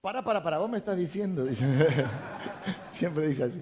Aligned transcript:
Para, 0.00 0.22
para, 0.22 0.44
para, 0.44 0.58
vos 0.58 0.70
me 0.70 0.78
estás 0.78 0.96
diciendo. 0.96 1.44
Dice. 1.44 1.66
Siempre 2.92 3.26
dice 3.26 3.42
así. 3.42 3.60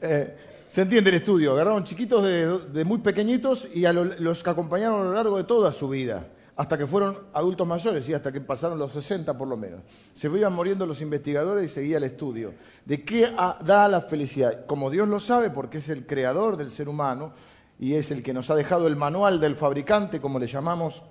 Eh, 0.00 0.36
se 0.66 0.82
entiende 0.82 1.10
el 1.10 1.16
estudio. 1.16 1.52
Agarraron 1.52 1.84
chiquitos 1.84 2.24
de, 2.24 2.84
muy 2.84 2.98
pequeñitos 2.98 3.68
y 3.72 3.84
a 3.84 3.92
los 3.92 4.42
que 4.42 4.50
acompañaron 4.50 5.02
a 5.02 5.04
lo 5.04 5.12
largo 5.12 5.36
de 5.36 5.44
toda 5.44 5.70
su 5.70 5.88
vida, 5.88 6.26
hasta 6.56 6.76
que 6.76 6.88
fueron 6.88 7.16
adultos 7.32 7.68
mayores 7.68 8.08
y 8.08 8.14
hasta 8.14 8.32
que 8.32 8.40
pasaron 8.40 8.80
los 8.80 8.90
60 8.90 9.38
por 9.38 9.46
lo 9.46 9.56
menos. 9.56 9.82
Se 10.12 10.26
iban 10.26 10.52
muriendo 10.54 10.86
los 10.86 11.00
investigadores 11.02 11.70
y 11.70 11.74
seguía 11.74 11.98
el 11.98 12.04
estudio. 12.04 12.54
¿De 12.84 13.04
qué 13.04 13.30
da 13.64 13.86
la 13.86 14.00
felicidad? 14.00 14.66
Como 14.66 14.90
Dios 14.90 15.06
lo 15.06 15.20
sabe, 15.20 15.50
porque 15.50 15.78
es 15.78 15.88
el 15.88 16.04
creador 16.04 16.56
del 16.56 16.70
ser 16.70 16.88
humano 16.88 17.32
y 17.78 17.94
es 17.94 18.10
el 18.10 18.24
que 18.24 18.34
nos 18.34 18.50
ha 18.50 18.56
dejado 18.56 18.88
el 18.88 18.96
manual 18.96 19.38
del 19.38 19.54
fabricante, 19.54 20.20
como 20.20 20.40
le 20.40 20.48
llamamos 20.48 21.04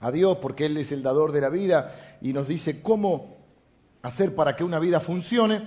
a 0.00 0.10
Dios, 0.10 0.38
porque 0.38 0.64
Él 0.64 0.78
es 0.78 0.92
el 0.92 1.02
dador 1.02 1.30
de 1.32 1.42
la 1.42 1.50
vida 1.50 1.94
y 2.22 2.32
nos 2.32 2.48
dice 2.48 2.80
cómo 2.80 3.37
hacer 4.02 4.34
para 4.34 4.56
que 4.56 4.64
una 4.64 4.78
vida 4.78 5.00
funcione, 5.00 5.62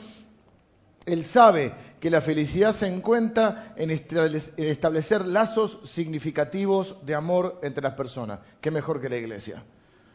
él 1.05 1.23
sabe 1.23 1.73
que 1.99 2.11
la 2.11 2.21
felicidad 2.21 2.73
se 2.73 2.87
encuentra 2.87 3.73
en 3.75 3.89
establecer 3.89 5.25
lazos 5.25 5.79
significativos 5.83 6.97
de 7.03 7.15
amor 7.15 7.59
entre 7.63 7.83
las 7.83 7.93
personas. 7.93 8.39
¿Qué 8.61 8.69
mejor 8.69 9.01
que 9.01 9.09
la 9.09 9.17
iglesia? 9.17 9.63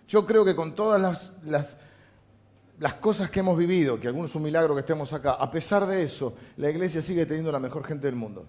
Yo 0.06 0.24
creo 0.24 0.44
que 0.44 0.54
con 0.54 0.76
todas 0.76 1.32
las, 1.42 1.76
cosas 3.00 3.30
que 3.30 3.40
hemos 3.40 3.56
vivido, 3.56 3.98
que 3.98 4.06
algunos 4.06 4.30
es 4.30 4.36
un 4.36 4.44
milagro 4.44 4.74
que 4.74 4.80
estemos 4.80 5.12
acá, 5.12 5.32
a 5.32 5.50
pesar 5.50 5.86
de 5.86 6.04
eso, 6.04 6.34
la 6.56 6.70
iglesia 6.70 7.02
sigue 7.02 7.26
teniendo 7.26 7.50
la 7.50 7.58
mejor 7.58 7.84
gente 7.84 8.06
del 8.06 8.16
mundo. 8.16 8.46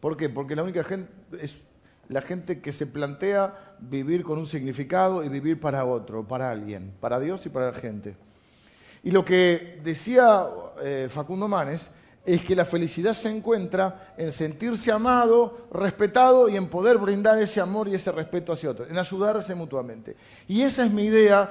¿Por 0.00 0.16
qué? 0.16 0.28
Porque 0.28 0.56
la 0.56 0.64
única 0.64 0.82
gente 0.82 1.12
es 1.40 1.62
la 2.08 2.22
gente 2.22 2.60
que 2.60 2.72
se 2.72 2.86
plantea 2.86 3.76
vivir 3.78 4.24
con 4.24 4.38
un 4.38 4.46
significado 4.46 5.22
y 5.22 5.28
vivir 5.28 5.60
para 5.60 5.84
otro, 5.84 6.26
para 6.26 6.50
alguien, 6.50 6.92
para 7.00 7.20
Dios 7.20 7.46
y 7.46 7.50
para 7.50 7.70
la 7.70 7.78
gente. 7.78 8.16
Y 9.06 9.12
lo 9.12 9.24
que 9.24 9.78
decía 9.84 10.48
eh, 10.82 11.06
Facundo 11.08 11.46
Manes 11.46 11.88
es 12.24 12.42
que 12.42 12.56
la 12.56 12.64
felicidad 12.64 13.14
se 13.14 13.30
encuentra 13.30 14.14
en 14.16 14.32
sentirse 14.32 14.90
amado, 14.90 15.68
respetado 15.70 16.48
y 16.48 16.56
en 16.56 16.66
poder 16.66 16.98
brindar 16.98 17.40
ese 17.40 17.60
amor 17.60 17.86
y 17.86 17.94
ese 17.94 18.10
respeto 18.10 18.52
hacia 18.52 18.70
otros, 18.70 18.90
en 18.90 18.98
ayudarse 18.98 19.54
mutuamente. 19.54 20.16
Y 20.48 20.62
esa 20.62 20.84
es 20.84 20.90
mi 20.90 21.04
idea, 21.04 21.48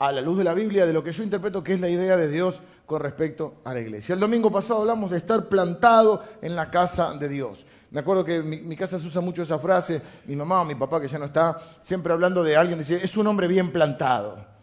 a 0.00 0.10
la 0.10 0.20
luz 0.20 0.36
de 0.36 0.42
la 0.42 0.52
Biblia, 0.52 0.84
de 0.84 0.92
lo 0.92 1.04
que 1.04 1.12
yo 1.12 1.22
interpreto 1.22 1.62
que 1.62 1.74
es 1.74 1.80
la 1.80 1.88
idea 1.88 2.16
de 2.16 2.28
Dios 2.28 2.60
con 2.86 3.00
respecto 3.00 3.60
a 3.62 3.72
la 3.72 3.78
iglesia. 3.78 4.14
El 4.14 4.18
domingo 4.18 4.50
pasado 4.50 4.80
hablamos 4.80 5.12
de 5.12 5.18
estar 5.18 5.48
plantado 5.48 6.24
en 6.42 6.56
la 6.56 6.72
casa 6.72 7.12
de 7.12 7.28
Dios. 7.28 7.64
Me 7.92 8.00
acuerdo 8.00 8.24
que 8.24 8.34
en 8.38 8.68
mi, 8.68 8.74
casa 8.74 8.98
se 8.98 9.06
usa 9.06 9.20
mucho 9.20 9.44
esa 9.44 9.60
frase, 9.60 10.02
mi 10.24 10.34
mamá 10.34 10.62
o 10.62 10.64
mi 10.64 10.74
papá, 10.74 11.00
que 11.00 11.06
ya 11.06 11.20
no 11.20 11.26
está, 11.26 11.56
siempre 11.80 12.12
hablando 12.12 12.42
de 12.42 12.56
alguien, 12.56 12.80
dice, 12.80 12.98
es 13.00 13.16
un 13.16 13.28
hombre 13.28 13.46
bien 13.46 13.70
plantado. 13.70 14.55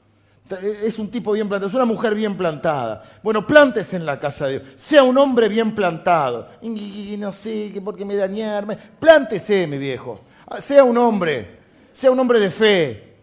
Es 0.50 1.00
un 1.00 1.10
tipo 1.10 1.32
bien 1.32 1.48
plantado, 1.48 1.70
es 1.70 1.74
una 1.74 1.86
mujer 1.86 2.16
bien 2.16 2.36
plantada. 2.36 3.04
Bueno, 3.24 3.48
plántese 3.48 3.96
en 3.96 4.06
la 4.06 4.20
casa 4.20 4.48
de 4.48 4.60
Dios. 4.60 4.70
Sea 4.76 5.04
un 5.04 5.18
hombre 5.18 5.48
bien 5.48 5.74
plantado. 5.74 6.50
Y, 6.62 7.16
no 7.18 7.32
sé, 7.32 7.72
que 7.74 7.80
por 7.80 7.96
qué 7.96 8.04
me 8.04 8.16
dañarme. 8.16 8.78
Plántese, 8.78 9.66
mi 9.68 9.78
viejo. 9.78 10.20
Ah, 10.48 10.60
sea 10.60 10.84
un 10.84 10.98
hombre. 10.98 11.60
Sea 11.94 12.12
un 12.12 12.20
hombre 12.20 12.40
de 12.40 12.52
fe. 12.52 13.14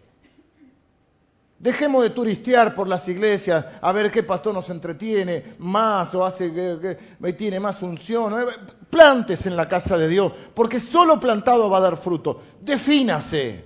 Dejemos 1.59 2.01
de 2.01 2.09
turistear 2.09 2.73
por 2.73 2.87
las 2.87 3.07
iglesias 3.07 3.65
a 3.79 3.91
ver 3.91 4.09
qué 4.09 4.23
pastor 4.23 4.51
nos 4.51 4.71
entretiene 4.71 5.43
más 5.59 6.15
o 6.15 6.25
hace 6.25 6.51
que, 6.51 7.33
tiene 7.33 7.59
más 7.59 7.83
unción. 7.83 8.33
Plántese 8.89 9.47
en 9.47 9.55
la 9.55 9.69
casa 9.69 9.95
de 9.95 10.07
Dios, 10.07 10.33
porque 10.55 10.79
solo 10.79 11.19
plantado 11.19 11.69
va 11.69 11.77
a 11.77 11.81
dar 11.81 11.97
fruto. 11.97 12.41
Defínase 12.59 13.63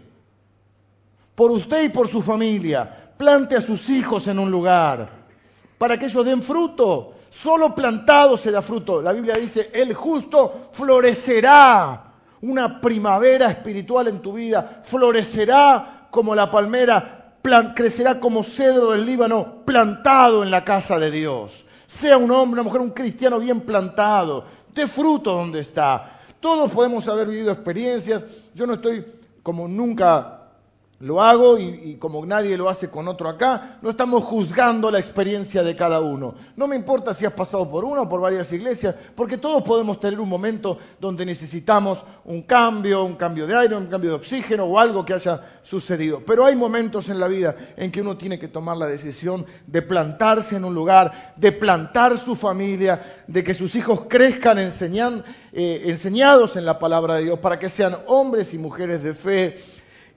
por 1.36 1.52
usted 1.52 1.83
y 1.86 1.89
por 1.89 2.09
su 2.09 2.22
familia 2.22 3.05
plante 3.17 3.55
a 3.55 3.61
sus 3.61 3.89
hijos 3.89 4.27
en 4.27 4.39
un 4.39 4.52
lugar 4.52 5.25
para 5.77 5.97
que 5.97 6.05
ellos 6.05 6.25
den 6.25 6.41
fruto. 6.41 7.13
Solo 7.30 7.75
plantado 7.75 8.38
se 8.38 8.52
da 8.52 8.61
fruto. 8.61 9.02
La 9.02 9.11
Biblia 9.11 9.35
dice, 9.35 9.69
el 9.73 9.94
justo 9.94 10.69
florecerá. 10.71 12.02
Una 12.41 12.80
primavera 12.80 13.49
espiritual 13.49 14.08
en 14.08 14.21
tu 14.21 14.33
vida. 14.33 14.81
Florecerá 14.83 16.08
como 16.11 16.36
la 16.36 16.49
palmera, 16.49 17.33
crecerá 17.76 18.20
como 18.20 18.43
cedro 18.43 18.92
del 18.92 19.05
Líbano, 19.05 19.65
plantado 19.65 20.43
en 20.43 20.52
la 20.52 20.64
casa 20.64 20.99
de 20.99 21.11
Dios. 21.11 21.65
Sea 21.87 22.17
un 22.17 22.32
hombre, 22.32 22.61
una 22.61 22.64
mujer, 22.64 22.82
un 22.82 22.92
cristiano 22.92 23.39
bien 23.39 23.61
plantado. 23.61 24.45
De 24.73 24.87
fruto 24.87 25.33
donde 25.33 25.61
está. 25.61 26.20
Todos 26.39 26.71
podemos 26.71 27.08
haber 27.08 27.27
vivido 27.27 27.52
experiencias. 27.52 28.23
Yo 28.53 28.67
no 28.67 28.76
estoy 28.76 29.05
como 29.42 29.67
nunca 29.67 30.45
lo 31.00 31.22
hago 31.22 31.60
y, 31.60 31.98
como 32.00 32.26
nadie 32.26 32.58
lo 32.58 32.70
hace 32.70 32.89
con 32.89 33.08
otro 33.10 33.28
acá, 33.28 33.80
no 33.82 33.89
estamos 33.89 34.23
juzgando 34.23 34.89
la 34.89 35.00
experiencia 35.00 35.61
de 35.61 35.76
cada 35.76 36.00
uno. 36.00 36.36
No 36.56 36.67
me 36.67 36.78
importa 36.78 37.14
si 37.14 37.26
has 37.26 37.33
pasado 37.33 37.70
por 37.70 37.83
una 37.83 38.04
o 38.04 38.10
por 38.10 38.22
varias 38.22 38.52
iglesias, 38.54 38.95
porque 39.14 39.38
todos 39.38 39.61
podemos 39.64 40.00
tener 40.00 40.22
un 40.22 40.30
momento 40.30 40.78
donde 41.00 41.26
necesitamos 41.26 42.02
un 42.23 42.44
cambio, 42.44 43.04
un 43.04 43.16
cambio 43.16 43.45
de 43.45 43.56
aire, 43.56 43.76
un 43.76 43.88
cambio 43.88 44.11
de 44.11 44.16
oxígeno 44.16 44.64
o 44.64 44.80
algo 44.80 45.04
que 45.04 45.14
haya 45.14 45.42
sucedido. 45.64 46.22
Pero 46.26 46.45
hay 46.45 46.56
momentos 46.56 47.10
en 47.10 47.20
la 47.20 47.27
vida 47.27 47.56
en 47.76 47.92
que 47.92 48.02
uno 48.02 48.16
tiene 48.16 48.39
que 48.39 48.48
tomar 48.48 48.77
la 48.77 48.88
decisión 48.88 49.45
de 49.67 49.82
plantarse 49.82 50.56
en 50.56 50.64
un 50.64 50.73
lugar, 50.73 51.33
de 51.36 51.52
plantar 51.52 52.17
su 52.17 52.38
familia, 52.38 53.04
de 53.27 53.44
que 53.44 53.54
sus 53.54 53.76
hijos 53.76 54.04
crezcan 54.08 54.60
eh, 54.60 55.82
enseñados 55.86 56.56
en 56.56 56.66
la 56.66 56.80
palabra 56.80 57.16
de 57.16 57.26
Dios, 57.26 57.39
para 57.39 57.60
que 57.60 57.70
sean 57.70 57.98
hombres 58.08 58.54
y 58.54 58.58
mujeres 58.58 59.04
de 59.04 59.14
fe, 59.14 59.58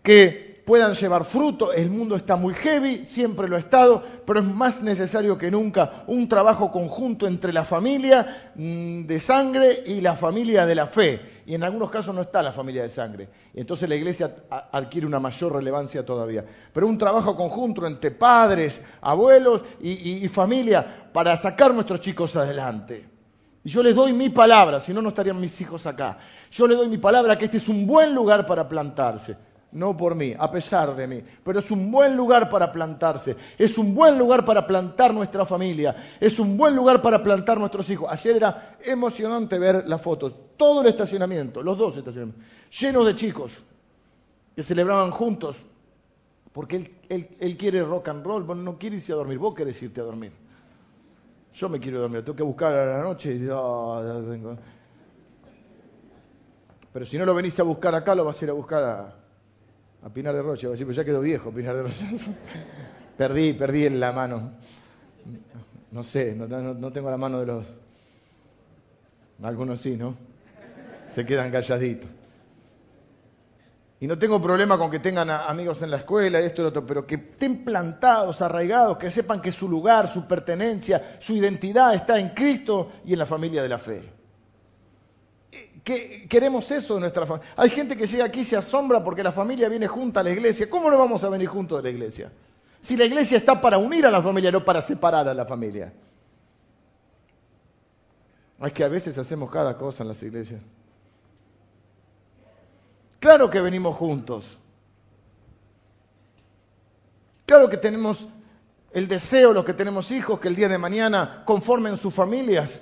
que 0.03 0.48
puedan 0.69 0.93
llevar 0.93 1.25
fruto. 1.25 1.73
El 1.73 1.89
mundo 1.89 2.15
está 2.15 2.37
muy 2.37 2.53
heavy, 2.53 3.07
siempre 3.07 3.49
lo 3.49 3.57
ha 3.57 3.59
estado, 3.59 4.03
pero 4.27 4.41
es 4.41 4.47
más 4.47 4.83
necesario 4.83 5.39
que 5.39 5.51
nunca 5.51 6.05
un 6.09 6.29
trabajo 6.29 6.71
conjunto 6.71 7.27
entre 7.27 7.55
la 7.55 7.65
familia 7.65 8.51
mm, 8.55 9.07
de 9.07 9.19
sangre 9.19 9.83
y 9.87 10.03
la 10.03 10.15
familia 10.15 10.67
de 10.67 10.75
la 10.75 10.87
fe. 10.87 11.23
Y 11.47 11.55
en 11.55 11.65
algunos 11.65 11.91
casos 11.91 12.15
no 12.15 12.21
está 12.21 12.43
la 12.43 12.53
familia 12.53 12.83
de 12.83 12.91
sangre. 12.91 13.31
Y 13.55 13.61
entonces 13.61 13.89
la 13.89 13.95
iglesia 13.95 14.37
adquiere 14.71 15.07
una 15.07 15.19
mayor 15.19 15.55
relevancia 15.55 16.05
todavía. 16.05 16.45
Pero 16.75 16.87
un 16.87 16.99
trabajo 16.99 17.35
conjunto 17.35 17.87
entre 17.87 18.11
padres, 18.11 18.83
abuelos 19.01 19.63
y, 19.81 20.23
y 20.23 20.29
familia 20.29 21.09
para 21.15 21.35
sacar 21.39 21.73
nuestros 21.73 22.03
chicos 22.03 22.37
adelante. 22.37 23.09
Y 23.65 23.71
yo 23.71 23.83
les 23.83 23.95
doy 23.95 24.13
mi 24.13 24.29
palabra, 24.29 24.81
si 24.81 24.93
no, 24.93 25.01
no 25.01 25.09
estarían 25.09 25.41
mis 25.41 25.59
hijos 25.63 25.87
acá. 25.87 26.19
Yo 26.51 26.67
les 26.67 26.77
doy 26.77 26.89
mi 26.89 26.99
palabra 26.99 27.39
que 27.39 27.47
este 27.47 27.57
es 27.57 27.71
un 27.71 27.87
buen 27.87 28.15
lugar 28.15 28.45
para 28.45 28.69
plantarse 28.69 29.49
no 29.73 29.97
por 29.97 30.15
mí, 30.15 30.35
a 30.39 30.51
pesar 30.51 30.97
de 30.97 31.07
mí. 31.07 31.23
Pero 31.45 31.59
es 31.59 31.71
un 31.71 31.91
buen 31.91 32.17
lugar 32.17 32.49
para 32.49 32.73
plantarse, 32.73 33.37
es 33.59 33.77
un 33.79 33.95
buen 33.95 34.19
lugar 34.19 34.45
para 34.45 34.67
plantar 34.67 35.13
nuestra 35.13 35.45
familia, 35.45 35.95
es 36.21 36.39
un 36.39 36.57
buen 36.57 36.75
lugar 36.75 37.03
para 37.03 37.23
plantar 37.23 37.59
nuestros 37.59 37.89
hijos. 37.91 38.09
Ayer 38.11 38.37
era 38.37 38.77
emocionante 38.85 39.59
ver 39.59 39.87
las 39.87 40.01
fotos, 40.01 40.35
todo 40.57 40.81
el 40.81 40.89
estacionamiento, 40.89 41.63
los 41.63 41.77
dos 41.77 41.97
estacionamientos, 41.97 42.45
llenos 42.71 43.07
de 43.07 43.15
chicos 43.15 43.65
que 44.55 44.63
celebraban 44.63 45.11
juntos, 45.11 45.57
porque 46.53 46.91
él, 47.09 47.57
quiere 47.57 47.83
rock 47.83 48.09
and 48.09 48.25
roll, 48.25 48.43
bueno, 48.45 48.63
no 48.63 48.79
quiere 48.79 48.97
irse 48.97 49.13
a 49.13 49.17
dormir, 49.17 49.39
vos 49.39 49.55
querés 49.55 49.81
irte 49.83 50.01
a 50.01 50.05
dormir. 50.05 50.33
Yo 51.53 51.69
me 51.69 51.79
quiero 51.79 52.01
dormir, 52.01 52.25
tengo 52.25 52.37
que 52.37 52.43
buscar 52.43 52.73
a 52.75 52.99
la 52.99 53.03
noche 53.03 53.39
ah, 53.51 54.23
Pero 56.93 57.07
si 57.07 57.19
no 57.19 57.25
lo 57.25 57.35
venís 57.35 57.59
a 57.59 57.65
buscar 57.65 57.95
acá, 57.95 58.15
lo 58.15 58.25
vas 58.25 58.41
a 58.41 58.45
ir 58.45 58.51
a 58.51 58.55
buscar 58.55 58.85
a, 58.85 59.15
a 60.03 60.09
Pinar 60.11 60.35
de 60.35 60.43
Rocha, 60.43 60.69
pues 60.69 60.97
ya 60.97 61.05
quedó 61.05 61.21
viejo 61.21 61.51
Pinar 61.51 61.77
de 61.77 61.83
Rocha. 61.83 62.07
perdí, 63.17 63.53
perdí 63.53 63.87
en 63.87 64.01
la 64.01 64.13
mano. 64.13 64.53
No 65.91 66.05
sé, 66.05 66.35
no, 66.35 66.93
tengo 66.93 67.11
la 67.11 67.17
mano 67.17 67.41
de 67.41 67.47
los... 67.47 67.67
Algunos 69.43 69.81
sí, 69.81 69.97
¿no? 69.97 70.15
Se 71.09 71.25
quedan 71.25 71.51
calladitos. 71.51 72.11
Y 74.01 74.07
no 74.07 74.17
tengo 74.17 74.41
problema 74.41 74.79
con 74.79 74.91
que 74.91 75.01
tengan 75.01 75.29
amigos 75.31 75.83
en 75.83 75.91
la 75.91 75.97
escuela, 75.97 76.39
esto 76.39 76.63
y 76.63 76.65
lo 76.65 76.69
otro, 76.69 76.87
pero 76.87 77.05
que 77.05 77.17
estén 77.17 77.65
plantados, 77.65 78.41
arraigados, 78.43 78.97
que 78.97 79.11
sepan 79.11 79.41
que 79.41 79.51
su 79.51 79.69
lugar, 79.69 80.07
su 80.07 80.27
pertenencia, 80.27 81.17
su 81.19 81.35
identidad 81.35 81.95
está 81.95 82.19
en 82.19 82.29
Cristo 82.29 82.91
y 83.05 83.15
en 83.15 83.19
la 83.19 83.27
familia 83.27 83.63
de 83.63 83.69
la 83.69 83.79
fe 83.79 84.18
queremos 85.85 86.71
eso 86.71 86.95
de 86.95 87.01
nuestra 87.01 87.27
familia. 87.27 87.51
Hay 87.57 87.71
gente 87.71 87.97
que 87.97 88.07
llega 88.07 88.25
aquí 88.25 88.41
y 88.41 88.45
se 88.45 88.57
asombra 88.57 89.03
porque 89.03 89.23
la 89.23 89.33
familia 89.33 89.69
viene 89.69 89.87
junta 89.87 90.21
a 90.21 90.23
la 90.23 90.31
iglesia. 90.31 90.69
¿Cómo 90.69 90.91
no 90.91 90.99
vamos 90.99 91.25
a 91.25 91.29
venir 91.29 91.49
juntos 91.49 91.79
a 91.79 91.83
la 91.83 91.91
iglesia? 91.91 92.33
Si 92.81 92.97
la 92.97 93.05
iglesia 93.05 93.37
está 93.37 93.61
para 93.61 93.79
unir 93.79 94.07
a 94.07 94.11
la 94.11 94.23
familia, 94.23 94.51
no 94.51 94.65
para 94.65 94.81
separar 94.81 95.29
a 95.29 95.35
la 95.35 95.45
familia. 95.45 95.93
Es 98.61 98.73
que 98.73 98.85
a 98.85 98.89
veces 98.89 99.17
hacemos 99.19 99.51
cada 99.51 99.77
cosa 99.77 100.03
en 100.03 100.09
las 100.09 100.23
iglesias. 100.23 100.61
Claro 103.21 103.51
que 103.51 103.61
venimos 103.61 103.97
juntos. 103.97 104.59
Claro 107.47 107.69
que 107.71 107.77
tenemos 107.77 108.29
el 108.93 109.09
deseo, 109.09 109.53
los 109.53 109.65
que 109.65 109.75
tenemos 109.75 110.11
hijos, 110.11 110.41
que 110.41 110.49
el 110.49 110.57
día 110.57 110.69
de 110.69 110.79
mañana 110.79 111.43
conformen 111.45 111.97
sus 111.97 112.13
familias 112.13 112.81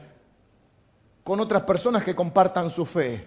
con 1.26 1.40
otras 1.40 1.62
personas 1.62 2.04
que 2.04 2.14
compartan 2.14 2.70
su 2.70 2.86
fe. 2.86 3.26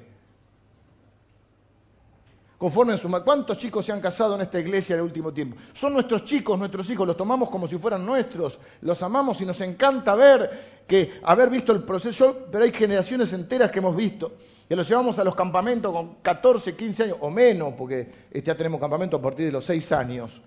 conforme 2.57 2.97
su 2.97 3.09
¿Cuántos 3.25 3.57
chicos 3.57 3.85
se 3.85 3.91
han 3.91 3.99
casado 3.99 4.35
en 4.35 4.41
esta 4.41 4.57
iglesia 4.57 4.95
el 4.95 5.01
último 5.01 5.33
tiempo? 5.33 5.57
Son 5.73 5.91
nuestros 5.91 6.23
chicos, 6.23 6.57
nuestros 6.57 6.89
hijos, 6.89 7.05
los 7.05 7.17
tomamos 7.17 7.49
como 7.49 7.67
si 7.67 7.77
fueran 7.77 8.05
nuestros, 8.05 8.57
los 8.79 9.03
amamos 9.03 9.41
y 9.41 9.45
nos 9.45 9.59
encanta 9.59 10.15
ver 10.15 10.83
que 10.87 11.19
haber 11.23 11.49
visto 11.49 11.73
el 11.73 11.83
proceso, 11.83 12.47
pero 12.49 12.63
hay 12.63 12.71
generaciones 12.71 13.33
enteras 13.33 13.69
que 13.69 13.79
hemos 13.79 13.93
visto, 13.97 14.31
que 14.69 14.77
los 14.77 14.87
llevamos 14.87 15.19
a 15.19 15.25
los 15.25 15.35
campamentos 15.35 15.91
con 15.91 16.15
14, 16.21 16.77
15 16.77 17.03
años 17.03 17.17
o 17.19 17.29
menos, 17.29 17.73
porque 17.77 18.09
ya 18.33 18.55
tenemos 18.55 18.79
campamento 18.79 19.17
a 19.17 19.21
partir 19.21 19.47
de 19.47 19.51
los 19.51 19.65
6 19.65 19.91
años. 19.91 20.41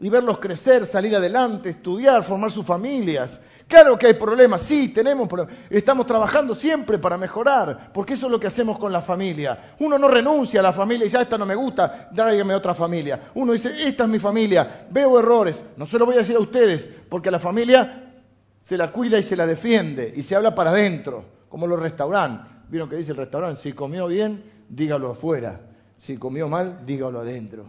Y 0.00 0.08
verlos 0.08 0.40
crecer, 0.40 0.84
salir 0.84 1.14
adelante, 1.14 1.68
estudiar, 1.68 2.24
formar 2.24 2.50
sus 2.50 2.66
familias. 2.66 3.40
Claro 3.68 3.98
que 3.98 4.08
hay 4.08 4.14
problemas, 4.14 4.62
sí, 4.62 4.88
tenemos 4.88 5.28
problemas. 5.28 5.54
Estamos 5.70 6.06
trabajando 6.06 6.54
siempre 6.54 6.98
para 6.98 7.16
mejorar, 7.16 7.90
porque 7.92 8.14
eso 8.14 8.26
es 8.26 8.32
lo 8.32 8.40
que 8.40 8.46
hacemos 8.46 8.78
con 8.78 8.92
la 8.92 9.00
familia. 9.00 9.74
Uno 9.78 9.98
no 9.98 10.08
renuncia 10.08 10.60
a 10.60 10.62
la 10.62 10.72
familia 10.72 11.06
y 11.06 11.08
ya 11.08 11.22
esta 11.22 11.38
no 11.38 11.46
me 11.46 11.54
gusta, 11.54 12.10
tráigame 12.14 12.54
otra 12.54 12.74
familia. 12.74 13.30
Uno 13.34 13.52
dice, 13.52 13.86
esta 13.86 14.04
es 14.04 14.10
mi 14.10 14.18
familia, 14.18 14.86
veo 14.90 15.18
errores, 15.18 15.62
no 15.76 15.86
se 15.86 15.98
lo 15.98 16.06
voy 16.06 16.16
a 16.16 16.18
decir 16.18 16.36
a 16.36 16.40
ustedes, 16.40 16.90
porque 17.08 17.30
la 17.30 17.38
familia 17.38 18.12
se 18.60 18.76
la 18.76 18.92
cuida 18.92 19.18
y 19.18 19.22
se 19.22 19.36
la 19.36 19.46
defiende 19.46 20.12
y 20.14 20.22
se 20.22 20.36
habla 20.36 20.54
para 20.54 20.70
adentro, 20.70 21.24
como 21.48 21.66
los 21.66 21.80
restaurantes. 21.80 22.52
¿Vieron 22.68 22.88
que 22.88 22.96
dice 22.96 23.10
el 23.10 23.18
restaurante? 23.18 23.60
Si 23.60 23.72
comió 23.72 24.06
bien, 24.06 24.42
dígalo 24.68 25.10
afuera. 25.10 25.60
Si 25.96 26.16
comió 26.16 26.48
mal, 26.48 26.86
dígalo 26.86 27.20
adentro. 27.20 27.66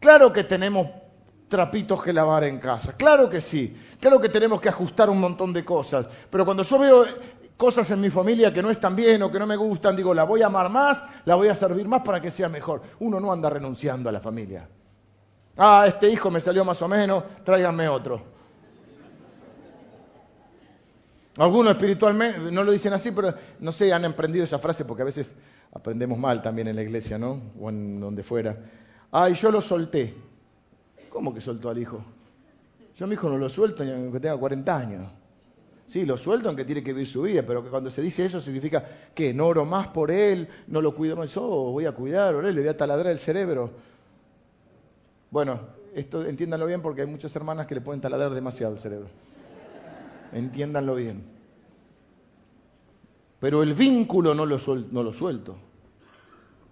Claro 0.00 0.32
que 0.32 0.42
tenemos 0.42 0.88
trapitos 1.52 2.02
que 2.02 2.14
lavar 2.14 2.44
en 2.44 2.58
casa. 2.58 2.94
Claro 2.94 3.28
que 3.28 3.38
sí. 3.38 3.76
Claro 4.00 4.18
que 4.18 4.30
tenemos 4.30 4.58
que 4.58 4.70
ajustar 4.70 5.10
un 5.10 5.20
montón 5.20 5.52
de 5.52 5.62
cosas. 5.62 6.06
Pero 6.30 6.46
cuando 6.46 6.62
yo 6.62 6.78
veo 6.78 7.04
cosas 7.58 7.90
en 7.90 8.00
mi 8.00 8.08
familia 8.08 8.50
que 8.54 8.62
no 8.62 8.70
están 8.70 8.96
bien 8.96 9.22
o 9.22 9.30
que 9.30 9.38
no 9.38 9.46
me 9.46 9.56
gustan, 9.56 9.94
digo, 9.94 10.14
la 10.14 10.24
voy 10.24 10.40
a 10.40 10.46
amar 10.46 10.70
más, 10.70 11.04
la 11.26 11.34
voy 11.34 11.48
a 11.48 11.54
servir 11.54 11.86
más 11.86 12.00
para 12.00 12.22
que 12.22 12.30
sea 12.30 12.48
mejor. 12.48 12.80
Uno 13.00 13.20
no 13.20 13.30
anda 13.30 13.50
renunciando 13.50 14.08
a 14.08 14.12
la 14.12 14.20
familia. 14.20 14.66
Ah, 15.58 15.84
este 15.86 16.08
hijo 16.08 16.30
me 16.30 16.40
salió 16.40 16.64
más 16.64 16.80
o 16.80 16.88
menos, 16.88 17.22
tráiganme 17.44 17.86
otro. 17.86 18.22
Algunos 21.36 21.72
espiritualmente, 21.72 22.50
no 22.50 22.64
lo 22.64 22.72
dicen 22.72 22.94
así, 22.94 23.10
pero 23.10 23.34
no 23.60 23.72
sé, 23.72 23.92
han 23.92 24.06
emprendido 24.06 24.44
esa 24.46 24.58
frase 24.58 24.86
porque 24.86 25.02
a 25.02 25.06
veces 25.06 25.34
aprendemos 25.70 26.16
mal 26.16 26.40
también 26.40 26.68
en 26.68 26.76
la 26.76 26.82
iglesia, 26.82 27.18
¿no? 27.18 27.42
O 27.60 27.68
en 27.68 28.00
donde 28.00 28.22
fuera. 28.22 28.56
Ay, 29.10 29.34
yo 29.34 29.52
lo 29.52 29.60
solté. 29.60 30.31
¿Cómo 31.12 31.34
que 31.34 31.42
soltó 31.42 31.68
al 31.68 31.78
hijo? 31.78 32.02
Yo 32.96 33.04
a 33.04 33.08
mi 33.08 33.14
hijo 33.14 33.28
no 33.28 33.36
lo 33.36 33.48
suelto 33.50 33.82
aunque 33.82 34.18
tenga 34.18 34.36
40 34.36 34.76
años. 34.76 35.12
Sí, 35.86 36.06
lo 36.06 36.16
suelto 36.16 36.48
aunque 36.48 36.64
tiene 36.64 36.82
que 36.82 36.94
vivir 36.94 37.06
su 37.06 37.22
vida, 37.22 37.42
pero 37.46 37.68
cuando 37.68 37.90
se 37.90 38.00
dice 38.00 38.24
eso 38.24 38.40
significa 38.40 38.82
que 39.14 39.34
no 39.34 39.46
oro 39.46 39.66
más 39.66 39.88
por 39.88 40.10
él, 40.10 40.48
no 40.68 40.80
lo 40.80 40.94
cuido 40.94 41.14
más. 41.16 41.34
Yo 41.34 41.42
voy 41.42 41.84
a 41.84 41.92
cuidar, 41.92 42.34
le 42.34 42.52
voy 42.52 42.68
a 42.68 42.76
taladrar 42.76 43.12
el 43.12 43.18
cerebro. 43.18 43.70
Bueno, 45.30 45.60
esto 45.94 46.24
entiéndanlo 46.24 46.64
bien 46.64 46.80
porque 46.80 47.02
hay 47.02 47.06
muchas 47.06 47.34
hermanas 47.36 47.66
que 47.66 47.74
le 47.74 47.82
pueden 47.82 48.00
taladrar 48.00 48.32
demasiado 48.32 48.72
el 48.72 48.80
cerebro. 48.80 49.08
Entiéndanlo 50.32 50.94
bien. 50.94 51.24
Pero 53.38 53.62
el 53.62 53.74
vínculo 53.74 54.34
no 54.34 54.46
lo, 54.46 54.58
no 54.90 55.02
lo 55.02 55.12
suelto. 55.12 55.56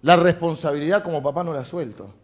La 0.01 0.15
responsabilidad 0.15 1.03
como 1.03 1.21
papá 1.21 1.43
no 1.43 1.53
la 1.53 1.63
suelto 1.63 2.20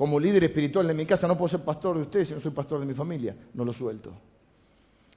como 0.00 0.18
líder 0.18 0.42
espiritual 0.44 0.88
de 0.88 0.94
mi 0.94 1.04
casa, 1.04 1.28
no 1.28 1.36
puedo 1.36 1.50
ser 1.50 1.60
pastor 1.60 1.94
de 1.96 2.04
ustedes 2.04 2.28
si 2.28 2.32
no 2.32 2.40
soy 2.40 2.52
pastor 2.52 2.80
de 2.80 2.86
mi 2.86 2.94
familia, 2.94 3.36
no 3.52 3.66
lo 3.66 3.72
suelto. 3.74 4.10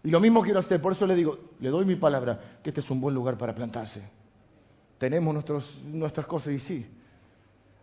Y 0.03 0.09
lo 0.09 0.19
mismo 0.19 0.41
quiero 0.41 0.59
hacer, 0.59 0.81
por 0.81 0.91
eso 0.91 1.07
le 1.07 1.15
digo, 1.15 1.37
le 1.61 1.69
doy 1.69 1.85
mi 1.85 1.95
palabra, 1.95 2.57
que 2.61 2.71
este 2.71 2.81
es 2.81 2.91
un 2.91 2.99
buen 2.99 3.15
lugar 3.15 3.37
para 3.37 3.55
plantarse. 3.55 4.01
Tenemos 4.97 5.33
nuestras 5.85 6.25
cosas 6.25 6.55
y 6.55 6.59
sí. 6.59 6.85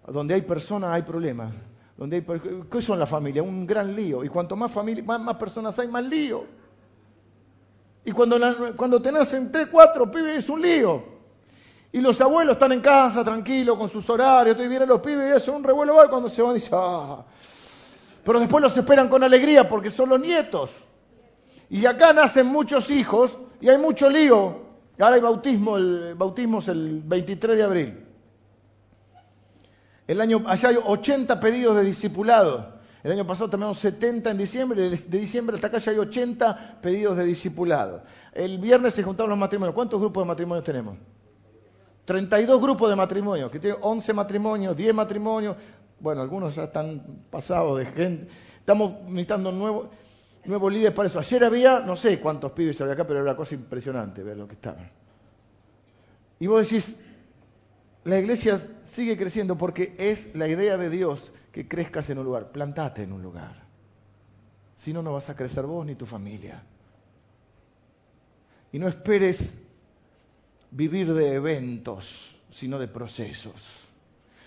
Donde 0.08 0.34
hay 0.34 0.42
personas 0.42 0.92
hay 0.92 1.00
problemas. 1.00 1.54
Donde 1.96 2.16
hay, 2.16 2.40
¿Qué 2.70 2.82
son 2.82 2.98
las 2.98 3.08
familias? 3.08 3.46
Un 3.46 3.66
gran 3.66 3.96
lío. 3.96 4.22
Y 4.22 4.28
cuanto 4.28 4.54
más, 4.54 4.70
familia, 4.70 5.02
más, 5.02 5.36
personas 5.36 5.78
hay, 5.78 5.88
más 5.88 6.04
lío. 6.04 6.44
Y 8.04 8.12
cuando, 8.12 8.36
cuando 8.76 9.00
te 9.00 9.10
nacen 9.10 9.50
tres, 9.50 9.68
cuatro 9.72 10.10
pibes 10.10 10.36
es 10.36 10.50
un 10.50 10.60
lío. 10.60 11.02
Y 11.92 12.00
los 12.00 12.20
abuelos 12.20 12.52
están 12.52 12.72
en 12.72 12.80
casa 12.80 13.24
tranquilos 13.24 13.76
con 13.76 13.88
sus 13.88 14.08
horarios, 14.08 14.56
y 14.58 14.68
vienen 14.68 14.88
los 14.88 15.00
pibes 15.00 15.28
y 15.28 15.36
eso, 15.36 15.52
un 15.52 15.64
revuelo 15.64 15.96
va 15.96 16.08
cuando 16.08 16.28
se 16.28 16.40
van 16.40 16.54
dicen, 16.54 16.72
ah. 16.74 17.24
Pero 18.24 18.38
después 18.38 18.62
los 18.62 18.76
esperan 18.76 19.08
con 19.08 19.24
alegría 19.24 19.68
porque 19.68 19.90
son 19.90 20.10
los 20.10 20.20
nietos. 20.20 20.70
Y 21.68 21.86
acá 21.86 22.12
nacen 22.12 22.46
muchos 22.46 22.90
hijos 22.90 23.38
y 23.60 23.68
hay 23.68 23.78
mucho 23.78 24.08
lío. 24.08 24.70
Ahora 24.98 25.16
hay 25.16 25.20
bautismo, 25.20 25.76
el 25.78 26.14
bautismo 26.14 26.58
es 26.58 26.68
el 26.68 27.00
23 27.02 27.56
de 27.56 27.62
abril. 27.62 28.06
El 30.06 30.20
año, 30.20 30.44
allá 30.46 30.68
hay 30.68 30.76
80 30.76 31.40
pedidos 31.40 31.76
de 31.76 31.84
discipulado. 31.84 32.80
El 33.02 33.12
año 33.12 33.26
pasado 33.26 33.48
tenemos 33.48 33.78
70 33.78 34.30
en 34.30 34.36
diciembre, 34.36 34.82
de, 34.82 34.90
de 34.90 35.18
diciembre 35.18 35.54
hasta 35.54 35.68
acá 35.68 35.78
ya 35.78 35.92
hay 35.92 35.98
80 35.98 36.80
pedidos 36.82 37.16
de 37.16 37.24
discipulado. 37.24 38.02
El 38.34 38.58
viernes 38.58 38.92
se 38.92 39.02
juntaron 39.02 39.30
los 39.30 39.38
matrimonios. 39.38 39.74
¿Cuántos 39.74 40.00
grupos 40.00 40.24
de 40.24 40.28
matrimonios 40.28 40.64
tenemos? 40.64 40.96
32 42.04 42.60
grupos 42.60 42.90
de 42.90 42.96
matrimonios, 42.96 43.50
que 43.50 43.58
tienen 43.58 43.78
11 43.82 44.12
matrimonios, 44.12 44.76
10 44.76 44.94
matrimonios. 44.94 45.56
Bueno, 45.98 46.22
algunos 46.22 46.54
ya 46.54 46.64
están 46.64 47.24
pasados 47.30 47.78
de 47.78 47.86
gente. 47.86 48.28
Estamos 48.60 49.02
necesitando 49.02 49.52
nuevos 49.52 49.88
nuevo 50.44 50.70
líderes 50.70 50.94
para 50.94 51.08
eso. 51.08 51.18
Ayer 51.18 51.44
había, 51.44 51.80
no 51.80 51.96
sé 51.96 52.18
cuántos 52.20 52.52
pibes 52.52 52.80
había 52.80 52.94
acá, 52.94 53.04
pero 53.04 53.20
era 53.20 53.30
una 53.30 53.36
cosa 53.36 53.54
impresionante 53.54 54.22
ver 54.22 54.36
lo 54.36 54.46
que 54.46 54.54
estaban. 54.54 54.90
Y 56.38 56.46
vos 56.46 56.62
decís, 56.62 56.96
la 58.04 58.18
iglesia 58.18 58.60
sigue 58.82 59.16
creciendo 59.16 59.58
porque 59.58 59.94
es 59.98 60.34
la 60.34 60.48
idea 60.48 60.76
de 60.76 60.88
Dios 60.88 61.32
que 61.52 61.68
crezcas 61.68 62.08
en 62.10 62.18
un 62.18 62.24
lugar. 62.24 62.50
Plantate 62.52 63.02
en 63.02 63.12
un 63.12 63.22
lugar. 63.22 63.64
Si 64.78 64.92
no, 64.92 65.02
no 65.02 65.12
vas 65.12 65.28
a 65.28 65.36
crecer 65.36 65.66
vos 65.66 65.84
ni 65.84 65.94
tu 65.94 66.06
familia. 66.06 66.62
Y 68.72 68.78
no 68.78 68.88
esperes 68.88 69.54
vivir 70.70 71.12
de 71.12 71.34
eventos, 71.34 72.34
sino 72.50 72.78
de 72.78 72.88
procesos. 72.88 73.80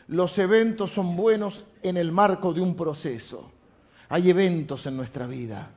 Los 0.08 0.38
eventos 0.38 0.92
son 0.92 1.16
buenos 1.16 1.64
en 1.81 1.98
el 1.98 2.12
marco 2.12 2.54
de 2.54 2.62
un 2.62 2.75
proceso. 2.75 3.52
Hay 4.10 4.30
eventos 4.30 4.86
en 4.86 4.98
nuestra 4.98 5.28
vida. 5.28 5.72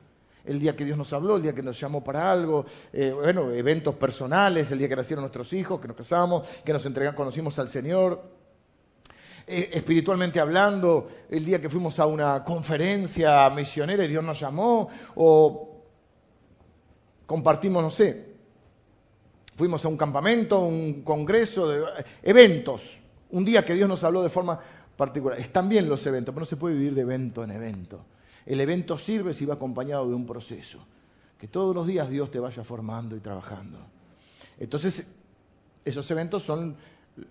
El 0.45 0.59
día 0.59 0.75
que 0.75 0.85
Dios 0.85 0.97
nos 0.97 1.11
habló, 1.11 1.35
el 1.37 1.41
día 1.41 1.53
que 1.53 1.61
nos 1.61 1.79
llamó 1.79 2.03
para 2.03 2.31
algo, 2.31 2.65
eh, 2.93 3.11
bueno, 3.11 3.51
eventos 3.51 3.95
personales, 3.95 4.71
el 4.71 4.79
día 4.79 4.87
que 4.87 4.95
nacieron 4.95 5.23
nuestros 5.23 5.51
hijos, 5.53 5.79
que 5.81 5.87
nos 5.87 5.97
casamos, 5.97 6.47
que 6.63 6.71
nos 6.71 6.85
entregamos, 6.85 7.17
conocimos 7.17 7.59
al 7.59 7.69
Señor. 7.69 8.21
Eh, 9.45 9.69
espiritualmente 9.73 10.39
hablando, 10.39 11.09
el 11.29 11.43
día 11.43 11.61
que 11.61 11.69
fuimos 11.69 11.99
a 11.99 12.05
una 12.05 12.43
conferencia 12.43 13.49
misionera 13.49 14.03
y 14.03 14.07
Dios 14.09 14.23
nos 14.23 14.39
llamó, 14.39 14.89
o 15.15 15.83
compartimos, 17.25 17.81
no 17.81 17.91
sé, 17.91 18.26
fuimos 19.57 19.83
a 19.83 19.87
un 19.87 19.97
campamento, 19.97 20.61
un 20.61 21.01
congreso, 21.01 21.67
de, 21.67 21.83
eventos, 22.21 22.99
un 23.31 23.43
día 23.43 23.65
que 23.65 23.73
Dios 23.73 23.89
nos 23.89 24.03
habló 24.03 24.21
de 24.21 24.29
forma 24.29 24.59
particular. 24.95 25.39
Están 25.39 25.67
bien 25.67 25.89
los 25.89 26.05
eventos, 26.05 26.31
pero 26.31 26.41
no 26.41 26.45
se 26.45 26.57
puede 26.57 26.75
vivir 26.75 26.93
de 26.93 27.01
evento 27.01 27.43
en 27.43 27.49
evento. 27.51 28.05
El 28.45 28.61
evento 28.61 28.97
sirve 28.97 29.33
si 29.33 29.45
va 29.45 29.55
acompañado 29.55 30.07
de 30.07 30.13
un 30.13 30.27
proceso, 30.27 30.79
que 31.39 31.47
todos 31.47 31.75
los 31.75 31.87
días 31.87 32.07
Dios 32.07 32.29
te 32.29 32.39
vaya 32.39 32.63
formando 32.63 33.15
y 33.15 33.19
trabajando. 33.19 33.79
Entonces, 34.59 35.07
esos 35.83 36.09
eventos 36.11 36.43
son 36.43 36.77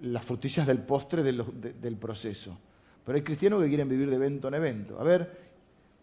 las 0.03 0.25
frutillas 0.25 0.67
del 0.67 0.81
postre 0.81 1.23
del 1.23 1.97
proceso. 1.97 2.59
Pero 3.05 3.17
hay 3.17 3.23
cristianos 3.23 3.63
que 3.63 3.69
quieren 3.69 3.89
vivir 3.89 4.11
de 4.11 4.17
evento 4.17 4.49
en 4.49 4.55
evento. 4.55 5.01
A 5.01 5.05
ver, 5.05 5.46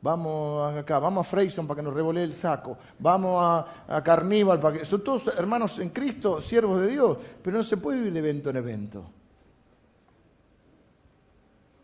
vamos 0.04 0.76
acá, 0.76 1.00
vamos 1.00 1.26
a 1.26 1.30
Freyson 1.30 1.66
para 1.66 1.80
que 1.80 1.84
nos 1.84 1.94
revolee 1.94 2.24
el 2.24 2.34
saco, 2.34 2.78
vamos 3.00 3.42
a, 3.42 3.96
a 3.96 4.04
Carníbal 4.04 4.60
para 4.60 4.78
que... 4.78 4.86
Son 4.86 5.02
todos 5.02 5.28
hermanos 5.28 5.80
en 5.80 5.90
Cristo, 5.90 6.42
siervos 6.42 6.82
de 6.82 6.88
Dios, 6.88 7.18
pero 7.42 7.58
no 7.58 7.64
se 7.64 7.78
puede 7.78 8.00
vivir 8.00 8.14
de 8.14 8.20
evento 8.20 8.50
en 8.50 8.58
evento. 8.58 9.06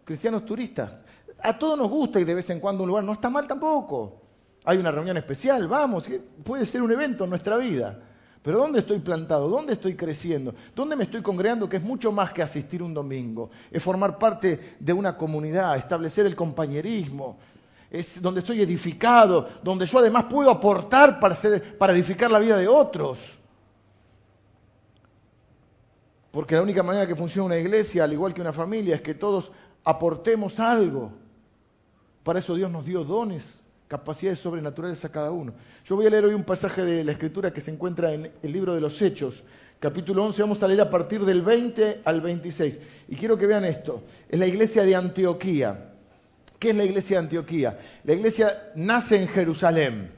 Cristianos 0.04 0.46
turistas, 0.46 0.98
a 1.42 1.58
todos 1.58 1.78
nos 1.78 1.90
gusta 1.90 2.20
ir 2.20 2.28
de 2.28 2.36
vez 2.36 2.50
en 2.50 2.60
cuando 2.60 2.84
un 2.84 2.90
lugar, 2.90 3.06
no 3.06 3.14
está 3.14 3.30
mal 3.30 3.48
tampoco. 3.48 4.22
Hay 4.66 4.78
una 4.78 4.92
reunión 4.92 5.16
especial, 5.16 5.70
vamos, 5.70 6.10
puede 6.44 6.66
ser 6.66 6.82
un 6.82 6.92
evento 6.92 7.24
en 7.24 7.30
nuestra 7.30 7.56
vida. 7.56 8.00
Pero 8.42 8.58
¿dónde 8.58 8.80
estoy 8.80 9.00
plantado? 9.00 9.48
¿Dónde 9.48 9.74
estoy 9.74 9.96
creciendo? 9.96 10.54
¿Dónde 10.76 10.96
me 10.96 11.04
estoy 11.04 11.22
congregando? 11.22 11.70
Que 11.70 11.78
es 11.78 11.84
mucho 11.84 12.12
más 12.12 12.32
que 12.32 12.42
asistir 12.42 12.84
un 12.84 12.94
domingo. 12.94 13.50
Es 13.72 13.82
formar 13.82 14.18
parte 14.18 14.78
de 14.80 14.94
una 14.94 15.16
comunidad, 15.16 15.78
establecer 15.78 16.26
el 16.26 16.36
compañerismo, 16.36 17.38
es 17.92 18.22
donde 18.22 18.42
estoy 18.42 18.62
edificado, 18.62 19.50
donde 19.64 19.86
yo 19.86 20.00
además 20.00 20.26
puedo 20.26 20.52
aportar 20.52 21.20
para, 21.20 21.36
para 21.78 21.94
edificar 21.94 22.30
la 22.30 22.40
vida 22.40 22.58
de 22.58 22.68
otros. 22.68 23.38
Porque 26.32 26.56
la 26.56 26.62
única 26.62 26.84
manera 26.84 27.08
que 27.08 27.16
funciona 27.16 27.48
una 27.48 27.58
iglesia, 27.58 28.04
al 28.04 28.14
igual 28.14 28.34
que 28.34 28.42
una 28.42 28.54
familia, 28.54 28.96
es 28.96 29.02
que 29.02 29.16
todos 29.16 29.52
aportemos 29.84 30.60
algo. 30.60 31.12
Para 32.24 32.40
eso 32.40 32.54
Dios 32.54 32.70
nos 32.70 32.86
dio 32.86 33.04
dones, 33.04 33.64
capacidades 33.88 34.40
sobrenaturales 34.40 35.04
a 35.06 35.12
cada 35.12 35.32
uno. 35.32 35.54
Yo 35.86 35.96
voy 35.96 36.06
a 36.06 36.12
leer 36.12 36.26
hoy 36.26 36.36
un 36.36 36.44
pasaje 36.44 36.84
de 36.84 37.04
la 37.04 37.14
Escritura 37.14 37.52
que 37.52 37.62
se 37.62 37.72
encuentra 37.72 38.14
en 38.14 38.32
el 38.44 38.52
libro 38.52 38.76
de 38.76 38.82
los 38.82 39.02
Hechos, 39.02 39.44
capítulo 39.80 40.26
11, 40.26 40.42
vamos 40.44 40.62
a 40.62 40.68
leer 40.68 40.82
a 40.82 40.90
partir 40.92 41.26
del 41.26 41.42
20 41.42 42.02
al 42.06 42.22
26. 42.22 42.80
Y 43.08 43.16
quiero 43.16 43.36
que 43.36 43.48
vean 43.48 43.66
esto, 43.66 44.04
es 44.30 44.40
la 44.40 44.46
iglesia 44.46 44.84
de 44.84 44.96
Antioquía. 44.96 45.89
¿Qué 46.60 46.72
es 46.72 46.76
la 46.76 46.84
iglesia 46.84 47.18
de 47.18 47.24
Antioquía? 47.24 47.80
La 48.04 48.14
iglesia 48.14 48.72
nace 48.76 49.16
en 49.16 49.30
Jerusalén. 49.30 50.12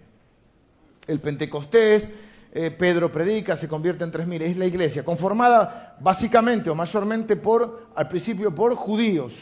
El 1.05 1.19
Pentecostés, 1.19 2.09
eh, 2.53 2.71
Pedro 2.71 3.11
predica, 3.11 3.55
se 3.55 3.67
convierte 3.67 4.03
en 4.03 4.11
tres 4.11 4.25
mil. 4.25 4.41
Es 4.41 4.57
la 4.57 4.65
iglesia, 4.65 5.05
conformada 5.05 5.97
básicamente 5.99 6.71
o 6.71 6.75
mayormente 6.75 7.35
por, 7.35 7.89
al 7.95 8.07
principio, 8.07 8.55
por 8.55 8.75
judíos. 8.75 9.35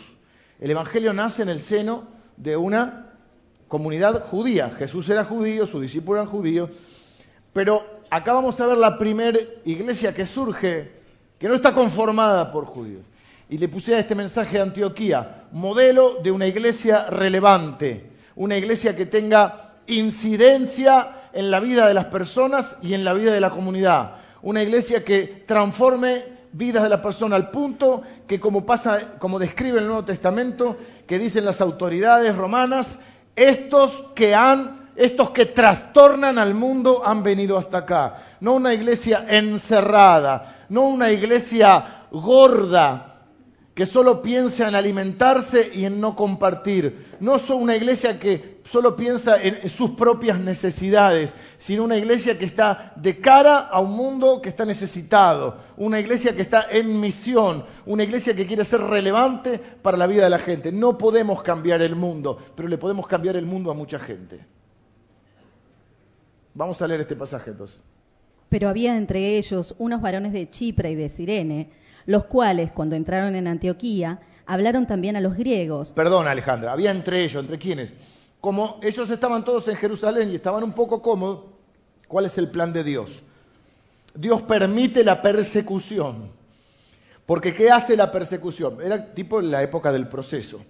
El 0.59 0.71
Evangelio 0.71 1.13
nace 1.13 1.41
en 1.41 1.49
el 1.49 1.61
seno 1.61 2.05
de 2.35 2.57
una 2.57 3.13
comunidad 3.69 4.21
judía. 4.25 4.69
Jesús 4.69 5.07
era 5.09 5.23
judío, 5.23 5.65
sus 5.67 5.81
discípulos 5.81 6.21
eran 6.21 6.31
judíos. 6.31 6.69
Pero 7.53 7.81
acá 8.09 8.33
vamos 8.33 8.59
a 8.59 8.67
ver 8.67 8.77
la 8.77 8.97
primera 8.97 9.39
iglesia 9.63 10.13
que 10.13 10.25
surge, 10.25 10.91
que 11.37 11.47
no 11.47 11.53
está 11.53 11.73
conformada 11.73 12.51
por 12.51 12.65
judíos. 12.65 13.05
Y 13.49 13.57
le 13.57 13.67
puse 13.67 13.95
a 13.95 13.99
este 13.99 14.13
mensaje 14.13 14.59
a 14.59 14.63
Antioquía, 14.63 15.45
modelo 15.51 16.19
de 16.21 16.31
una 16.31 16.45
iglesia 16.45 17.05
relevante, 17.05 18.11
una 18.35 18.55
iglesia 18.55 18.95
que 18.95 19.07
tenga 19.07 19.73
incidencia 19.87 21.15
en 21.33 21.49
la 21.49 21.59
vida 21.59 21.87
de 21.87 21.95
las 21.95 22.05
personas 22.05 22.77
y 22.83 22.93
en 22.93 23.03
la 23.03 23.13
vida 23.13 23.33
de 23.33 23.41
la 23.41 23.49
comunidad. 23.49 24.11
Una 24.43 24.61
iglesia 24.61 25.03
que 25.03 25.43
transforme 25.47 26.23
vidas 26.51 26.83
de 26.83 26.89
la 26.89 27.01
persona 27.01 27.35
al 27.35 27.49
punto 27.49 28.03
que 28.27 28.39
como 28.39 28.67
pasa, 28.67 29.17
como 29.17 29.39
describe 29.39 29.79
el 29.79 29.87
Nuevo 29.87 30.05
Testamento, 30.05 30.77
que 31.07 31.17
dicen 31.17 31.43
las 31.43 31.59
autoridades 31.59 32.35
romanas, 32.35 32.99
estos 33.35 34.05
que 34.15 34.35
han, 34.35 34.91
estos 34.95 35.31
que 35.31 35.47
trastornan 35.47 36.37
al 36.37 36.53
mundo 36.53 37.01
han 37.03 37.23
venido 37.23 37.57
hasta 37.57 37.79
acá. 37.79 38.21
No 38.41 38.53
una 38.53 38.73
iglesia 38.73 39.25
encerrada, 39.27 40.65
no 40.69 40.83
una 40.83 41.11
iglesia 41.11 42.05
gorda, 42.11 43.08
que 43.79 43.85
solo 43.85 44.21
piensa 44.21 44.67
en 44.67 44.75
alimentarse 44.75 45.71
y 45.73 45.85
en 45.85 46.01
no 46.01 46.13
compartir. 46.13 47.15
No 47.21 47.37
es 47.37 47.49
una 47.49 47.77
iglesia 47.77 48.19
que 48.19 48.59
solo 48.65 48.93
piensa 48.97 49.41
en 49.41 49.69
sus 49.69 49.91
propias 49.91 50.37
necesidades, 50.37 51.33
sino 51.55 51.85
una 51.85 51.95
iglesia 51.95 52.37
que 52.37 52.43
está 52.43 52.91
de 52.97 53.21
cara 53.21 53.57
a 53.57 53.79
un 53.79 53.91
mundo 53.91 54.41
que 54.41 54.49
está 54.49 54.65
necesitado, 54.65 55.61
una 55.77 55.97
iglesia 55.97 56.35
que 56.35 56.41
está 56.41 56.67
en 56.69 56.99
misión, 56.99 57.63
una 57.85 58.03
iglesia 58.03 58.35
que 58.35 58.45
quiere 58.45 58.65
ser 58.65 58.81
relevante 58.81 59.59
para 59.81 59.95
la 59.95 60.07
vida 60.07 60.25
de 60.25 60.29
la 60.29 60.39
gente. 60.39 60.73
No 60.73 60.97
podemos 60.97 61.41
cambiar 61.41 61.81
el 61.81 61.95
mundo, 61.95 62.37
pero 62.57 62.67
le 62.67 62.77
podemos 62.77 63.07
cambiar 63.07 63.37
el 63.37 63.45
mundo 63.45 63.71
a 63.71 63.75
mucha 63.75 63.97
gente. 63.97 64.45
Vamos 66.53 66.81
a 66.81 66.87
leer 66.89 66.99
este 66.99 67.15
pasaje 67.15 67.51
entonces. 67.51 67.79
Pero 68.49 68.67
había 68.67 68.97
entre 68.97 69.37
ellos 69.37 69.73
unos 69.77 70.01
varones 70.01 70.33
de 70.33 70.49
Chipre 70.49 70.91
y 70.91 70.95
de 70.95 71.07
Sirene, 71.07 71.78
los 72.09 72.25
cuales, 72.25 72.71
cuando 72.71 72.95
entraron 72.95 73.35
en 73.35 73.45
Antioquía, 73.45 74.19
hablaron 74.47 74.87
también 74.87 75.15
a 75.15 75.21
los 75.21 75.37
griegos. 75.37 75.91
Perdón, 75.91 76.27
Alejandra, 76.27 76.73
había 76.73 76.89
entre 76.89 77.23
ellos, 77.23 77.43
¿entre 77.43 77.59
quiénes? 77.59 77.93
Como 78.41 78.79
ellos 78.81 79.07
estaban 79.11 79.45
todos 79.45 79.67
en 79.67 79.75
Jerusalén 79.75 80.31
y 80.31 80.35
estaban 80.35 80.63
un 80.63 80.73
poco 80.73 81.03
cómodos, 81.03 81.41
¿cuál 82.07 82.25
es 82.25 82.35
el 82.39 82.49
plan 82.49 82.73
de 82.73 82.83
Dios? 82.83 83.21
Dios 84.15 84.41
permite 84.41 85.03
la 85.03 85.21
persecución. 85.21 86.31
Porque 87.27 87.53
¿qué 87.53 87.69
hace 87.69 87.95
la 87.95 88.11
persecución? 88.11 88.79
Era 88.83 89.13
tipo 89.13 89.39
la 89.39 89.61
época 89.61 89.91
del 89.91 90.07
proceso. 90.07 90.61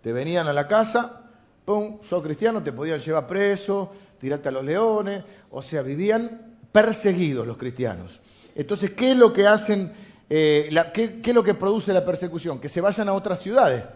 Te 0.00 0.14
venían 0.14 0.48
a 0.48 0.54
la 0.54 0.66
casa, 0.66 1.30
pum, 1.66 1.98
sos 2.02 2.22
cristiano, 2.22 2.62
te 2.62 2.72
podían 2.72 3.00
llevar 3.00 3.26
preso, 3.26 3.92
tirarte 4.18 4.48
a 4.48 4.52
los 4.52 4.64
leones, 4.64 5.24
o 5.50 5.60
sea, 5.60 5.82
vivían 5.82 6.56
perseguidos 6.72 7.46
los 7.46 7.58
cristianos. 7.58 8.22
Entonces, 8.58 8.90
¿qué 8.90 9.12
es 9.12 9.16
lo 9.16 9.32
que 9.32 9.46
hacen, 9.46 9.92
eh, 10.28 10.68
qué, 10.92 11.20
es 11.24 11.34
lo 11.34 11.44
que 11.44 11.54
produce 11.54 11.92
la 11.92 12.04
persecución? 12.04 12.60
Que 12.60 12.68
se 12.68 12.80
vayan 12.80 13.08
a 13.08 13.12
otras 13.12 13.40
ciudades, 13.40 13.86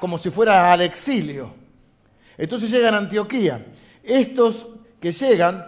como 0.00 0.16
si 0.16 0.30
fuera 0.30 0.72
al 0.72 0.80
exilio. 0.80 1.52
Entonces 2.38 2.70
llegan 2.70 2.94
a 2.94 2.96
Antioquía. 2.96 3.66
Estos 4.02 4.66
que 4.98 5.12
llegan, 5.12 5.66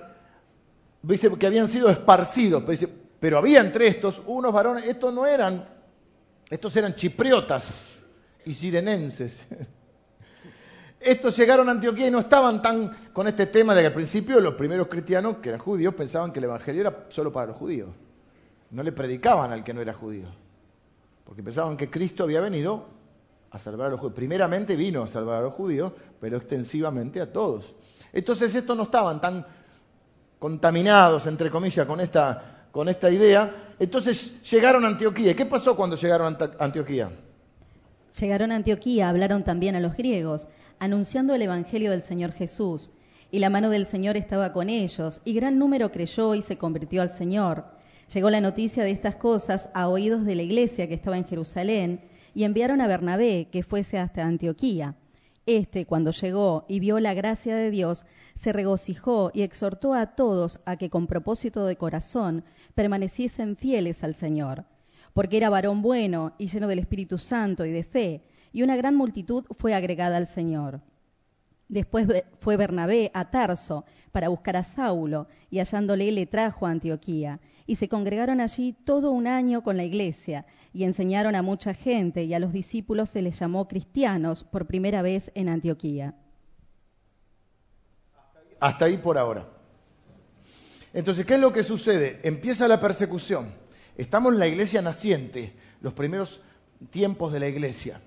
dice 1.03 1.31
que 1.39 1.47
habían 1.47 1.69
sido 1.69 1.91
esparcidos, 1.91 2.65
pero 3.21 3.37
había 3.37 3.61
entre 3.61 3.87
estos 3.87 4.23
unos 4.25 4.51
varones, 4.51 4.89
estos 4.89 5.13
no 5.13 5.27
eran, 5.27 5.69
estos 6.49 6.75
eran 6.75 6.95
chipriotas 6.95 7.99
y 8.47 8.55
sirenenses. 8.55 9.41
Estos 11.05 11.37
llegaron 11.37 11.69
a 11.69 11.73
Antioquía 11.73 12.07
y 12.07 12.11
no 12.13 12.21
estaban 12.21 12.63
tan 12.63 13.11
con 13.13 13.27
este 13.27 13.47
tema 13.47 13.75
de 13.75 13.81
que 13.81 13.89
al 13.89 13.93
principio 13.93 14.41
los 14.41 14.55
primeros 14.55 14.87
cristianos, 14.87 15.39
que 15.39 15.49
eran 15.49 15.61
judíos, 15.61 15.93
pensaban 15.95 16.33
que 16.33 16.39
el 16.39 16.45
Evangelio 16.45 16.83
era 16.83 17.07
solo 17.09 17.33
para 17.33 17.49
los 17.49 17.57
judíos 17.57 17.89
no 18.73 18.83
le 18.83 18.93
predicaban 18.93 19.53
al 19.53 19.63
que 19.63 19.73
no 19.73 19.81
era 19.81 19.95
judío, 19.95 20.27
porque 21.25 21.43
pensaban 21.43 21.77
que 21.77 21.91
Cristo 21.91 22.25
había 22.25 22.41
venido 22.41 22.87
a 23.51 23.59
salvar 23.59 23.89
a 23.89 23.91
los 23.91 24.01
judíos. 24.01 24.17
Primeramente 24.17 24.77
vino 24.77 25.03
a 25.03 25.09
salvar 25.09 25.39
a 25.39 25.43
los 25.43 25.55
judíos, 25.55 25.93
pero 26.21 26.39
extensivamente 26.39 27.21
a 27.21 27.31
todos. 27.31 27.75
Entonces 28.13 28.55
estos 28.55 28.77
no 28.77 28.85
estaban 28.85 29.21
tan 29.21 29.47
contaminados, 30.39 31.27
entre 31.27 31.51
comillas, 31.51 31.87
con 31.87 32.01
esta, 32.01 32.67
con 32.73 32.89
esta 32.89 33.11
idea. 33.11 33.75
Entonces 33.79 34.43
llegaron 34.51 34.85
a 34.85 34.89
Antioquía. 34.89 35.37
¿Qué 35.37 35.47
pasó 35.47 35.77
cuando 35.77 35.97
llegaron 35.97 36.37
a 36.41 36.65
Antioquía? 36.65 37.11
Llegaron 38.19 38.53
a 38.53 38.57
Antioquía, 38.57 39.09
hablaron 39.09 39.45
también 39.45 39.77
a 39.77 39.81
los 39.81 39.97
griegos, 39.97 40.49
anunciando 40.79 41.35
el 41.35 41.43
Evangelio 41.43 41.91
del 41.91 42.03
Señor 42.03 42.33
Jesús. 42.33 42.91
Y 43.31 43.39
la 43.39 43.51
mano 43.51 43.71
del 43.71 43.87
Señor 43.87 44.17
estaba 44.17 44.53
con 44.53 44.69
ellos, 44.69 45.21
y 45.25 45.33
gran 45.33 45.59
número 45.59 45.91
creyó 45.91 46.35
y 46.35 46.43
se 46.43 46.59
convirtió 46.59 47.01
al 47.01 47.11
Señor. 47.11 47.65
Llegó 48.13 48.29
la 48.29 48.43
noticia 48.43 48.85
de 48.85 48.91
estas 48.91 49.17
cosas 49.17 49.71
a 49.73 49.89
oídos 49.89 50.27
de 50.27 50.35
la 50.35 50.43
iglesia 50.43 50.87
que 50.87 50.95
estaba 50.95 51.17
en 51.17 51.25
Jerusalén 51.25 52.03
y 52.35 52.45
enviaron 52.45 52.83
a 52.83 52.87
Bernabé 52.87 53.49
que 53.51 53.63
fuese 53.63 53.97
hasta 53.97 54.27
Antioquía. 54.27 54.97
Este, 55.47 55.87
cuando 55.87 56.11
llegó 56.11 56.67
y 56.69 56.79
vio 56.79 57.01
la 57.01 57.15
gracia 57.15 57.57
de 57.57 57.71
Dios, 57.71 58.05
se 58.35 58.53
regocijó 58.53 59.31
y 59.33 59.41
exhortó 59.41 59.95
a 59.95 60.15
todos 60.15 60.61
a 60.67 60.77
que 60.77 60.91
con 60.91 61.07
propósito 61.07 61.65
de 61.65 61.77
corazón 61.77 62.45
permaneciesen 62.75 63.57
fieles 63.57 64.05
al 64.05 64.15
Señor, 64.15 64.67
porque 65.15 65.39
era 65.39 65.49
varón 65.49 65.81
bueno 65.81 66.35
y 66.37 66.49
lleno 66.49 66.69
del 66.69 66.81
Espíritu 66.81 67.17
Santo 67.17 67.65
y 67.65 67.71
de 67.71 67.83
fe, 67.83 68.25
y 68.53 68.63
una 68.63 68.77
gran 68.77 68.95
multitud 68.95 69.47
fue 69.59 69.73
agregada 69.73 70.19
al 70.19 70.27
Señor. 70.27 70.83
Después 71.69 72.07
fue 72.41 72.59
Bernabé 72.59 73.11
a 73.15 73.31
Tarso 73.31 73.87
para 74.13 74.29
buscar 74.29 74.57
a 74.57 74.63
Saulo, 74.63 75.29
y 75.49 75.61
hallándole 75.61 76.13
le 76.13 76.27
trajo 76.27 76.67
a 76.67 76.71
Antioquía 76.71 77.41
y 77.67 77.77
se 77.77 77.89
congregaron 77.89 78.41
allí 78.41 78.75
todo 78.85 79.11
un 79.11 79.27
año 79.27 79.63
con 79.63 79.77
la 79.77 79.85
iglesia 79.85 80.47
y 80.73 80.85
enseñaron 80.85 81.35
a 81.35 81.43
mucha 81.43 81.75
gente 81.75 82.25
y 82.25 82.35
a 82.35 82.39
los 82.39 82.53
discípulos 82.53 83.11
se 83.11 83.23
les 83.23 83.39
llamó 83.39 83.69
cristianos 83.69 84.45
por 84.45 84.67
primera 84.67 85.03
vez 85.03 85.31
en 85.35 85.49
Antioquía. 85.49 86.15
Hasta 88.61 88.85
ahí 88.85 88.97
por 88.97 89.19
ahora. 89.19 89.49
Entonces, 90.95 91.25
¿qué 91.27 91.35
es 91.35 91.41
lo 91.41 91.53
que 91.53 91.63
sucede? 91.63 92.21
Empieza 92.23 92.69
la 92.69 92.81
persecución. 92.81 93.53
Estamos 93.97 94.33
en 94.33 94.39
la 94.39 94.47
iglesia 94.47 94.83
naciente, 94.83 95.53
los 95.81 95.93
primeros 95.93 96.41
tiempos 96.91 97.33
de 97.33 97.41
la 97.41 97.49
iglesia. 97.49 98.01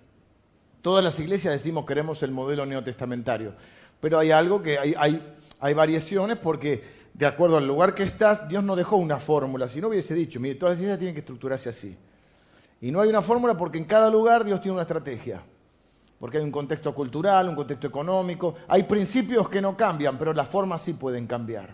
Todas 0.82 1.04
las 1.04 1.20
iglesias 1.20 1.54
decimos 1.54 1.86
queremos 1.86 2.22
el 2.24 2.32
modelo 2.32 2.66
neotestamentario, 2.66 3.56
pero 4.00 4.20
hay 4.20 4.32
algo 4.32 4.62
que 4.62 4.78
hay, 4.78 4.94
hay, 4.98 5.22
hay 5.60 5.74
variaciones 5.74 6.38
porque 6.38 6.84
de 7.18 7.26
acuerdo 7.26 7.56
al 7.56 7.66
lugar 7.66 7.96
que 7.96 8.04
estás, 8.04 8.46
Dios 8.50 8.62
no 8.62 8.76
dejó 8.76 8.98
una 8.98 9.20
fórmula. 9.20 9.70
Si 9.70 9.80
no 9.80 9.88
hubiese 9.88 10.14
dicho, 10.14 10.38
mire, 10.42 10.56
todas 10.56 10.76
las 10.76 10.82
iglesias 10.82 11.00
tienen 11.00 11.16
que 11.16 11.22
estructurarse 11.22 11.70
así. 11.70 11.98
Y 12.82 12.92
no 12.92 13.00
hay 13.00 13.08
una 13.08 13.22
fórmula 13.22 13.56
porque 13.56 13.78
en 13.78 13.86
cada 13.86 14.10
lugar 14.10 14.44
Dios 14.44 14.60
tiene 14.60 14.74
una 14.74 14.82
estrategia. 14.82 15.42
Porque 16.20 16.40
hay 16.40 16.44
un 16.44 16.52
contexto 16.52 16.94
cultural, 16.94 17.48
un 17.48 17.56
contexto 17.56 17.88
económico. 17.88 18.56
Hay 18.68 18.84
principios 18.84 19.48
que 19.48 19.62
no 19.62 19.78
cambian, 19.78 20.18
pero 20.18 20.34
las 20.34 20.50
formas 20.50 20.82
sí 20.82 20.92
pueden 20.92 21.26
cambiar. 21.26 21.74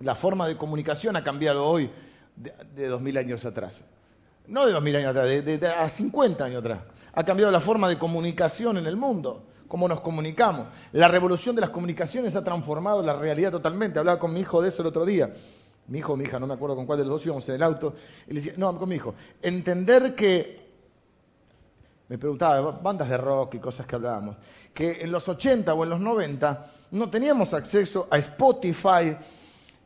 La 0.00 0.14
forma 0.14 0.46
de 0.46 0.58
comunicación 0.58 1.16
ha 1.16 1.24
cambiado 1.24 1.64
hoy 1.64 1.90
de, 2.36 2.88
dos 2.88 3.00
mil 3.00 3.16
años 3.16 3.46
atrás. 3.46 3.82
No 4.46 4.66
de 4.66 4.72
dos 4.72 4.82
mil 4.82 4.94
años 4.94 5.08
atrás, 5.08 5.26
de, 5.26 5.42
de, 5.42 5.66
a 5.66 5.88
50 5.88 6.44
años 6.44 6.58
atrás. 6.58 6.80
Ha 7.14 7.24
cambiado 7.24 7.50
la 7.50 7.60
forma 7.60 7.88
de 7.88 7.96
comunicación 7.96 8.76
en 8.76 8.84
el 8.84 8.96
mundo 8.96 9.46
cómo 9.72 9.88
nos 9.88 10.02
comunicamos. 10.02 10.66
La 10.92 11.08
revolución 11.08 11.54
de 11.54 11.62
las 11.62 11.70
comunicaciones 11.70 12.36
ha 12.36 12.44
transformado 12.44 13.02
la 13.02 13.14
realidad 13.14 13.50
totalmente. 13.50 13.98
Hablaba 13.98 14.18
con 14.18 14.34
mi 14.34 14.40
hijo 14.40 14.60
de 14.60 14.68
eso 14.68 14.82
el 14.82 14.88
otro 14.88 15.06
día. 15.06 15.32
Mi 15.86 16.00
hijo, 16.00 16.14
mi 16.14 16.24
hija, 16.24 16.38
no 16.38 16.46
me 16.46 16.52
acuerdo 16.52 16.76
con 16.76 16.84
cuál 16.84 16.98
de 16.98 17.04
los 17.04 17.14
dos 17.14 17.24
íbamos 17.24 17.48
en 17.48 17.54
el 17.54 17.62
auto. 17.62 17.94
Y 18.26 18.34
le 18.34 18.40
decía, 18.42 18.52
no, 18.58 18.78
con 18.78 18.86
mi 18.86 18.96
hijo, 18.96 19.14
entender 19.40 20.14
que, 20.14 20.60
me 22.06 22.18
preguntaba, 22.18 22.72
bandas 22.72 23.08
de 23.08 23.16
rock 23.16 23.54
y 23.54 23.58
cosas 23.60 23.86
que 23.86 23.94
hablábamos, 23.94 24.36
que 24.74 25.00
en 25.00 25.10
los 25.10 25.26
80 25.26 25.72
o 25.72 25.84
en 25.84 25.88
los 25.88 26.00
90 26.00 26.70
no 26.90 27.08
teníamos 27.08 27.54
acceso 27.54 28.08
a 28.10 28.18
Spotify, 28.18 29.16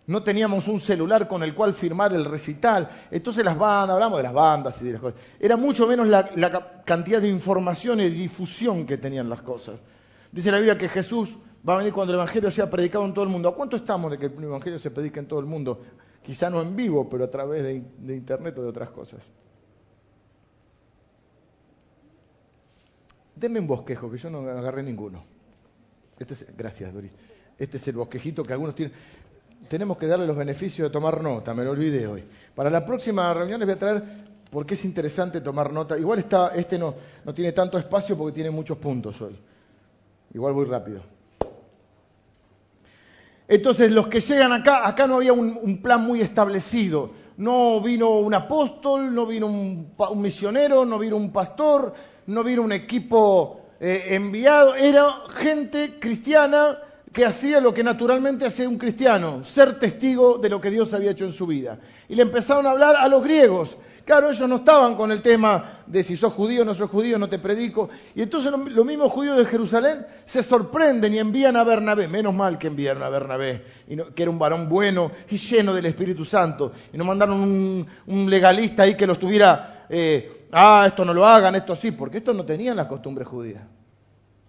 no 0.06 0.22
teníamos 0.22 0.68
un 0.68 0.80
celular 0.80 1.26
con 1.26 1.42
el 1.42 1.54
cual 1.54 1.75
firmar 1.75 2.12
el 2.12 2.25
recital. 2.25 2.88
Entonces 3.10 3.44
las 3.44 3.58
bandas, 3.58 3.94
hablamos 3.94 4.18
de 4.18 4.22
las 4.22 4.32
bandas 4.32 4.80
y 4.82 4.86
de 4.86 4.92
las 4.92 5.00
cosas. 5.00 5.20
Era 5.40 5.56
mucho 5.56 5.86
menos 5.86 6.06
la, 6.06 6.82
cantidad 6.84 7.20
de 7.20 7.28
información 7.28 8.00
y 8.00 8.08
difusión 8.08 8.86
que 8.86 8.98
tenían 8.98 9.28
las 9.28 9.42
cosas. 9.42 9.80
Dice 10.30 10.50
la 10.50 10.58
Biblia 10.58 10.78
que 10.78 10.88
Jesús 10.88 11.36
va 11.68 11.75
a 11.75 11.78
venir 11.78 11.92
cuando 11.92 12.12
el 12.12 12.18
Evangelio 12.18 12.50
sea 12.50 12.70
predicado 12.70 13.04
en 13.04 13.14
todo 13.14 13.25
el 13.25 13.30
mundo. 13.30 13.48
¿A 13.48 13.54
cuánto 13.54 13.76
estamos 13.76 14.10
de 14.10 14.18
que 14.18 14.26
el 14.26 14.44
Evangelio 14.44 14.78
se 14.78 14.90
predique 14.90 15.18
en 15.18 15.26
todo 15.26 15.40
el 15.40 15.46
mundo? 15.46 15.80
quizá 16.26 16.50
no 16.50 16.60
en 16.60 16.75
vivo, 16.75 17.08
pero 17.08 17.25
a 17.25 17.30
través 17.30 17.62
de, 17.62 18.14
internet 18.16 18.58
o 18.58 18.62
de 18.62 18.68
otras 18.68 18.90
cosas. 18.90 19.20
Denme 23.36 23.60
un 23.60 23.68
bosquejo, 23.68 24.10
que 24.10 24.18
yo 24.18 24.28
no 24.28 24.40
agarré 24.40 24.82
ninguno. 24.82 25.22
Este 26.18 26.34
es, 26.34 26.46
gracias, 26.56 26.92
Doris. 26.92 27.12
Este 27.56 27.76
es 27.76 27.86
el 27.86 27.94
bosquejito 27.94 28.42
que 28.42 28.52
algunos 28.52 28.75
tienen. 28.75 28.96
Tenemos 29.68 29.99
que 29.99 30.06
darle 30.06 30.26
los 30.26 30.37
beneficios 30.37 30.88
de 30.88 30.92
tomar 30.92 31.23
nota, 31.23 31.54
me 31.54 31.64
lo 31.64 31.73
olvidé 31.73 32.06
hoy. 32.06 32.25
Para 32.54 32.70
la 32.70 32.85
próxima 32.85 33.32
reunión 33.35 33.61
les 33.61 33.66
voy 33.66 33.75
a 33.75 33.78
traer 33.78 34.02
porque 34.50 34.75
es 34.75 34.85
interesante 34.85 35.40
tomar 35.40 35.73
nota. 35.73 35.99
Igual 35.99 36.20
está, 36.20 36.49
este 36.54 36.78
no, 36.78 36.94
no 37.25 37.35
tiene 37.35 37.52
tanto 37.52 37.78
espacio 37.78 38.16
porque 38.16 38.35
tiene 38.35 38.50
muchos 38.50 38.78
puntos 38.78 39.20
hoy. 39.20 39.37
Igual 40.35 40.52
voy 40.52 40.66
rápido. 40.66 41.00
Entonces, 43.49 43.92
los 43.92 44.08
que 44.08 44.20
llegan 44.20 44.52
acá, 44.52 44.87
acá 44.88 45.06
no 45.06 45.16
había 45.16 45.32
un, 45.32 45.78
plan 45.82 46.02
muy 46.02 46.20
establecido. 46.20 47.11
No 47.37 47.80
vino 47.80 48.11
un 48.18 48.35
apóstol, 48.35 49.14
no 49.14 49.26
vino 49.26 49.46
un, 49.46 49.92
misionero, 50.16 50.85
no 50.85 50.99
vino 50.99 51.16
un 51.16 51.32
pastor, 51.32 51.94
no 52.26 52.42
vino 52.42 52.62
un 52.62 52.73
equipo 52.73 53.61
eh, 53.78 54.08
enviado. 54.11 54.75
Era 54.75 55.23
gente 55.28 55.99
cristiana 56.00 56.78
que 57.16 57.25
hacía 57.25 57.61
lo 57.61 57.73
que 57.73 57.82
naturalmente 57.82 58.44
hace 58.44 58.66
un 58.66 58.76
cristiano, 58.76 59.42
ser 59.42 59.78
testigo 59.78 60.37
de 60.37 60.50
lo 60.50 60.61
que 60.61 60.70
Dios 60.70 60.92
había 60.92 61.12
hecho 61.12 61.25
en 61.25 61.32
su 61.32 61.46
vida. 61.46 61.78
Y 62.11 62.14
le 62.14 62.20
empezaron 62.20 62.66
a 62.66 62.73
hablar 62.73 62.94
a 62.94 63.08
los 63.08 63.25
griegos. 63.25 63.75
Claro, 64.04 64.28
ellos 64.28 64.46
no 64.46 64.56
estaban 64.56 64.96
con 64.96 65.11
el 65.11 65.23
tema 65.23 65.64
de 65.87 66.02
si 66.02 66.14
sos 66.14 66.35
judío 66.35 66.61
o 66.61 66.64
no 66.66 66.75
sos 66.75 66.90
judío, 66.90 67.18
no 67.18 67.26
te 67.26 67.38
predico. 67.38 67.88
Y 68.14 68.20
entonces 68.20 68.52
los 68.52 68.85
mismos 68.85 69.11
judíos 69.11 69.38
de 69.38 69.46
Jerusalén 69.46 70.06
se 70.26 70.42
sorprenden 70.42 71.14
y 71.14 71.18
envían 71.18 71.56
a 71.56 71.64
Bernabé. 71.64 72.06
Menos 72.06 72.35
mal 72.35 72.58
que 72.58 72.66
enviaron 72.66 73.02
a 73.02 73.08
Bernabé, 73.08 73.64
que 74.14 74.23
era 74.23 74.30
un 74.30 74.38
varón 74.38 74.68
bueno 74.68 75.11
y 75.30 75.38
lleno 75.38 75.73
del 75.73 75.87
Espíritu 75.87 76.23
Santo. 76.23 76.73
Y 76.92 76.99
no 76.99 77.04
mandaron 77.06 77.40
un, 78.06 78.30
legalista 78.30 78.82
ahí 78.82 78.94
que 78.94 79.06
los 79.06 79.18
tuviera, 79.18 79.87
eh, 79.88 80.49
ah, 80.52 80.85
esto 80.87 81.02
no 81.02 81.14
lo 81.14 81.25
hagan, 81.25 81.54
esto 81.54 81.75
sí, 81.75 81.92
porque 81.92 82.18
estos 82.18 82.37
no 82.37 82.44
tenían 82.44 82.76
las 82.76 82.88
costumbres 82.88 83.26
judías. 83.26 83.62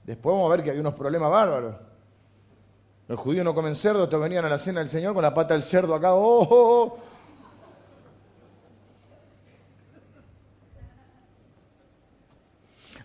Después 0.04 0.34
vamos 0.36 0.52
a 0.52 0.56
ver 0.58 0.66
que 0.66 0.72
hay 0.72 0.80
unos 0.80 0.96
problemas 0.96 1.32
bárbaros. 1.32 1.87
Los 3.08 3.20
judíos 3.20 3.46
no 3.46 3.56
comen 3.56 3.76
cerdo, 3.76 4.10
te 4.10 4.18
venían 4.18 4.44
a 4.44 4.50
la 4.50 4.58
cena 4.58 4.82
del 4.82 4.90
Señor 4.90 5.14
con 5.14 5.24
la 5.24 5.34
pata 5.34 5.54
del 5.54 5.64
cerdo 5.64 5.96
acá. 5.96 6.14
¡Oh! 6.14 6.42
oh, 6.42 6.48
oh. 6.50 6.98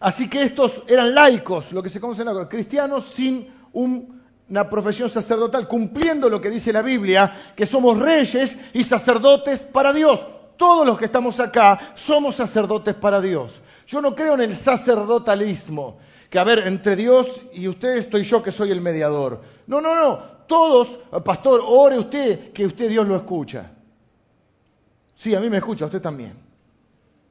Así 0.00 0.28
que 0.28 0.42
estos 0.42 0.82
eran 0.88 1.14
laicos, 1.14 1.70
lo 1.70 1.80
que 1.80 1.88
se 1.88 2.00
conoce 2.00 2.24
como 2.24 2.48
cristianos 2.48 3.04
sin 3.04 3.54
una 3.72 4.68
profesión 4.68 5.08
sacerdotal, 5.08 5.68
cumpliendo 5.68 6.28
lo 6.28 6.40
que 6.40 6.50
dice 6.50 6.72
la 6.72 6.82
Biblia, 6.82 7.52
que 7.54 7.66
somos 7.66 7.96
reyes 7.96 8.58
y 8.72 8.82
sacerdotes 8.82 9.62
para 9.62 9.92
Dios. 9.92 10.26
Todos 10.56 10.84
los 10.84 10.98
que 10.98 11.04
estamos 11.04 11.38
acá 11.38 11.92
somos 11.94 12.34
sacerdotes 12.34 12.96
para 12.96 13.20
Dios. 13.20 13.62
Yo 13.86 14.02
no 14.02 14.16
creo 14.16 14.34
en 14.34 14.40
el 14.40 14.56
sacerdotalismo 14.56 15.98
que 16.32 16.38
a 16.38 16.44
ver, 16.44 16.66
entre 16.66 16.96
Dios 16.96 17.42
y 17.52 17.68
usted 17.68 17.98
estoy 17.98 18.22
yo 18.22 18.42
que 18.42 18.50
soy 18.50 18.70
el 18.70 18.80
mediador. 18.80 19.42
No, 19.66 19.82
no, 19.82 19.94
no. 19.94 20.16
Todos, 20.46 20.98
pastor, 21.22 21.60
ore 21.62 21.98
usted 21.98 22.54
que 22.54 22.64
usted 22.64 22.88
Dios 22.88 23.06
lo 23.06 23.16
escucha. 23.16 23.70
Sí, 25.14 25.34
a 25.34 25.40
mí 25.40 25.50
me 25.50 25.58
escucha, 25.58 25.84
a 25.84 25.88
usted 25.88 26.00
también. 26.00 26.32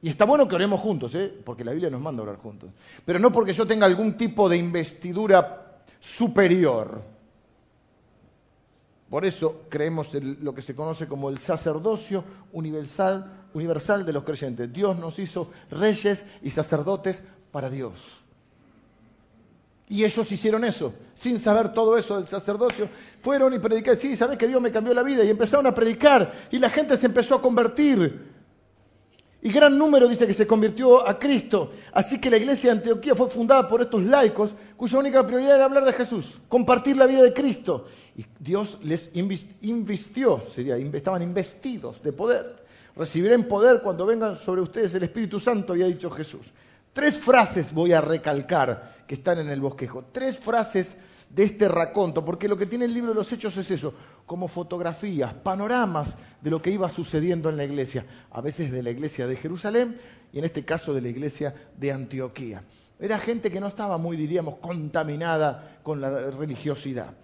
Y 0.02 0.08
está 0.08 0.24
bueno 0.24 0.46
que 0.46 0.54
oremos 0.54 0.80
juntos, 0.80 1.16
¿eh? 1.16 1.34
porque 1.44 1.64
la 1.64 1.72
Biblia 1.72 1.90
nos 1.90 2.00
manda 2.00 2.20
a 2.20 2.26
orar 2.26 2.36
juntos. 2.36 2.70
Pero 3.04 3.18
no 3.18 3.32
porque 3.32 3.52
yo 3.52 3.66
tenga 3.66 3.86
algún 3.86 4.16
tipo 4.16 4.48
de 4.48 4.56
investidura 4.56 5.82
superior. 5.98 7.02
Por 9.10 9.24
eso 9.24 9.62
creemos 9.68 10.14
en 10.14 10.44
lo 10.44 10.54
que 10.54 10.62
se 10.62 10.76
conoce 10.76 11.08
como 11.08 11.28
el 11.28 11.38
sacerdocio 11.38 12.22
universal, 12.52 13.48
universal 13.52 14.06
de 14.06 14.12
los 14.12 14.22
creyentes. 14.22 14.72
Dios 14.72 14.96
nos 14.96 15.18
hizo 15.18 15.50
reyes 15.72 16.24
y 16.40 16.50
sacerdotes 16.50 17.24
para 17.50 17.68
Dios. 17.68 18.21
Y 19.92 20.06
ellos 20.06 20.32
hicieron 20.32 20.64
eso, 20.64 20.94
sin 21.12 21.38
saber 21.38 21.74
todo 21.74 21.98
eso 21.98 22.16
del 22.16 22.26
sacerdocio. 22.26 22.88
Fueron 23.20 23.52
y 23.52 23.58
predicaron, 23.58 24.00
sí, 24.00 24.16
¿sabes 24.16 24.38
que 24.38 24.48
Dios 24.48 24.58
me 24.58 24.70
cambió 24.70 24.94
la 24.94 25.02
vida? 25.02 25.22
Y 25.22 25.28
empezaron 25.28 25.66
a 25.66 25.74
predicar 25.74 26.32
y 26.50 26.56
la 26.56 26.70
gente 26.70 26.96
se 26.96 27.08
empezó 27.08 27.34
a 27.34 27.42
convertir. 27.42 28.18
Y 29.42 29.52
gran 29.52 29.76
número 29.76 30.08
dice 30.08 30.26
que 30.26 30.32
se 30.32 30.46
convirtió 30.46 31.06
a 31.06 31.18
Cristo. 31.18 31.72
Así 31.92 32.18
que 32.18 32.30
la 32.30 32.38
iglesia 32.38 32.70
de 32.70 32.78
Antioquía 32.78 33.14
fue 33.14 33.28
fundada 33.28 33.68
por 33.68 33.82
estos 33.82 34.02
laicos 34.02 34.52
cuya 34.78 34.98
única 34.98 35.26
prioridad 35.26 35.56
era 35.56 35.66
hablar 35.66 35.84
de 35.84 35.92
Jesús, 35.92 36.40
compartir 36.48 36.96
la 36.96 37.04
vida 37.04 37.22
de 37.22 37.34
Cristo. 37.34 37.86
Y 38.16 38.24
Dios 38.38 38.78
les 38.82 39.10
invistió, 39.12 40.42
sería, 40.54 40.78
estaban 40.78 41.20
investidos 41.20 42.02
de 42.02 42.14
poder. 42.14 42.64
Recibirán 42.96 43.44
poder 43.44 43.82
cuando 43.82 44.06
venga 44.06 44.36
sobre 44.36 44.62
ustedes 44.62 44.94
el 44.94 45.02
Espíritu 45.02 45.38
Santo, 45.38 45.74
había 45.74 45.84
dicho 45.84 46.10
Jesús. 46.10 46.50
Tres 46.92 47.18
frases 47.18 47.72
voy 47.72 47.92
a 47.92 48.00
recalcar 48.00 49.04
que 49.06 49.14
están 49.14 49.38
en 49.38 49.48
el 49.48 49.60
bosquejo. 49.60 50.04
Tres 50.12 50.38
frases 50.38 50.98
de 51.30 51.44
este 51.44 51.66
raconto, 51.66 52.24
porque 52.24 52.48
lo 52.48 52.58
que 52.58 52.66
tiene 52.66 52.84
el 52.84 52.92
libro 52.92 53.10
de 53.10 53.14
los 53.14 53.32
Hechos 53.32 53.56
es 53.56 53.70
eso, 53.70 53.94
como 54.26 54.48
fotografías, 54.48 55.32
panoramas 55.32 56.18
de 56.42 56.50
lo 56.50 56.60
que 56.60 56.70
iba 56.70 56.90
sucediendo 56.90 57.48
en 57.48 57.56
la 57.56 57.64
iglesia, 57.64 58.04
a 58.30 58.42
veces 58.42 58.70
de 58.70 58.82
la 58.82 58.90
iglesia 58.90 59.26
de 59.26 59.36
Jerusalén 59.36 59.98
y 60.32 60.38
en 60.38 60.44
este 60.44 60.64
caso 60.64 60.92
de 60.92 61.00
la 61.00 61.08
iglesia 61.08 61.54
de 61.78 61.92
Antioquía. 61.92 62.62
Era 63.00 63.18
gente 63.18 63.50
que 63.50 63.60
no 63.60 63.68
estaba 63.68 63.96
muy, 63.96 64.16
diríamos, 64.16 64.56
contaminada 64.56 65.78
con 65.82 66.00
la 66.00 66.30
religiosidad. 66.30 67.14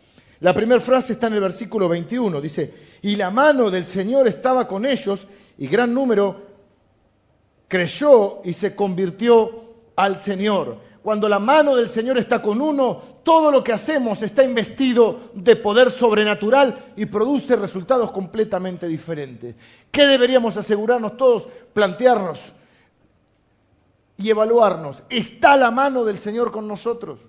La 0.40 0.54
primera 0.54 0.80
frase 0.80 1.12
está 1.12 1.26
en 1.26 1.34
el 1.34 1.40
versículo 1.40 1.88
21, 1.88 2.40
dice, 2.40 2.72
y 3.02 3.16
la 3.16 3.30
mano 3.30 3.70
del 3.70 3.84
Señor 3.84 4.26
estaba 4.26 4.66
con 4.66 4.86
ellos 4.86 5.26
y 5.58 5.66
gran 5.66 5.92
número 5.92 6.47
creyó 7.68 8.40
y 8.44 8.54
se 8.54 8.74
convirtió 8.74 9.68
al 9.94 10.16
Señor. 10.16 10.78
Cuando 11.02 11.28
la 11.28 11.38
mano 11.38 11.76
del 11.76 11.88
Señor 11.88 12.18
está 12.18 12.42
con 12.42 12.60
uno, 12.60 13.00
todo 13.22 13.50
lo 13.50 13.62
que 13.62 13.72
hacemos 13.72 14.22
está 14.22 14.42
investido 14.42 15.30
de 15.34 15.56
poder 15.56 15.90
sobrenatural 15.90 16.92
y 16.96 17.06
produce 17.06 17.56
resultados 17.56 18.10
completamente 18.10 18.88
diferentes. 18.88 19.54
¿Qué 19.90 20.06
deberíamos 20.06 20.56
asegurarnos 20.56 21.16
todos? 21.16 21.48
Plantearnos 21.72 22.40
y 24.16 24.28
evaluarnos. 24.28 25.02
¿Está 25.08 25.56
la 25.56 25.70
mano 25.70 26.04
del 26.04 26.18
Señor 26.18 26.50
con 26.50 26.66
nosotros? 26.66 27.20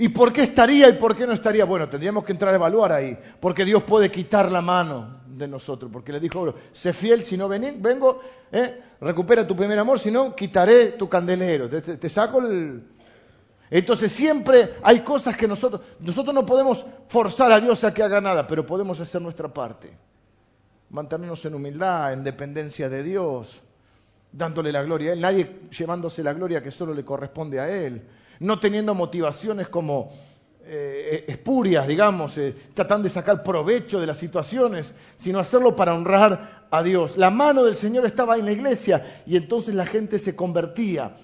¿Y 0.00 0.10
por 0.10 0.32
qué 0.32 0.42
estaría 0.42 0.88
y 0.88 0.92
por 0.92 1.16
qué 1.16 1.26
no 1.26 1.32
estaría? 1.32 1.64
Bueno, 1.64 1.88
tendríamos 1.88 2.24
que 2.24 2.30
entrar 2.30 2.52
a 2.54 2.56
evaluar 2.56 2.92
ahí, 2.92 3.18
porque 3.40 3.64
Dios 3.64 3.82
puede 3.82 4.12
quitar 4.12 4.50
la 4.50 4.62
mano 4.62 5.22
de 5.26 5.48
nosotros, 5.48 5.90
porque 5.92 6.12
le 6.12 6.20
dijo, 6.20 6.54
sé 6.70 6.92
fiel, 6.92 7.20
si 7.20 7.36
no 7.36 7.48
vengo, 7.48 8.20
¿eh? 8.52 8.80
recupera 9.00 9.44
tu 9.44 9.56
primer 9.56 9.76
amor, 9.76 9.98
si 9.98 10.12
no, 10.12 10.36
quitaré 10.36 10.92
tu 10.92 11.08
candelero, 11.08 11.68
te, 11.68 12.08
saco 12.08 12.38
el... 12.38 12.84
Entonces 13.70 14.12
siempre 14.12 14.74
hay 14.84 15.00
cosas 15.00 15.36
que 15.36 15.48
nosotros, 15.48 15.82
nosotros 15.98 16.32
no 16.32 16.46
podemos 16.46 16.86
forzar 17.08 17.50
a 17.50 17.60
Dios 17.60 17.82
a 17.82 17.92
que 17.92 18.04
haga 18.04 18.20
nada, 18.20 18.46
pero 18.46 18.64
podemos 18.64 19.00
hacer 19.00 19.20
nuestra 19.20 19.52
parte. 19.52 19.90
Mantenernos 20.90 21.44
en 21.44 21.54
humildad, 21.56 22.12
en 22.12 22.22
dependencia 22.22 22.88
de 22.88 23.02
Dios, 23.02 23.60
dándole 24.30 24.70
la 24.70 24.84
gloria 24.84 25.10
a 25.10 25.14
Él, 25.14 25.20
nadie 25.20 25.62
llevándose 25.76 26.22
la 26.22 26.34
gloria 26.34 26.62
que 26.62 26.70
solo 26.70 26.94
le 26.94 27.04
corresponde 27.04 27.58
a 27.58 27.68
Él 27.68 28.00
no 28.40 28.58
teniendo 28.60 28.94
motivaciones 28.94 29.68
como 29.68 30.12
eh, 30.70 31.24
espurias, 31.28 31.86
digamos, 31.86 32.36
eh, 32.36 32.54
tratando 32.74 33.04
de 33.04 33.08
sacar 33.08 33.42
provecho 33.42 34.00
de 34.00 34.06
las 34.06 34.18
situaciones, 34.18 34.94
sino 35.16 35.38
hacerlo 35.38 35.74
para 35.74 35.94
honrar 35.94 36.66
a 36.70 36.82
Dios. 36.82 37.16
La 37.16 37.30
mano 37.30 37.64
del 37.64 37.74
Señor 37.74 38.04
estaba 38.04 38.36
en 38.36 38.44
la 38.44 38.52
iglesia 38.52 39.22
y 39.26 39.36
entonces 39.36 39.74
la 39.74 39.86
gente 39.86 40.18
se 40.18 40.36
convertía. 40.36 41.16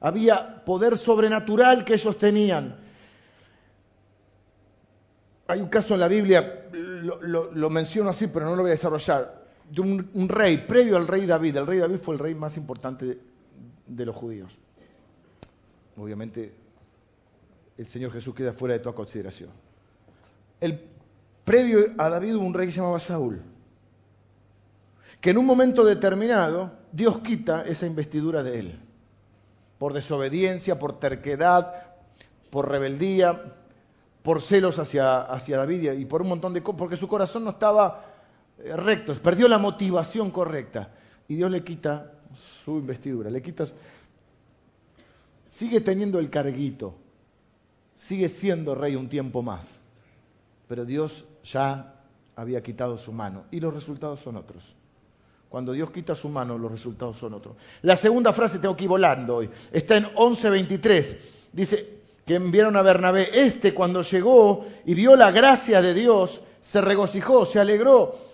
Había 0.00 0.64
poder 0.64 0.96
sobrenatural 0.96 1.84
que 1.84 1.94
ellos 1.94 2.16
tenían. 2.16 2.76
Hay 5.48 5.60
un 5.60 5.68
caso 5.68 5.94
en 5.94 6.00
la 6.00 6.08
Biblia, 6.08 6.68
lo, 6.72 7.70
menciono 7.70 8.10
así, 8.10 8.26
pero 8.28 8.46
no 8.46 8.56
lo 8.56 8.62
voy 8.62 8.70
a 8.70 8.72
desarrollar, 8.72 9.44
de 9.70 9.80
un, 9.82 10.28
rey, 10.28 10.66
previo 10.66 10.96
al 10.96 11.06
rey 11.06 11.26
David. 11.26 11.56
El 11.56 11.66
rey 11.66 11.78
David 11.78 11.98
fue 11.98 12.14
el 12.14 12.20
rey 12.20 12.34
más 12.34 12.56
importante 12.56 13.18
de 13.86 14.06
los 14.06 14.16
judíos 14.16 14.56
obviamente 15.98 16.54
el 17.76 17.86
Señor 17.86 18.12
Jesús 18.12 18.34
queda 18.34 18.52
fuera 18.52 18.74
de 18.74 18.80
toda 18.80 18.94
consideración. 18.94 19.50
El 20.60 20.80
previo 21.44 21.78
a 21.96 22.08
David 22.08 22.36
hubo 22.36 22.46
un 22.46 22.54
rey 22.54 22.66
que 22.66 22.72
se 22.72 22.80
llamaba 22.80 22.98
Saúl, 22.98 23.40
que 25.20 25.30
en 25.30 25.38
un 25.38 25.46
momento 25.46 25.84
determinado 25.84 26.72
Dios 26.92 27.18
quita 27.18 27.62
esa 27.62 27.86
investidura 27.86 28.42
de 28.42 28.58
él, 28.58 28.80
por 29.78 29.92
desobediencia, 29.92 30.78
por 30.78 30.98
terquedad, 30.98 31.94
por 32.50 32.68
rebeldía, 32.68 33.54
por 34.22 34.42
celos 34.42 34.78
hacia, 34.78 35.22
hacia 35.22 35.58
David 35.58 35.92
y 35.92 36.04
por 36.04 36.22
un 36.22 36.28
montón 36.28 36.52
de 36.52 36.62
cosas, 36.62 36.78
porque 36.78 36.96
su 36.96 37.08
corazón 37.08 37.44
no 37.44 37.50
estaba 37.50 38.04
eh, 38.58 38.76
recto, 38.76 39.14
perdió 39.14 39.48
la 39.48 39.58
motivación 39.58 40.30
correcta 40.30 40.90
y 41.28 41.36
Dios 41.36 41.50
le 41.50 41.62
quita 41.62 42.12
su 42.64 42.78
investidura, 42.78 43.30
le 43.30 43.40
quita 43.40 43.66
sigue 45.48 45.80
teniendo 45.80 46.18
el 46.18 46.30
carguito, 46.30 46.94
sigue 47.96 48.28
siendo 48.28 48.74
rey 48.74 48.94
un 48.94 49.08
tiempo 49.08 49.42
más, 49.42 49.80
pero 50.68 50.84
Dios 50.84 51.24
ya 51.42 51.94
había 52.36 52.62
quitado 52.62 52.98
su 52.98 53.12
mano. 53.12 53.44
Y 53.50 53.58
los 53.58 53.74
resultados 53.74 54.20
son 54.20 54.36
otros. 54.36 54.74
Cuando 55.48 55.72
Dios 55.72 55.90
quita 55.90 56.14
su 56.14 56.28
mano, 56.28 56.58
los 56.58 56.70
resultados 56.70 57.18
son 57.18 57.34
otros. 57.34 57.56
La 57.82 57.96
segunda 57.96 58.32
frase 58.32 58.58
tengo 58.58 58.76
que 58.76 58.84
ir 58.84 58.90
volando 58.90 59.36
hoy. 59.36 59.50
Está 59.72 59.96
en 59.96 60.04
11.23. 60.04 61.16
Dice 61.52 61.98
que 62.26 62.34
enviaron 62.34 62.76
a 62.76 62.82
Bernabé. 62.82 63.30
Este 63.32 63.72
cuando 63.72 64.02
llegó 64.02 64.66
y 64.84 64.94
vio 64.94 65.16
la 65.16 65.30
gracia 65.30 65.80
de 65.80 65.94
Dios, 65.94 66.42
se 66.60 66.82
regocijó, 66.82 67.46
se 67.46 67.58
alegró 67.58 68.27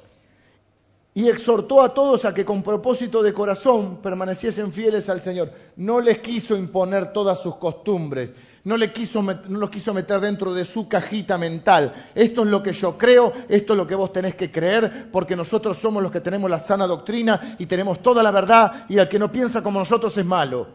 y 1.17 1.29
exhortó 1.29 1.81
a 1.81 1.95
todos 1.95 2.25
a 2.25 2.35
que 2.35 2.45
con 2.45 2.65
propósito 2.65 3.23
de 3.23 3.33
corazón 3.33 3.99
permaneciesen 4.03 4.73
fieles 4.73 5.09
al 5.09 5.21
Señor. 5.21 5.53
No 5.77 6.01
les 6.01 6.19
quiso 6.19 6.57
imponer 6.57 7.13
todas 7.13 7.41
sus 7.41 7.55
costumbres, 7.55 8.33
no, 8.65 8.77
le 8.77 8.93
quiso, 8.93 9.23
no 9.23 9.59
los 9.59 9.71
quiso 9.71 9.95
meter 9.95 10.19
dentro 10.19 10.53
de 10.53 10.65
su 10.65 10.89
cajita 10.89 11.39
mental. 11.39 11.95
Esto 12.17 12.43
es 12.43 12.49
lo 12.49 12.65
que 12.65 12.73
yo 12.73 12.99
creo, 12.99 13.33
esto 13.49 13.75
es 13.75 13.77
lo 13.77 13.87
que 13.87 13.95
vos 13.95 14.13
tenés 14.13 14.35
que 14.35 14.51
creer, 14.51 15.09
porque 15.13 15.37
nosotros 15.37 15.79
somos 15.79 16.03
los 16.03 16.11
que 16.11 16.21
tenemos 16.21 16.51
la 16.51 16.59
sana 16.59 16.87
doctrina 16.87 17.57
y 17.61 17.67
tenemos 17.67 18.03
toda 18.03 18.21
la 18.21 18.33
verdad 18.33 18.87
y 18.89 18.99
el 18.99 19.09
que 19.09 19.21
no 19.21 19.31
piensa 19.31 19.63
como 19.63 19.79
nosotros 19.79 20.19
es 20.19 20.27
malo. 20.27 20.67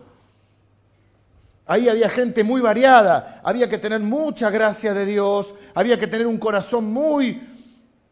Ahí 1.66 1.90
había 1.90 2.10
gente 2.10 2.46
muy 2.46 2.62
variada, 2.62 3.42
había 3.44 3.68
que 3.68 3.78
tener 3.78 4.00
mucha 4.00 4.50
gracia 4.50 4.94
de 4.94 5.06
Dios, 5.06 5.54
había 5.76 6.00
que 6.00 6.08
tener 6.08 6.28
un 6.28 6.38
corazón 6.38 6.86
muy 6.86 7.46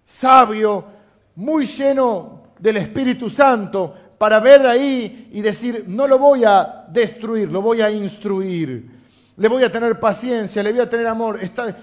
sabio, 0.03 0.96
muy 1.37 1.67
lleno 1.67 2.41
del 2.57 2.77
Espíritu 2.77 3.29
Santo 3.29 3.93
para 4.17 4.39
ver 4.39 4.65
ahí 4.65 5.29
y 5.31 5.41
decir, 5.41 5.83
no 5.85 6.07
lo 6.07 6.17
voy 6.17 6.43
a 6.43 6.85
destruir, 6.89 7.51
lo 7.51 7.61
voy 7.61 7.81
a 7.81 7.91
instruir. 7.91 8.97
Le 9.35 9.47
voy 9.47 9.63
a 9.63 9.71
tener 9.71 9.99
paciencia, 9.99 10.63
le 10.63 10.71
voy 10.71 10.81
a 10.81 10.89
tener 10.89 11.05
amor. 11.05 11.39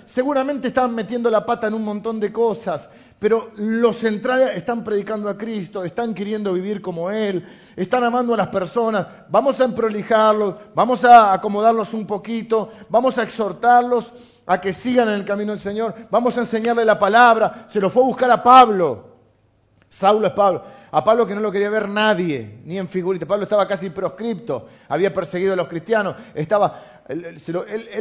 seguramente 0.06 0.68
están 0.68 0.92
metiendo 0.92 1.30
la 1.30 1.46
pata 1.46 1.68
en 1.68 1.74
un 1.74 1.84
montón 1.84 2.18
de 2.18 2.32
cosas, 2.32 2.88
pero 3.20 3.52
los 3.54 3.94
centrales 3.98 4.56
están 4.56 4.82
predicando 4.82 5.28
a 5.28 5.38
Cristo, 5.38 5.84
están 5.84 6.14
queriendo 6.14 6.52
vivir 6.52 6.82
como 6.82 7.12
Él, 7.12 7.46
están 7.76 8.02
amando 8.02 8.34
a 8.34 8.38
las 8.38 8.48
personas. 8.48 9.06
Vamos 9.28 9.60
a 9.60 9.66
emprolijarlos, 9.66 10.56
vamos 10.74 11.04
a 11.04 11.32
acomodarlos 11.32 11.94
un 11.94 12.08
poquito, 12.08 12.72
vamos 12.88 13.18
a 13.18 13.22
exhortarlos 13.22 14.12
a 14.46 14.60
que 14.60 14.72
sigan 14.72 15.06
en 15.10 15.14
el 15.14 15.24
camino 15.24 15.52
del 15.52 15.60
Señor, 15.60 15.94
vamos 16.10 16.36
a 16.36 16.40
enseñarle 16.40 16.84
la 16.84 16.98
palabra. 16.98 17.66
Se 17.68 17.80
lo 17.80 17.88
fue 17.88 18.02
a 18.02 18.06
buscar 18.06 18.30
a 18.32 18.42
Pablo. 18.42 19.13
Saulo 19.94 20.26
es 20.26 20.32
Pablo. 20.32 20.64
A 20.90 21.04
Pablo 21.04 21.24
que 21.24 21.36
no 21.36 21.40
lo 21.40 21.52
quería 21.52 21.70
ver 21.70 21.88
nadie, 21.88 22.58
ni 22.64 22.78
en 22.78 22.88
figurita. 22.88 23.26
Pablo 23.26 23.44
estaba 23.44 23.68
casi 23.68 23.90
proscripto, 23.90 24.66
había 24.88 25.14
perseguido 25.14 25.52
a 25.52 25.56
los 25.56 25.68
cristianos, 25.68 26.16
estaba, 26.34 27.04
él, 27.08 27.38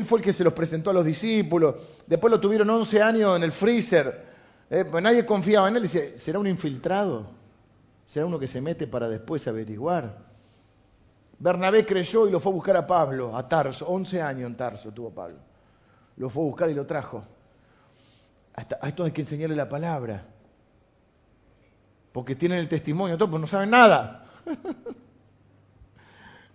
fue 0.06 0.18
el 0.18 0.26
que 0.26 0.34
se 0.34 0.44
los 0.44 0.54
presentó 0.54 0.90
a 0.90 0.94
los 0.94 1.06
discípulos. 1.06 1.76
Después 2.08 2.32
lo 2.32 2.40
tuvieron 2.40 2.68
11 2.68 3.02
años 3.02 3.38
en 3.38 3.44
el 3.44 3.52
freezer. 3.52 4.26
Eh, 4.72 4.86
pues 4.90 5.04
nadie 5.04 5.24
confiaba 5.24 5.68
en 5.68 5.76
él. 5.76 5.84
Dice, 5.84 6.18
¿será 6.18 6.40
un 6.40 6.48
infiltrado? 6.48 7.28
¿Será 8.08 8.26
uno 8.26 8.40
que 8.40 8.48
se 8.48 8.60
mete 8.60 8.88
para 8.88 9.08
después 9.08 9.48
averiguar? 9.48 10.18
Bernabé 11.38 11.86
creyó 11.86 12.28
y 12.28 12.32
lo 12.32 12.40
fue 12.40 12.52
a 12.52 12.56
buscar 12.56 12.78
a 12.78 12.88
Pablo, 12.88 13.38
a 13.38 13.48
Tarso. 13.48 13.86
11 13.86 14.20
años 14.20 14.50
en 14.50 14.58
Tarso 14.58 14.92
tuvo 14.92 15.12
Pablo. 15.12 15.38
Lo 16.18 16.28
fue 16.28 16.42
a 16.42 16.48
buscar 16.48 16.72
y 16.72 16.74
lo 16.74 16.88
trajo. 16.88 17.24
Hasta, 18.56 18.80
a 18.82 18.90
esto 18.90 19.04
hay 19.04 19.12
que 19.12 19.22
enseñarle 19.22 19.56
la 19.56 19.70
palabra 19.70 20.33
porque 22.13 22.36
tienen 22.36 22.60
el 22.60 22.69
testimonio, 22.69 23.17
todo, 23.17 23.32
pues 23.32 23.41
no 23.41 23.47
saben 23.47 23.71
nada. 23.71 24.23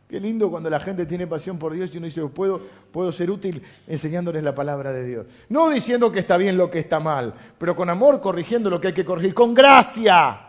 Qué 0.09 0.19
lindo 0.19 0.51
cuando 0.51 0.71
la 0.71 0.81
gente 0.81 1.05
tiene 1.05 1.27
pasión 1.27 1.59
por 1.59 1.75
Dios 1.75 1.91
y 1.93 1.99
uno 1.99 2.07
dice, 2.07 2.23
puedo, 2.29 2.63
puedo 2.91 3.13
ser 3.13 3.31
útil 3.31 3.63
enseñándoles 3.87 4.43
la 4.43 4.55
palabra 4.55 4.91
de 4.91 5.05
Dios. 5.05 5.27
No 5.51 5.69
diciendo 5.69 6.11
que 6.11 6.21
está 6.21 6.39
bien 6.39 6.57
lo 6.57 6.71
que 6.71 6.79
está 6.79 6.99
mal, 6.99 7.35
pero 7.59 7.77
con 7.77 7.91
amor 7.91 8.23
corrigiendo 8.23 8.71
lo 8.71 8.81
que 8.81 8.89
hay 8.89 8.95
que 8.95 9.05
corregir, 9.05 9.35
con 9.35 9.53
gracia, 9.53 10.41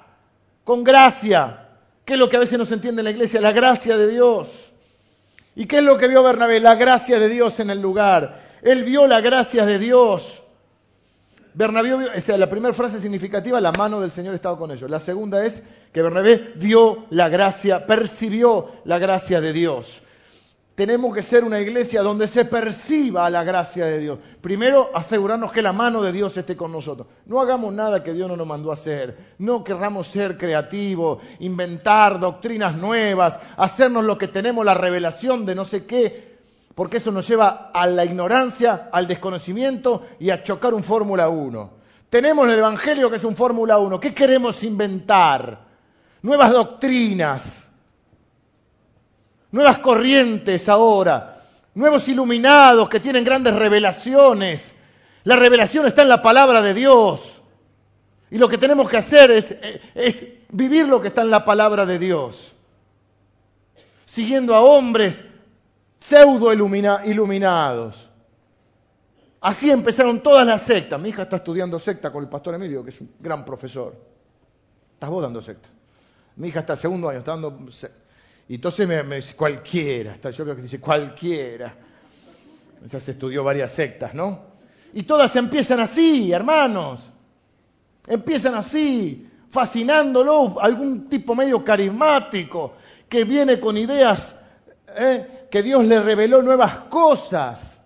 con 0.63 0.81
gracia. 0.85 1.67
¿Qué 2.05 2.13
es 2.13 2.19
lo 2.19 2.29
que 2.29 2.37
a 2.37 2.39
veces 2.39 2.57
no 2.57 2.65
se 2.65 2.75
entiende 2.75 3.01
en 3.01 3.05
la 3.05 3.11
iglesia? 3.11 3.41
La 3.41 3.51
gracia 3.51 3.97
de 3.97 4.09
Dios. 4.09 4.73
¿Y 5.55 5.65
qué 5.65 5.79
es 5.79 5.83
lo 5.83 5.97
que 5.97 6.07
vio 6.07 6.23
Bernabé? 6.23 6.61
La 6.61 6.75
gracia 6.75 7.19
de 7.19 7.27
Dios 7.27 7.59
en 7.59 7.69
el 7.69 7.81
lugar. 7.81 8.39
Él 8.61 8.85
vio 8.85 9.07
la 9.07 9.19
gracia 9.19 9.65
de 9.65 9.77
Dios. 9.77 10.41
Bernabé 11.53 11.93
o 11.93 12.21
sea, 12.21 12.37
la 12.37 12.49
primera 12.49 12.73
frase 12.73 12.99
significativa, 12.99 13.59
la 13.59 13.71
mano 13.71 13.99
del 13.99 14.11
Señor 14.11 14.35
estaba 14.35 14.57
con 14.57 14.71
ellos. 14.71 14.89
La 14.89 14.99
segunda 14.99 15.45
es 15.45 15.63
que 15.91 16.01
Bernabé 16.01 16.53
vio 16.55 17.05
la 17.09 17.29
gracia, 17.29 17.85
percibió 17.85 18.71
la 18.85 18.99
gracia 18.99 19.41
de 19.41 19.53
Dios. 19.53 20.01
Tenemos 20.75 21.13
que 21.13 21.21
ser 21.21 21.43
una 21.43 21.59
iglesia 21.59 22.01
donde 22.01 22.25
se 22.25 22.45
perciba 22.45 23.29
la 23.29 23.43
gracia 23.43 23.85
de 23.85 23.99
Dios. 23.99 24.19
Primero, 24.39 24.89
asegurarnos 24.93 25.51
que 25.51 25.61
la 25.61 25.73
mano 25.73 26.01
de 26.01 26.13
Dios 26.13 26.37
esté 26.37 26.55
con 26.55 26.71
nosotros. 26.71 27.05
No 27.25 27.41
hagamos 27.41 27.73
nada 27.73 28.01
que 28.01 28.13
Dios 28.13 28.29
no 28.29 28.37
nos 28.37 28.47
mandó 28.47 28.69
a 28.69 28.75
hacer. 28.75 29.17
No 29.39 29.61
querramos 29.61 30.07
ser 30.07 30.37
creativos, 30.37 31.21
inventar 31.39 32.17
doctrinas 32.17 32.77
nuevas, 32.77 33.41
hacernos 33.57 34.05
lo 34.05 34.17
que 34.17 34.29
tenemos 34.29 34.63
la 34.63 34.73
revelación 34.73 35.45
de 35.45 35.55
no 35.55 35.65
sé 35.65 35.85
qué 35.85 36.28
porque 36.79 36.95
eso 36.95 37.11
nos 37.11 37.27
lleva 37.27 37.71
a 37.73 37.85
la 37.87 38.05
ignorancia, 38.05 38.87
al 38.93 39.05
desconocimiento 39.05 40.05
y 40.17 40.29
a 40.29 40.41
chocar 40.41 40.73
un 40.73 40.81
Fórmula 40.81 41.27
1. 41.27 41.71
Tenemos 42.09 42.47
el 42.47 42.57
Evangelio 42.57 43.09
que 43.09 43.17
es 43.17 43.23
un 43.25 43.35
Fórmula 43.35 43.77
1. 43.79 43.99
¿Qué 43.99 44.13
queremos 44.13 44.63
inventar? 44.63 45.59
Nuevas 46.21 46.51
doctrinas, 46.53 47.69
nuevas 49.51 49.79
corrientes 49.79 50.69
ahora, 50.69 51.43
nuevos 51.75 52.07
iluminados 52.07 52.87
que 52.87 53.01
tienen 53.01 53.25
grandes 53.25 53.55
revelaciones. 53.55 54.73
La 55.25 55.35
revelación 55.35 55.85
está 55.85 56.03
en 56.03 56.07
la 56.07 56.21
palabra 56.21 56.61
de 56.61 56.73
Dios. 56.73 57.41
Y 58.31 58.37
lo 58.37 58.47
que 58.47 58.57
tenemos 58.57 58.89
que 58.89 58.95
hacer 58.95 59.31
es, 59.31 59.53
es 59.95 60.25
vivir 60.47 60.87
lo 60.87 61.01
que 61.01 61.09
está 61.09 61.23
en 61.23 61.29
la 61.29 61.43
palabra 61.43 61.85
de 61.85 61.99
Dios. 61.99 62.53
Siguiendo 64.05 64.55
a 64.55 64.61
hombres 64.61 65.25
pseudo 65.99 66.53
iluminados. 66.53 68.09
Así 69.41 69.71
empezaron 69.71 70.21
todas 70.21 70.45
las 70.45 70.61
sectas. 70.61 70.99
Mi 70.99 71.09
hija 71.09 71.23
está 71.23 71.37
estudiando 71.37 71.79
secta 71.79 72.11
con 72.11 72.23
el 72.23 72.29
pastor 72.29 72.55
Emilio, 72.55 72.83
que 72.83 72.89
es 72.89 72.99
un 73.01 73.13
gran 73.19 73.45
profesor. 73.45 73.95
Estás 74.93 75.09
vos 75.09 75.21
dando 75.21 75.41
secta. 75.41 75.69
Mi 76.35 76.49
hija 76.49 76.61
está 76.61 76.75
segundo 76.75 77.09
año, 77.09 77.19
está 77.19 77.31
dando 77.31 77.57
Y 78.47 78.55
entonces 78.55 78.87
me, 78.87 79.03
dice, 79.15 79.35
cualquiera. 79.35 80.13
Está, 80.13 80.29
yo 80.31 80.43
creo 80.43 80.55
que 80.55 80.63
dice, 80.63 80.79
cualquiera. 80.79 81.73
Esa 82.83 82.99
se 82.99 83.11
estudió 83.11 83.43
varias 83.43 83.71
sectas, 83.71 84.13
¿no? 84.13 84.49
Y 84.93 85.03
todas 85.03 85.35
empiezan 85.35 85.79
así, 85.79 86.31
hermanos. 86.31 87.09
Empiezan 88.07 88.55
así, 88.55 89.29
fascinándolo, 89.49 90.59
algún 90.59 91.07
tipo 91.09 91.35
medio 91.35 91.63
carismático, 91.63 92.73
que 93.07 93.23
viene 93.23 93.59
con 93.59 93.77
ideas 93.77 94.35
¿eh? 94.95 95.38
Que 95.49 95.63
Dios 95.63 95.85
le 95.85 95.99
reveló 96.01 96.41
nuevas 96.41 96.75
cosas. 96.89 97.81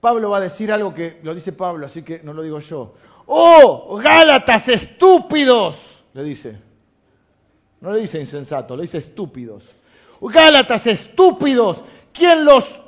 Pablo 0.00 0.30
va 0.30 0.38
a 0.38 0.40
decir 0.40 0.72
algo 0.72 0.92
que 0.94 1.20
lo 1.22 1.34
dice 1.34 1.52
Pablo, 1.52 1.86
así 1.86 2.02
que 2.02 2.20
no 2.22 2.32
lo 2.32 2.42
digo 2.42 2.58
yo. 2.60 2.94
¡Oh, 3.26 4.00
Gálatas 4.02 4.68
estúpidos! 4.68 6.04
Le 6.14 6.24
dice. 6.24 6.58
No 7.80 7.92
le 7.92 8.00
dice 8.00 8.20
insensato, 8.20 8.76
le 8.76 8.82
dice 8.82 8.98
estúpidos. 8.98 9.64
Gálatas 10.20 10.86
estúpidos, 10.86 11.82
¿quién 12.12 12.44
los... 12.44 12.80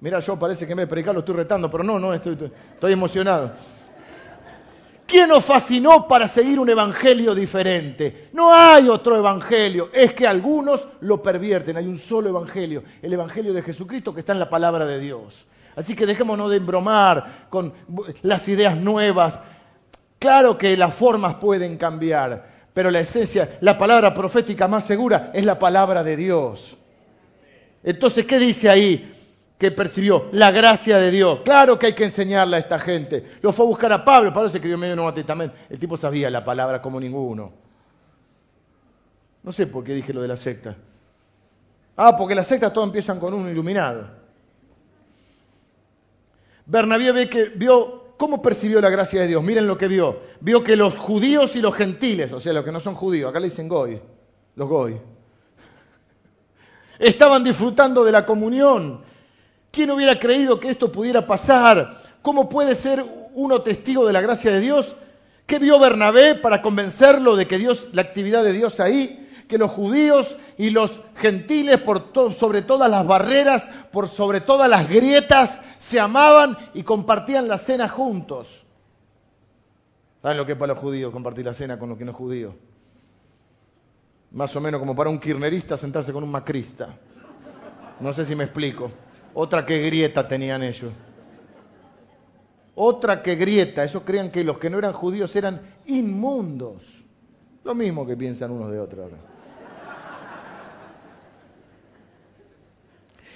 Mira, 0.00 0.18
yo 0.18 0.38
parece 0.38 0.66
que 0.66 0.74
me 0.74 0.86
predicar 0.86 1.14
lo 1.14 1.20
estoy 1.20 1.36
retando, 1.36 1.70
pero 1.70 1.84
no, 1.84 1.98
no, 1.98 2.12
estoy, 2.12 2.36
estoy 2.74 2.92
emocionado. 2.92 3.52
¿Quién 5.12 5.28
nos 5.28 5.44
fascinó 5.44 6.08
para 6.08 6.26
seguir 6.26 6.58
un 6.58 6.70
evangelio 6.70 7.34
diferente? 7.34 8.30
No 8.32 8.50
hay 8.50 8.88
otro 8.88 9.14
evangelio, 9.14 9.90
es 9.92 10.14
que 10.14 10.26
algunos 10.26 10.88
lo 11.02 11.22
pervierten, 11.22 11.76
hay 11.76 11.86
un 11.86 11.98
solo 11.98 12.30
evangelio, 12.30 12.82
el 13.02 13.12
evangelio 13.12 13.52
de 13.52 13.60
Jesucristo 13.60 14.14
que 14.14 14.20
está 14.20 14.32
en 14.32 14.38
la 14.38 14.48
palabra 14.48 14.86
de 14.86 14.98
Dios. 14.98 15.46
Así 15.76 15.94
que 15.94 16.06
dejémonos 16.06 16.50
de 16.50 16.56
embromar 16.56 17.46
con 17.50 17.74
las 18.22 18.48
ideas 18.48 18.78
nuevas. 18.78 19.42
Claro 20.18 20.56
que 20.56 20.74
las 20.78 20.94
formas 20.94 21.34
pueden 21.34 21.76
cambiar, 21.76 22.70
pero 22.72 22.90
la 22.90 23.00
esencia, 23.00 23.58
la 23.60 23.76
palabra 23.76 24.14
profética 24.14 24.66
más 24.66 24.86
segura 24.86 25.30
es 25.34 25.44
la 25.44 25.58
palabra 25.58 26.02
de 26.02 26.16
Dios. 26.16 26.78
Entonces, 27.84 28.24
¿qué 28.24 28.38
dice 28.38 28.70
ahí? 28.70 29.12
Que 29.58 29.70
percibió 29.70 30.28
la 30.32 30.50
gracia 30.50 30.98
de 30.98 31.10
Dios. 31.10 31.40
Claro 31.44 31.78
que 31.78 31.86
hay 31.86 31.92
que 31.92 32.04
enseñarle 32.04 32.56
a 32.56 32.58
esta 32.58 32.78
gente. 32.78 33.24
Lo 33.42 33.52
fue 33.52 33.64
a 33.64 33.68
buscar 33.68 33.92
a 33.92 34.04
Pablo, 34.04 34.32
Pablo 34.32 34.48
se 34.48 34.58
escribió 34.58 34.76
medio 34.76 34.96
Nuevo 34.96 35.14
Testamento. 35.14 35.54
El 35.70 35.78
tipo 35.78 35.96
sabía 35.96 36.30
la 36.30 36.44
palabra 36.44 36.82
como 36.82 36.98
ninguno. 36.98 37.52
No 39.42 39.52
sé 39.52 39.66
por 39.66 39.84
qué 39.84 39.94
dije 39.94 40.12
lo 40.12 40.22
de 40.22 40.28
la 40.28 40.36
secta. 40.36 40.76
Ah, 41.96 42.16
porque 42.16 42.34
las 42.34 42.46
sectas 42.46 42.72
todas 42.72 42.88
empiezan 42.88 43.18
con 43.20 43.34
un 43.34 43.48
iluminado. 43.48 44.08
Bernabé 46.66 47.12
ve 47.12 47.28
que 47.28 47.44
vio 47.46 48.14
cómo 48.16 48.40
percibió 48.40 48.80
la 48.80 48.88
gracia 48.88 49.20
de 49.20 49.26
Dios. 49.26 49.42
Miren 49.42 49.66
lo 49.66 49.76
que 49.76 49.88
vio. 49.88 50.20
Vio 50.40 50.62
que 50.62 50.76
los 50.76 50.96
judíos 50.96 51.56
y 51.56 51.60
los 51.60 51.74
gentiles, 51.74 52.32
o 52.32 52.40
sea, 52.40 52.52
los 52.52 52.64
que 52.64 52.72
no 52.72 52.80
son 52.80 52.94
judíos, 52.94 53.30
acá 53.30 53.40
le 53.40 53.46
dicen 53.46 53.68
goy, 53.68 54.00
los 54.54 54.68
goy, 54.68 55.00
estaban 56.98 57.42
disfrutando 57.44 58.04
de 58.04 58.12
la 58.12 58.24
comunión 58.24 59.02
¿Quién 59.72 59.90
hubiera 59.90 60.20
creído 60.20 60.60
que 60.60 60.70
esto 60.70 60.92
pudiera 60.92 61.26
pasar? 61.26 61.96
¿Cómo 62.20 62.50
puede 62.50 62.74
ser 62.74 63.02
uno 63.32 63.62
testigo 63.62 64.06
de 64.06 64.12
la 64.12 64.20
gracia 64.20 64.52
de 64.52 64.60
Dios? 64.60 64.94
¿Qué 65.46 65.58
vio 65.58 65.80
Bernabé 65.80 66.34
para 66.34 66.60
convencerlo 66.60 67.36
de 67.36 67.48
que 67.48 67.56
Dios, 67.56 67.88
la 67.92 68.02
actividad 68.02 68.44
de 68.44 68.52
Dios 68.52 68.80
ahí, 68.80 69.30
que 69.48 69.56
los 69.56 69.70
judíos 69.70 70.36
y 70.58 70.70
los 70.70 71.00
gentiles 71.16 71.80
por 71.80 72.12
sobre 72.34 72.60
todas 72.60 72.90
las 72.90 73.06
barreras, 73.06 73.70
por 73.90 74.08
sobre 74.08 74.42
todas 74.42 74.68
las 74.68 74.88
grietas, 74.90 75.62
se 75.78 75.98
amaban 75.98 76.56
y 76.74 76.82
compartían 76.82 77.48
la 77.48 77.56
cena 77.56 77.88
juntos? 77.88 78.66
¿Saben 80.20 80.36
lo 80.36 80.44
que 80.44 80.52
es 80.52 80.58
para 80.58 80.74
los 80.74 80.82
judíos 80.82 81.10
compartir 81.12 81.46
la 81.46 81.54
cena 81.54 81.78
con 81.78 81.88
los 81.88 81.96
que 81.96 82.04
no 82.04 82.10
es 82.10 82.16
judío? 82.16 82.54
Más 84.32 84.54
o 84.54 84.60
menos 84.60 84.78
como 84.78 84.94
para 84.94 85.08
un 85.08 85.18
kirnerista 85.18 85.78
sentarse 85.78 86.12
con 86.12 86.22
un 86.22 86.30
macrista. 86.30 86.94
No 88.00 88.12
sé 88.12 88.26
si 88.26 88.34
me 88.34 88.44
explico. 88.44 88.90
Otra 89.34 89.64
que 89.64 89.78
grieta 89.80 90.26
tenían 90.26 90.62
ellos. 90.62 90.92
Otra 92.74 93.22
que 93.22 93.34
grieta. 93.36 93.84
Ellos 93.84 94.02
creían 94.04 94.30
que 94.30 94.44
los 94.44 94.58
que 94.58 94.70
no 94.70 94.78
eran 94.78 94.92
judíos 94.92 95.34
eran 95.36 95.60
inmundos. 95.86 97.04
Lo 97.64 97.74
mismo 97.74 98.06
que 98.06 98.16
piensan 98.16 98.50
unos 98.50 98.70
de 98.70 98.80
otros 98.80 99.04
ahora. 99.04 99.32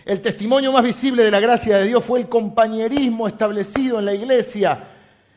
El 0.04 0.20
testimonio 0.20 0.70
más 0.70 0.85
visible 0.85 1.24
de 1.24 1.32
la 1.32 1.40
gracia 1.40 1.78
de 1.78 1.85
Dios 1.85 2.04
fue 2.04 2.20
el 2.20 2.28
compañerismo 2.28 3.26
establecido 3.26 3.98
en 3.98 4.04
la 4.04 4.14
iglesia, 4.14 4.85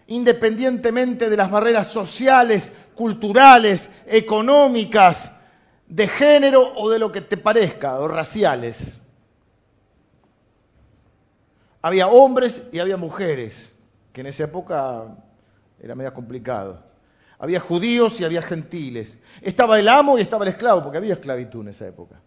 independientemente 0.05 1.27
de 1.27 1.37
las 1.37 1.49
barreras 1.49 1.87
sociales, 1.87 2.71
culturales, 2.93 3.89
económicas, 4.05 5.31
de 5.87 6.07
género 6.07 6.71
o 6.75 6.87
de 6.91 6.99
lo 6.99 7.11
que 7.11 7.21
te 7.21 7.35
parezca, 7.35 7.99
o 7.99 8.07
raciales. 8.07 8.99
Había 11.81 12.07
hombres 12.07 12.67
y 12.71 12.79
había 12.79 12.97
mujeres, 12.97 13.73
que 14.11 14.21
en 14.21 14.27
esa 14.27 14.43
época 14.43 15.15
era 15.81 15.95
medio 15.95 16.13
complicado. 16.13 16.83
Había 17.37 17.59
judíos 17.61 18.19
y 18.19 18.25
había 18.25 18.41
gentiles. 18.41 19.17
Estaba 19.41 19.79
el 19.79 19.87
amo 19.87 20.17
y 20.17 20.21
estaba 20.21 20.43
el 20.43 20.51
esclavo, 20.51 20.83
porque 20.83 20.97
había 20.97 21.13
esclavitud 21.13 21.61
en 21.61 21.69
esa 21.69 21.87
época. 21.87 22.19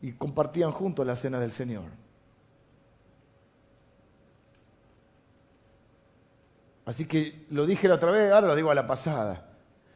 Y 0.00 0.12
compartían 0.12 0.70
juntos 0.70 1.06
la 1.06 1.16
cena 1.16 1.38
del 1.38 1.52
Señor. 1.52 1.90
Así 6.86 7.06
que 7.06 7.46
lo 7.50 7.66
dije 7.66 7.88
la 7.88 7.94
otra 7.94 8.10
vez, 8.10 8.30
ahora 8.30 8.48
lo 8.48 8.56
digo 8.56 8.70
a 8.70 8.74
la 8.74 8.86
pasada. 8.86 9.46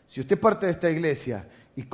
Si 0.06 0.20
usted 0.20 0.38
parte 0.38 0.66
de 0.66 0.72
esta 0.72 0.90
iglesia 0.90 1.48
y 1.76 1.86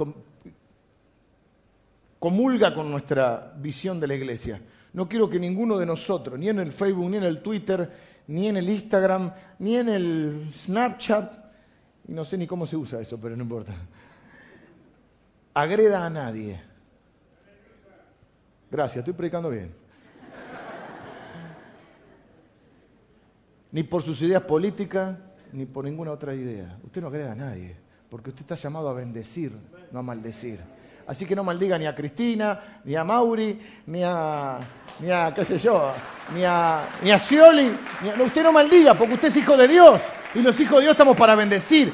comulga 2.21 2.75
con 2.75 2.91
nuestra 2.91 3.53
visión 3.57 3.99
de 3.99 4.07
la 4.07 4.15
iglesia, 4.15 4.61
no 4.95 5.09
quiero 5.09 5.29
que 5.29 5.39
ninguno 5.39 5.77
de 5.77 5.87
nosotros, 5.87 6.39
ni 6.39 6.49
en 6.49 6.61
el 6.61 6.73
Facebook, 6.73 7.11
ni 7.11 7.17
en 7.17 7.25
el 7.25 7.43
Twitter, 7.43 7.91
ni 8.29 8.49
en 8.49 8.57
el 8.57 8.69
Instagram, 8.69 9.33
ni 9.59 9.77
en 9.77 9.89
el 9.89 10.53
Snapchat, 10.55 11.35
y 12.09 12.13
no 12.13 12.25
sé 12.25 12.39
ni 12.39 12.47
cómo 12.47 12.65
se 12.65 12.77
usa 12.77 13.01
eso, 13.01 13.21
pero 13.21 13.37
no 13.37 13.43
importa, 13.43 13.73
agreda 15.53 16.07
a 16.07 16.11
nadie. 16.11 16.61
Gracias, 18.71 18.99
estoy 18.99 19.15
predicando 19.15 19.51
bien. 19.51 19.75
Ni 23.73 23.83
por 23.83 24.03
sus 24.03 24.23
ideas 24.23 24.43
políticas, 24.43 25.19
ni 25.53 25.67
por 25.67 25.85
ninguna 25.85 26.13
otra 26.13 26.35
idea. 26.37 26.79
Usted 26.85 27.01
no 27.01 27.09
agreda 27.09 27.33
a 27.33 27.37
nadie, 27.37 27.77
porque 28.09 28.31
usted 28.31 28.43
está 28.43 28.55
llamado 28.55 28.89
a 28.89 28.95
bendecir, 28.95 29.53
no 29.91 29.99
a 29.99 30.03
maldecir. 30.03 30.61
Así 31.07 31.27
que 31.27 31.37
no 31.37 31.45
maldiga 31.45 31.79
ni 31.79 31.87
a 31.87 31.95
Cristina, 31.95 32.81
ni 32.85 32.95
a 32.95 33.05
Mauri, 33.05 33.61
ni 33.87 34.03
a, 34.03 34.59
ni 35.01 35.11
a 35.11 35.33
qué 35.35 35.45
sé 35.45 35.59
yo, 35.59 35.93
ni 36.35 36.45
a, 36.45 36.83
ni 37.03 37.11
a 37.11 37.19
Scioli. 37.19 37.71
usted 38.25 38.43
no 38.43 38.53
maldiga, 38.53 38.95
porque 38.95 39.15
usted 39.15 39.29
es 39.29 39.37
hijo 39.37 39.57
de 39.57 39.69
Dios. 39.69 40.01
Y 40.35 40.41
los 40.41 40.59
hijos 40.61 40.77
de 40.77 40.83
Dios 40.83 40.93
estamos 40.93 41.17
para 41.17 41.35
bendecir. 41.35 41.93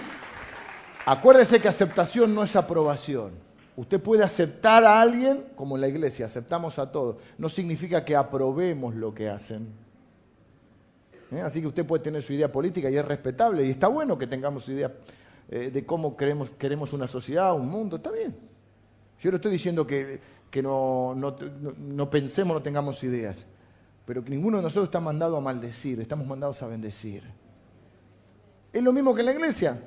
Acuérdese 1.07 1.61
que 1.61 1.69
aceptación 1.69 2.35
no 2.35 2.45
es 2.45 2.57
aprobación. 2.57 3.33
Usted 3.77 4.01
puede 4.01 4.23
aceptar 4.23 4.85
a 4.85 5.01
alguien, 5.01 5.45
como 5.57 5.77
en 5.77 5.81
la 5.81 5.89
iglesia, 5.89 6.27
aceptamos 6.27 6.79
a 6.79 6.93
todos. 6.93 7.17
No 7.39 7.49
significa 7.49 8.05
que 8.05 8.15
aprobemos 8.15 8.95
lo 8.95 9.15
que 9.15 9.29
hacen. 9.29 9.69
¿Eh? 11.31 11.41
Así 11.41 11.61
que 11.61 11.69
usted 11.69 11.87
puede 11.87 12.03
tener 12.03 12.23
su 12.23 12.33
idea 12.33 12.51
política 12.51 12.91
y 12.91 12.97
es 12.97 13.05
respetable. 13.05 13.65
Y 13.65 13.71
está 13.71 13.89
bueno 13.89 14.19
que 14.19 14.27
tengamos 14.27 14.69
idea 14.69 14.93
eh, 15.49 15.71
de 15.73 15.87
cómo 15.87 16.17
queremos, 16.17 16.51
queremos 16.51 16.93
una 16.93 17.07
sociedad, 17.07 17.55
un 17.55 17.69
mundo. 17.69 17.97
Está 17.97 18.11
bien. 18.11 18.50
Yo 19.21 19.31
no 19.31 19.37
estoy 19.37 19.53
diciendo 19.53 19.87
que, 19.87 20.21
no, 20.63 21.15
no, 21.15 22.11
pensemos, 22.11 22.55
no 22.55 22.63
tengamos 22.63 23.05
ideas, 23.05 23.47
pero 24.07 24.25
que 24.25 24.31
ninguno 24.31 24.57
de 24.57 24.63
nosotros 24.63 24.87
está 24.87 25.01
mandado 25.01 25.37
a 25.37 25.41
maldecir, 25.41 26.01
estamos 26.01 26.27
mandados 26.27 26.63
a 26.63 26.67
bendecir. 26.67 27.23
Es 28.73 28.83
lo 28.83 28.93
mismo 28.93 29.15
que 29.15 29.21
en 29.21 29.27
la 29.27 29.33
iglesia. 29.33 29.83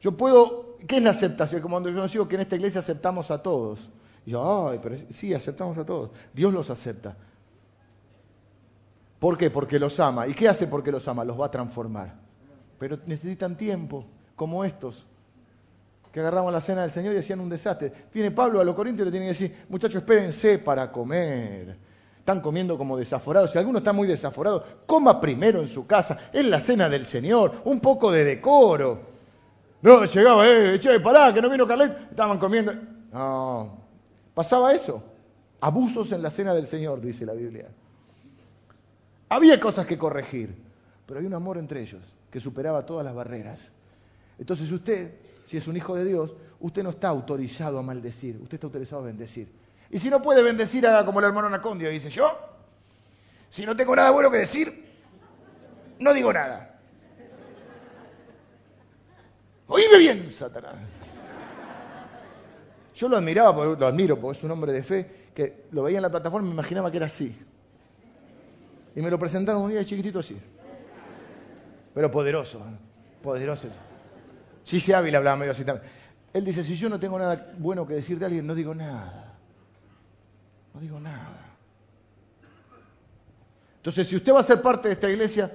Yo 0.00 0.16
puedo, 0.16 0.76
¿qué 0.86 0.98
es 0.98 1.02
la 1.02 1.10
aceptación? 1.10 1.62
Como 1.62 1.80
yo 1.88 2.06
digo 2.06 2.28
que 2.28 2.34
en 2.34 2.42
esta 2.42 2.56
iglesia 2.56 2.80
aceptamos 2.80 3.30
a 3.30 3.42
todos. 3.42 3.88
Y 4.26 4.32
yo, 4.32 4.68
ay, 4.68 4.80
pero 4.82 4.96
sí, 5.08 5.32
aceptamos 5.32 5.78
a 5.78 5.86
todos. 5.86 6.10
Dios 6.34 6.52
los 6.52 6.68
acepta. 6.68 7.16
¿Por 9.18 9.38
qué? 9.38 9.50
Porque 9.50 9.78
los 9.78 9.98
ama. 10.00 10.26
¿Y 10.26 10.34
qué 10.34 10.48
hace 10.48 10.66
porque 10.66 10.90
los 10.90 11.06
ama? 11.08 11.24
Los 11.24 11.40
va 11.40 11.46
a 11.46 11.50
transformar. 11.50 12.20
Pero 12.78 12.98
necesitan 13.06 13.56
tiempo, 13.56 14.04
como 14.34 14.64
estos 14.64 15.06
que 16.12 16.20
agarraban 16.20 16.52
la 16.52 16.60
cena 16.60 16.82
del 16.82 16.90
Señor 16.90 17.14
y 17.14 17.18
hacían 17.18 17.40
un 17.40 17.48
desastre. 17.48 17.90
Viene 18.12 18.30
Pablo 18.30 18.60
a 18.60 18.64
los 18.64 18.74
Corintios 18.74 19.06
y 19.06 19.06
le 19.06 19.10
tiene 19.10 19.26
que 19.26 19.32
decir, 19.32 19.64
muchachos, 19.70 20.02
espérense 20.02 20.58
para 20.58 20.92
comer. 20.92 21.76
Están 22.18 22.40
comiendo 22.40 22.76
como 22.76 22.98
desaforados. 22.98 23.50
Si 23.50 23.58
alguno 23.58 23.78
está 23.78 23.92
muy 23.92 24.06
desaforado, 24.06 24.64
coma 24.86 25.20
primero 25.20 25.60
en 25.60 25.68
su 25.68 25.86
casa. 25.86 26.18
Es 26.32 26.44
la 26.44 26.60
cena 26.60 26.88
del 26.88 27.06
Señor. 27.06 27.62
Un 27.64 27.80
poco 27.80 28.12
de 28.12 28.24
decoro. 28.24 29.00
No, 29.80 30.04
llegaba, 30.04 30.46
eh, 30.46 30.78
che, 30.78 31.00
pará, 31.00 31.32
que 31.32 31.40
no 31.40 31.48
vino 31.48 31.66
Carlet. 31.66 32.10
Estaban 32.10 32.38
comiendo. 32.38 32.74
No. 33.10 33.78
Pasaba 34.34 34.72
eso. 34.74 35.02
Abusos 35.60 36.12
en 36.12 36.22
la 36.22 36.30
cena 36.30 36.54
del 36.54 36.66
Señor, 36.66 37.00
dice 37.00 37.24
la 37.24 37.32
Biblia. 37.32 37.68
Había 39.30 39.58
cosas 39.58 39.86
que 39.86 39.96
corregir, 39.96 40.54
pero 41.06 41.18
había 41.18 41.28
un 41.28 41.34
amor 41.34 41.56
entre 41.56 41.80
ellos 41.80 42.02
que 42.30 42.38
superaba 42.38 42.84
todas 42.84 43.04
las 43.04 43.14
barreras. 43.14 43.72
Entonces 44.38 44.70
usted 44.70 45.12
si 45.44 45.56
es 45.56 45.66
un 45.66 45.76
hijo 45.76 45.94
de 45.96 46.04
Dios, 46.04 46.34
usted 46.60 46.82
no 46.82 46.90
está 46.90 47.08
autorizado 47.08 47.78
a 47.78 47.82
maldecir, 47.82 48.36
usted 48.40 48.54
está 48.54 48.66
autorizado 48.66 49.02
a 49.02 49.06
bendecir. 49.06 49.48
Y 49.90 49.98
si 49.98 50.08
no 50.08 50.22
puede 50.22 50.42
bendecir, 50.42 50.86
haga 50.86 51.04
como 51.04 51.18
el 51.20 51.26
hermano 51.26 51.48
Anacondio, 51.48 51.90
dice 51.90 52.10
yo, 52.10 52.38
si 53.48 53.66
no 53.66 53.76
tengo 53.76 53.94
nada 53.94 54.10
bueno 54.10 54.30
que 54.30 54.38
decir, 54.38 54.86
no 55.98 56.12
digo 56.14 56.32
nada. 56.32 56.80
Oíme 59.66 59.98
bien, 59.98 60.30
Satanás. 60.30 60.76
Yo 62.94 63.08
lo 63.08 63.16
admiraba, 63.16 63.64
lo 63.64 63.86
admiro, 63.86 64.18
porque 64.18 64.38
es 64.38 64.44
un 64.44 64.50
hombre 64.50 64.72
de 64.72 64.82
fe, 64.82 65.30
que 65.34 65.66
lo 65.72 65.82
veía 65.82 65.98
en 65.98 66.02
la 66.02 66.10
plataforma 66.10 66.46
y 66.46 66.50
me 66.50 66.54
imaginaba 66.54 66.90
que 66.90 66.98
era 66.98 67.06
así. 67.06 67.36
Y 68.94 69.00
me 69.00 69.10
lo 69.10 69.18
presentaron 69.18 69.62
un 69.62 69.70
día 69.70 69.84
chiquitito 69.84 70.18
así. 70.18 70.36
Pero 71.94 72.10
poderoso, 72.10 72.58
¿eh? 72.58 72.76
poderoso. 73.22 73.68
Sí, 74.64 74.92
Ávila 74.92 75.18
hablaba 75.18 75.36
medio 75.36 75.52
así 75.52 75.64
también. 75.64 75.90
Él 76.32 76.44
dice, 76.44 76.64
si 76.64 76.74
yo 76.74 76.88
no 76.88 76.98
tengo 76.98 77.18
nada 77.18 77.52
bueno 77.58 77.86
que 77.86 77.94
decir 77.94 78.18
de 78.18 78.26
alguien, 78.26 78.46
no 78.46 78.54
digo 78.54 78.74
nada. 78.74 79.34
No 80.74 80.80
digo 80.80 80.98
nada. 80.98 81.52
Entonces, 83.76 84.06
si 84.08 84.16
usted 84.16 84.32
va 84.32 84.40
a 84.40 84.44
ser 84.44 84.62
parte 84.62 84.88
de 84.88 84.94
esta 84.94 85.10
iglesia, 85.10 85.50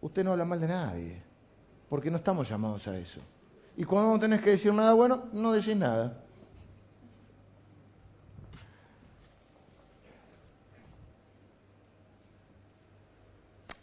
usted 0.00 0.24
no 0.24 0.32
habla 0.32 0.44
mal 0.44 0.60
de 0.60 0.68
nadie, 0.68 1.22
porque 1.88 2.10
no 2.10 2.16
estamos 2.16 2.48
llamados 2.48 2.86
a 2.88 2.98
eso. 2.98 3.20
Y 3.76 3.84
cuando 3.84 4.12
no 4.12 4.18
tenés 4.18 4.40
que 4.42 4.50
decir 4.50 4.74
nada 4.74 4.92
bueno, 4.92 5.28
no 5.32 5.52
decís 5.52 5.76
nada. 5.76 6.24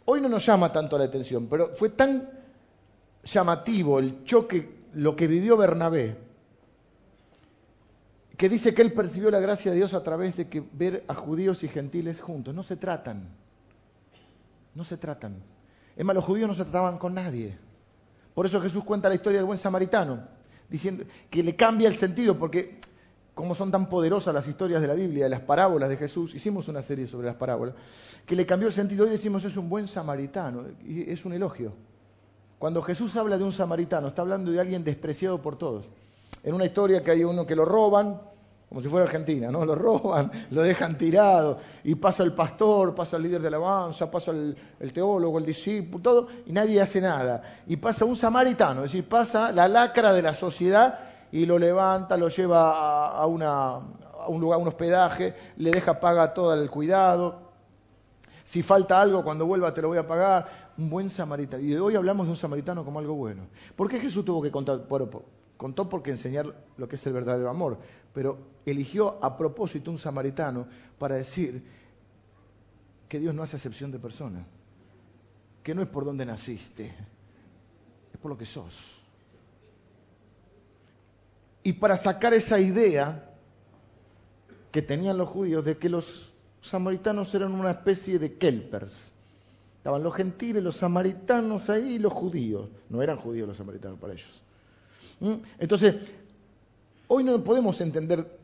Hoy 0.04 0.20
no 0.20 0.28
nos 0.28 0.46
llama 0.46 0.72
tanto 0.72 0.96
la 0.96 1.04
atención, 1.04 1.48
pero 1.48 1.74
fue 1.74 1.90
tan 1.90 2.37
llamativo 3.32 3.98
el 3.98 4.24
choque, 4.24 4.86
lo 4.94 5.14
que 5.14 5.26
vivió 5.26 5.56
Bernabé, 5.56 6.16
que 8.36 8.48
dice 8.48 8.72
que 8.72 8.82
él 8.82 8.92
percibió 8.92 9.30
la 9.30 9.40
gracia 9.40 9.72
de 9.72 9.78
Dios 9.78 9.94
a 9.94 10.02
través 10.02 10.36
de 10.36 10.48
que 10.48 10.62
ver 10.72 11.04
a 11.08 11.14
judíos 11.14 11.64
y 11.64 11.68
gentiles 11.68 12.20
juntos. 12.20 12.54
No 12.54 12.62
se 12.62 12.76
tratan, 12.76 13.28
no 14.74 14.84
se 14.84 14.96
tratan. 14.96 15.42
Es 15.96 16.04
más, 16.04 16.14
los 16.14 16.24
judíos 16.24 16.48
no 16.48 16.54
se 16.54 16.62
trataban 16.62 16.98
con 16.98 17.14
nadie. 17.14 17.58
Por 18.34 18.46
eso 18.46 18.60
Jesús 18.60 18.84
cuenta 18.84 19.08
la 19.08 19.16
historia 19.16 19.40
del 19.40 19.46
buen 19.46 19.58
samaritano, 19.58 20.22
diciendo 20.68 21.04
que 21.28 21.42
le 21.42 21.56
cambia 21.56 21.88
el 21.88 21.94
sentido, 21.94 22.38
porque 22.38 22.78
como 23.34 23.54
son 23.54 23.72
tan 23.72 23.88
poderosas 23.88 24.32
las 24.32 24.46
historias 24.46 24.80
de 24.80 24.86
la 24.86 24.94
Biblia, 24.94 25.24
de 25.24 25.30
las 25.30 25.40
parábolas 25.40 25.88
de 25.88 25.96
Jesús, 25.96 26.34
hicimos 26.34 26.68
una 26.68 26.82
serie 26.82 27.06
sobre 27.08 27.26
las 27.26 27.36
parábolas, 27.36 27.74
que 28.24 28.36
le 28.36 28.46
cambió 28.46 28.68
el 28.68 28.74
sentido. 28.74 29.04
Hoy 29.04 29.10
decimos 29.10 29.44
es 29.44 29.56
un 29.56 29.68
buen 29.68 29.88
samaritano, 29.88 30.64
y 30.84 31.10
es 31.10 31.24
un 31.24 31.32
elogio. 31.32 31.74
Cuando 32.58 32.82
Jesús 32.82 33.16
habla 33.16 33.38
de 33.38 33.44
un 33.44 33.52
samaritano, 33.52 34.08
está 34.08 34.22
hablando 34.22 34.50
de 34.50 34.60
alguien 34.60 34.82
despreciado 34.82 35.40
por 35.40 35.56
todos. 35.56 35.86
En 36.42 36.54
una 36.54 36.64
historia 36.64 37.02
que 37.02 37.10
hay 37.12 37.24
uno 37.24 37.46
que 37.46 37.54
lo 37.54 37.64
roban 37.64 38.20
como 38.68 38.82
si 38.82 38.88
fuera 38.88 39.06
Argentina, 39.06 39.50
¿no? 39.50 39.64
Lo 39.64 39.74
roban, 39.74 40.30
lo 40.50 40.62
dejan 40.62 40.98
tirado, 40.98 41.58
y 41.84 41.94
pasa 41.94 42.22
el 42.22 42.34
pastor, 42.34 42.94
pasa 42.94 43.16
el 43.16 43.22
líder 43.22 43.40
de 43.40 43.48
alabanza, 43.48 44.10
pasa 44.10 44.32
el, 44.32 44.92
teólogo, 44.92 45.38
el 45.38 45.46
discípulo, 45.46 46.02
todo, 46.02 46.28
y 46.44 46.52
nadie 46.52 46.80
hace 46.80 47.00
nada. 47.00 47.42
Y 47.66 47.76
pasa 47.76 48.04
un 48.04 48.16
samaritano, 48.16 48.84
es 48.84 48.92
decir, 48.92 49.08
pasa 49.08 49.52
la 49.52 49.68
lacra 49.68 50.12
de 50.12 50.20
la 50.20 50.34
sociedad 50.34 50.98
y 51.32 51.46
lo 51.46 51.58
levanta, 51.58 52.16
lo 52.18 52.28
lleva 52.28 52.72
a, 52.72 53.22
a 53.22 53.26
un 53.26 54.40
lugar, 54.40 54.58
a 54.58 54.62
un 54.62 54.68
hospedaje, 54.68 55.34
le 55.56 55.70
deja 55.70 55.98
paga 55.98 56.34
todo 56.34 56.52
el 56.52 56.68
cuidado. 56.68 57.47
Si 58.48 58.62
falta 58.62 58.98
algo, 58.98 59.22
cuando 59.22 59.44
vuelva 59.44 59.74
te 59.74 59.82
lo 59.82 59.88
voy 59.88 59.98
a 59.98 60.06
pagar. 60.06 60.72
Un 60.78 60.88
buen 60.88 61.10
samaritano. 61.10 61.62
Y 61.62 61.74
hoy 61.74 61.96
hablamos 61.96 62.26
de 62.26 62.30
un 62.30 62.36
samaritano 62.38 62.82
como 62.82 62.98
algo 62.98 63.12
bueno. 63.12 63.46
¿Por 63.76 63.90
qué 63.90 64.00
Jesús 64.00 64.24
tuvo 64.24 64.40
que 64.40 64.50
contar? 64.50 64.88
Bueno, 64.88 65.10
contó 65.58 65.86
porque 65.86 66.12
enseñar 66.12 66.46
lo 66.78 66.88
que 66.88 66.96
es 66.96 67.06
el 67.06 67.12
verdadero 67.12 67.50
amor, 67.50 67.78
pero 68.14 68.38
eligió 68.64 69.22
a 69.22 69.36
propósito 69.36 69.90
un 69.90 69.98
samaritano 69.98 70.66
para 70.98 71.16
decir 71.16 71.62
que 73.06 73.20
Dios 73.20 73.34
no 73.34 73.42
hace 73.42 73.56
excepción 73.56 73.92
de 73.92 73.98
personas, 73.98 74.46
que 75.62 75.74
no 75.74 75.82
es 75.82 75.88
por 75.88 76.06
donde 76.06 76.24
naciste, 76.24 76.86
es 78.14 78.18
por 78.18 78.30
lo 78.30 78.38
que 78.38 78.46
sos. 78.46 79.02
Y 81.62 81.74
para 81.74 81.98
sacar 81.98 82.32
esa 82.32 82.58
idea 82.58 83.30
que 84.72 84.80
tenían 84.80 85.18
los 85.18 85.28
judíos 85.28 85.66
de 85.66 85.76
que 85.76 85.90
los 85.90 86.27
samaritanos 86.60 87.34
eran 87.34 87.52
una 87.52 87.70
especie 87.70 88.18
de 88.18 88.34
kelpers. 88.34 89.12
Estaban 89.78 90.02
los 90.02 90.14
gentiles, 90.14 90.62
los 90.62 90.76
samaritanos 90.76 91.70
ahí 91.70 91.94
y 91.94 91.98
los 91.98 92.12
judíos. 92.12 92.68
No 92.88 93.02
eran 93.02 93.16
judíos 93.16 93.48
los 93.48 93.56
samaritanos 93.56 93.98
para 93.98 94.12
ellos. 94.12 94.42
¿Mm? 95.20 95.34
Entonces, 95.58 95.94
hoy 97.06 97.24
no 97.24 97.42
podemos 97.42 97.80
entender 97.80 98.38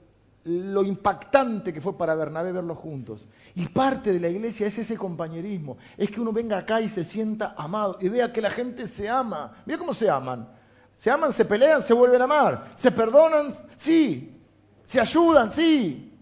lo 0.44 0.84
impactante 0.84 1.72
que 1.72 1.80
fue 1.80 1.96
para 1.96 2.14
Bernabé 2.14 2.52
verlos 2.52 2.78
juntos. 2.78 3.26
Y 3.54 3.66
parte 3.66 4.12
de 4.12 4.20
la 4.20 4.28
iglesia 4.28 4.66
es 4.66 4.78
ese 4.78 4.96
compañerismo, 4.96 5.78
es 5.96 6.10
que 6.10 6.20
uno 6.20 6.32
venga 6.32 6.58
acá 6.58 6.80
y 6.80 6.88
se 6.88 7.04
sienta 7.04 7.54
amado 7.56 7.98
y 8.00 8.08
vea 8.08 8.32
que 8.32 8.42
la 8.42 8.50
gente 8.50 8.86
se 8.86 9.08
ama. 9.08 9.52
Mira 9.66 9.78
cómo 9.78 9.94
se 9.94 10.10
aman. 10.10 10.48
Se 10.96 11.10
aman, 11.10 11.32
se 11.32 11.44
pelean, 11.44 11.82
se 11.82 11.92
vuelven 11.92 12.20
a 12.20 12.24
amar. 12.24 12.72
Se 12.74 12.92
perdonan, 12.92 13.52
sí. 13.76 14.40
Se 14.84 15.00
ayudan, 15.00 15.50
sí. 15.50 16.13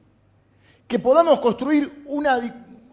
Que 0.92 0.98
podamos 0.98 1.40
construir 1.40 2.04
una, 2.04 2.38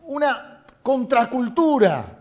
una 0.05 0.63
contracultura, 0.81 2.17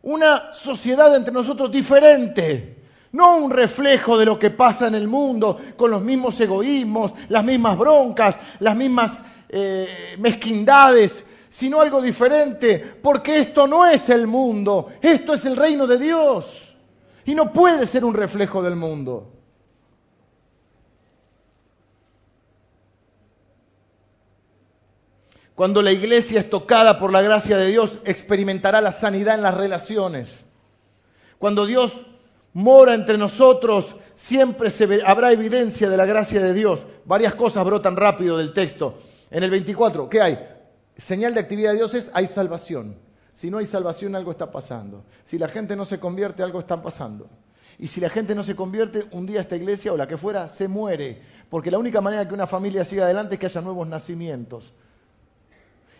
una 0.00 0.54
sociedad 0.54 1.14
entre 1.14 1.34
nosotros 1.34 1.70
diferente 1.70 2.76
no 3.12 3.36
un 3.36 3.50
reflejo 3.50 4.16
de 4.16 4.24
lo 4.24 4.38
que 4.38 4.48
pasa 4.48 4.86
en 4.86 4.94
el 4.94 5.06
mundo 5.06 5.58
con 5.76 5.90
los 5.90 6.00
mismos 6.00 6.40
egoísmos, 6.40 7.12
las 7.28 7.44
mismas 7.44 7.76
broncas, 7.76 8.38
las 8.60 8.74
mismas 8.74 9.22
eh, 9.50 10.16
mezquindades, 10.18 11.26
sino 11.50 11.82
algo 11.82 12.00
diferente, 12.00 12.78
porque 12.78 13.36
esto 13.36 13.66
no 13.66 13.84
es 13.84 14.08
el 14.08 14.26
mundo, 14.26 14.88
esto 15.02 15.34
es 15.34 15.44
el 15.44 15.56
reino 15.56 15.86
de 15.86 15.98
Dios 15.98 16.74
y 17.26 17.34
no 17.34 17.52
puede 17.52 17.86
ser 17.86 18.02
un 18.02 18.14
reflejo 18.14 18.62
del 18.62 18.76
mundo. 18.76 19.35
Cuando 25.56 25.80
la 25.80 25.90
iglesia 25.90 26.40
es 26.40 26.50
tocada 26.50 26.98
por 26.98 27.10
la 27.10 27.22
gracia 27.22 27.56
de 27.56 27.68
Dios, 27.68 27.98
experimentará 28.04 28.82
la 28.82 28.92
sanidad 28.92 29.36
en 29.36 29.42
las 29.42 29.54
relaciones. 29.54 30.44
Cuando 31.38 31.64
Dios 31.64 32.06
mora 32.52 32.92
entre 32.92 33.16
nosotros, 33.16 33.96
siempre 34.14 34.68
habrá 35.06 35.32
evidencia 35.32 35.88
de 35.88 35.96
la 35.96 36.04
gracia 36.04 36.42
de 36.42 36.52
Dios. 36.52 36.86
Varias 37.06 37.34
cosas 37.34 37.64
brotan 37.64 37.96
rápido 37.96 38.36
del 38.36 38.52
texto. 38.52 38.98
En 39.30 39.44
el 39.44 39.50
24, 39.50 40.10
¿qué 40.10 40.20
hay? 40.20 40.46
Señal 40.98 41.32
de 41.32 41.40
actividad 41.40 41.70
de 41.70 41.76
Dios 41.76 41.94
es 41.94 42.10
hay 42.12 42.26
salvación. 42.26 42.98
Si 43.32 43.50
no 43.50 43.56
hay 43.56 43.64
salvación, 43.64 44.14
algo 44.14 44.32
está 44.32 44.50
pasando. 44.50 45.04
Si 45.24 45.38
la 45.38 45.48
gente 45.48 45.74
no 45.74 45.86
se 45.86 45.98
convierte, 45.98 46.42
algo 46.42 46.60
está 46.60 46.82
pasando. 46.82 47.30
Y 47.78 47.86
si 47.86 48.02
la 48.02 48.10
gente 48.10 48.34
no 48.34 48.42
se 48.42 48.54
convierte, 48.54 49.06
un 49.10 49.24
día 49.24 49.40
esta 49.40 49.56
iglesia 49.56 49.94
o 49.94 49.96
la 49.96 50.06
que 50.06 50.18
fuera 50.18 50.48
se 50.48 50.68
muere. 50.68 51.22
Porque 51.48 51.70
la 51.70 51.78
única 51.78 52.02
manera 52.02 52.28
que 52.28 52.34
una 52.34 52.46
familia 52.46 52.84
siga 52.84 53.04
adelante 53.04 53.36
es 53.36 53.40
que 53.40 53.46
haya 53.46 53.62
nuevos 53.62 53.88
nacimientos. 53.88 54.74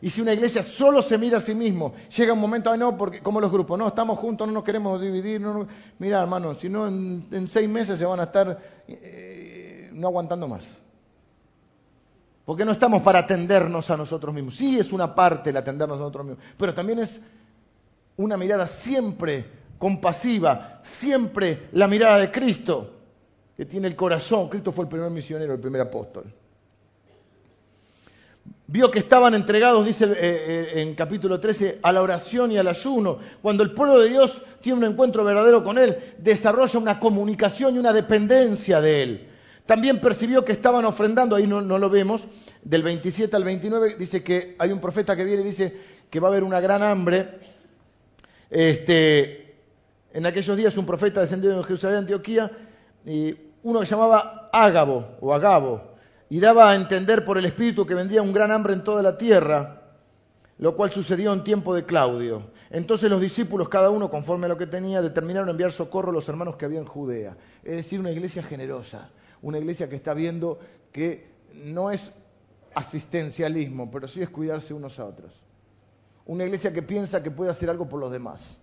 Y 0.02 0.10
si 0.10 0.20
una 0.20 0.34
iglesia 0.34 0.62
solo 0.62 1.00
se 1.00 1.16
mira 1.16 1.38
a 1.38 1.40
sí 1.40 1.54
mismo, 1.54 1.94
llega 2.14 2.32
un 2.32 2.40
momento, 2.40 2.70
ay 2.70 2.78
no, 2.78 2.96
porque 2.98 3.20
como 3.20 3.40
los 3.40 3.50
grupos, 3.50 3.78
no, 3.78 3.88
estamos 3.88 4.18
juntos, 4.18 4.46
no 4.46 4.52
nos 4.52 4.64
queremos 4.64 5.00
dividir. 5.00 5.40
No, 5.40 5.66
Mira, 5.98 6.22
hermano, 6.22 6.54
si 6.54 6.68
no, 6.68 6.86
en, 6.86 7.48
seis 7.48 7.68
meses 7.68 7.98
se 7.98 8.04
van 8.04 8.20
a 8.20 8.24
estar 8.24 8.58
eh, 8.86 9.90
no 9.94 10.08
aguantando 10.08 10.48
más. 10.48 10.66
Porque 12.44 12.64
no 12.64 12.72
estamos 12.72 13.02
para 13.02 13.20
atendernos 13.20 13.90
a 13.90 13.96
nosotros 13.96 14.34
mismos. 14.34 14.54
Sí 14.54 14.78
es 14.78 14.92
una 14.92 15.14
parte 15.14 15.50
el 15.50 15.56
atendernos 15.56 15.96
a 15.96 16.00
nosotros 16.00 16.26
mismos, 16.26 16.44
pero 16.58 16.74
también 16.74 16.98
es 16.98 17.20
una 18.16 18.36
mirada 18.36 18.66
siempre 18.66 19.44
compasiva, 19.78 20.80
siempre 20.84 21.68
la 21.72 21.88
mirada 21.88 22.18
de 22.18 22.30
Cristo, 22.30 22.92
que 23.56 23.64
tiene 23.64 23.88
el 23.88 23.96
corazón. 23.96 24.50
Cristo 24.50 24.72
fue 24.72 24.84
el 24.84 24.90
primer 24.90 25.10
misionero, 25.10 25.54
el 25.54 25.60
primer 25.60 25.80
apóstol 25.80 26.32
vio 28.68 28.90
que 28.90 28.98
estaban 28.98 29.34
entregados, 29.34 29.86
dice 29.86 30.04
eh, 30.06 30.14
eh, 30.18 30.80
en 30.80 30.94
capítulo 30.94 31.38
13, 31.38 31.80
a 31.82 31.92
la 31.92 32.02
oración 32.02 32.52
y 32.52 32.58
al 32.58 32.68
ayuno. 32.68 33.18
Cuando 33.42 33.62
el 33.62 33.72
pueblo 33.72 33.98
de 34.00 34.08
Dios 34.08 34.42
tiene 34.60 34.78
un 34.78 34.84
encuentro 34.84 35.24
verdadero 35.24 35.62
con 35.62 35.78
Él, 35.78 35.96
desarrolla 36.18 36.78
una 36.78 36.98
comunicación 36.98 37.76
y 37.76 37.78
una 37.78 37.92
dependencia 37.92 38.80
de 38.80 39.02
Él. 39.02 39.28
También 39.66 40.00
percibió 40.00 40.44
que 40.44 40.52
estaban 40.52 40.84
ofrendando, 40.84 41.34
ahí 41.34 41.46
no, 41.46 41.60
lo 41.60 41.90
vemos, 41.90 42.26
del 42.62 42.82
27 42.82 43.34
al 43.34 43.44
29, 43.44 43.96
dice 43.98 44.22
que 44.22 44.54
hay 44.58 44.70
un 44.70 44.80
profeta 44.80 45.16
que 45.16 45.24
viene 45.24 45.42
y 45.42 45.46
dice 45.46 45.76
que 46.08 46.20
va 46.20 46.28
a 46.28 46.30
haber 46.30 46.44
una 46.44 46.60
gran 46.60 46.82
hambre. 46.82 47.40
Este, 48.48 49.56
en 50.12 50.24
aquellos 50.24 50.56
días 50.56 50.76
un 50.76 50.86
profeta 50.86 51.20
descendido 51.20 51.56
de 51.56 51.64
Jerusalén, 51.64 51.98
Antioquía, 51.98 52.50
y 53.04 53.34
uno 53.64 53.80
que 53.80 53.86
llamaba 53.86 54.50
Ágabo 54.52 55.16
o 55.20 55.34
Agabo, 55.34 55.95
y 56.28 56.40
daba 56.40 56.70
a 56.70 56.74
entender 56.74 57.24
por 57.24 57.38
el 57.38 57.44
Espíritu 57.44 57.86
que 57.86 57.94
vendría 57.94 58.22
un 58.22 58.32
gran 58.32 58.50
hambre 58.50 58.72
en 58.72 58.84
toda 58.84 59.02
la 59.02 59.16
tierra, 59.16 59.82
lo 60.58 60.74
cual 60.74 60.90
sucedió 60.90 61.32
en 61.32 61.44
tiempo 61.44 61.74
de 61.74 61.84
Claudio. 61.84 62.50
Entonces 62.70 63.10
los 63.10 63.20
discípulos, 63.20 63.68
cada 63.68 63.90
uno 63.90 64.10
conforme 64.10 64.46
a 64.46 64.48
lo 64.48 64.58
que 64.58 64.66
tenía, 64.66 65.02
determinaron 65.02 65.48
enviar 65.48 65.70
socorro 65.70 66.10
a 66.10 66.14
los 66.14 66.28
hermanos 66.28 66.56
que 66.56 66.64
había 66.64 66.80
en 66.80 66.86
Judea. 66.86 67.36
Es 67.62 67.76
decir, 67.76 68.00
una 68.00 68.10
iglesia 68.10 68.42
generosa, 68.42 69.10
una 69.42 69.58
iglesia 69.58 69.88
que 69.88 69.96
está 69.96 70.14
viendo 70.14 70.58
que 70.92 71.30
no 71.52 71.90
es 71.90 72.10
asistencialismo, 72.74 73.90
pero 73.90 74.08
sí 74.08 74.22
es 74.22 74.28
cuidarse 74.28 74.74
unos 74.74 74.98
a 74.98 75.06
otros. 75.06 75.32
Una 76.26 76.44
iglesia 76.44 76.72
que 76.72 76.82
piensa 76.82 77.22
que 77.22 77.30
puede 77.30 77.50
hacer 77.50 77.70
algo 77.70 77.88
por 77.88 78.00
los 78.00 78.10
demás. 78.10 78.58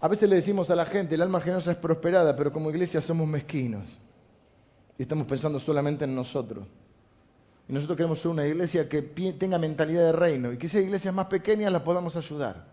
A 0.00 0.08
veces 0.08 0.28
le 0.28 0.36
decimos 0.36 0.70
a 0.70 0.76
la 0.76 0.86
gente, 0.86 1.14
el 1.14 1.22
alma 1.22 1.40
generosa 1.40 1.72
es 1.72 1.76
prosperada, 1.76 2.34
pero 2.34 2.50
como 2.50 2.70
iglesia 2.70 3.00
somos 3.00 3.28
mezquinos. 3.28 3.84
Y 4.98 5.02
estamos 5.02 5.26
pensando 5.26 5.60
solamente 5.60 6.04
en 6.04 6.14
nosotros. 6.14 6.66
Y 7.68 7.72
nosotros 7.72 7.96
queremos 7.96 8.18
ser 8.18 8.30
una 8.30 8.46
iglesia 8.46 8.88
que 8.88 9.02
tenga 9.02 9.58
mentalidad 9.58 10.04
de 10.04 10.12
reino 10.12 10.52
y 10.52 10.56
que 10.56 10.66
esas 10.66 10.82
iglesias 10.82 11.14
más 11.14 11.26
pequeñas 11.26 11.70
las 11.70 11.82
podamos 11.82 12.16
ayudar. 12.16 12.64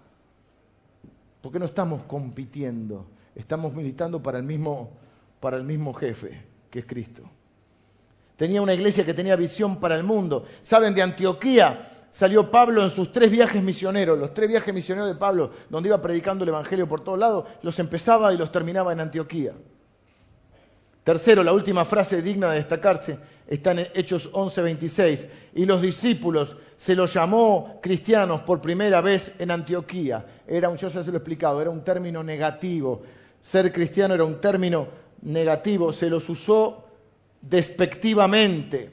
Porque 1.41 1.59
no 1.59 1.65
estamos 1.65 2.03
compitiendo, 2.03 3.05
estamos 3.35 3.73
militando 3.73 4.23
para 4.23 4.39
el 4.39 4.45
mismo, 4.45 4.89
para 5.39 5.57
el 5.57 5.63
mismo 5.63 5.93
jefe, 5.93 6.41
que 6.71 6.79
es 6.79 6.85
Cristo. 6.85 7.23
Tenía 8.37 8.61
una 8.61 8.73
iglesia 8.73 9.05
que 9.05 9.13
tenía 9.13 9.35
visión 9.35 9.79
para 9.79 9.95
el 9.95 10.03
mundo. 10.03 10.45
¿Saben 10.61 10.93
de 10.93 11.01
Antioquía? 11.01 11.96
Salió 12.09 12.49
Pablo 12.49 12.83
en 12.83 12.89
sus 12.89 13.11
tres 13.11 13.29
viajes 13.29 13.61
misioneros, 13.63 14.17
los 14.17 14.33
tres 14.33 14.49
viajes 14.49 14.73
misioneros 14.73 15.09
de 15.09 15.15
Pablo, 15.15 15.51
donde 15.69 15.89
iba 15.89 16.01
predicando 16.01 16.43
el 16.43 16.49
Evangelio 16.49 16.87
por 16.87 17.01
todos 17.01 17.19
lados, 17.19 17.45
los 17.61 17.77
empezaba 17.79 18.33
y 18.33 18.37
los 18.37 18.51
terminaba 18.51 18.93
en 18.93 19.01
Antioquía. 19.01 19.53
Tercero, 21.07 21.41
la 21.41 21.53
última 21.53 21.85
frase 21.85 22.21
digna 22.21 22.49
de 22.49 22.57
destacarse 22.57 23.17
está 23.47 23.71
en 23.71 23.87
Hechos 23.93 24.29
11:26. 24.33 25.27
Y 25.55 25.63
los 25.63 25.81
discípulos 25.81 26.57
se 26.75 26.95
los 26.95 27.13
llamó 27.13 27.79
cristianos 27.81 28.41
por 28.41 28.59
primera 28.59 28.99
vez 28.99 29.31
en 29.39 29.51
Antioquía. 29.51 30.25
Era 30.45 30.67
un, 30.67 30.75
yo 30.75 30.89
ya 30.89 31.01
se 31.01 31.09
lo 31.09 31.13
he 31.13 31.19
explicado, 31.19 31.61
era 31.61 31.69
un 31.69 31.81
término 31.81 32.21
negativo. 32.23 33.03
Ser 33.39 33.71
cristiano 33.71 34.15
era 34.15 34.25
un 34.25 34.41
término 34.41 34.85
negativo, 35.21 35.93
se 35.93 36.09
los 36.09 36.27
usó 36.27 36.89
despectivamente. 37.39 38.91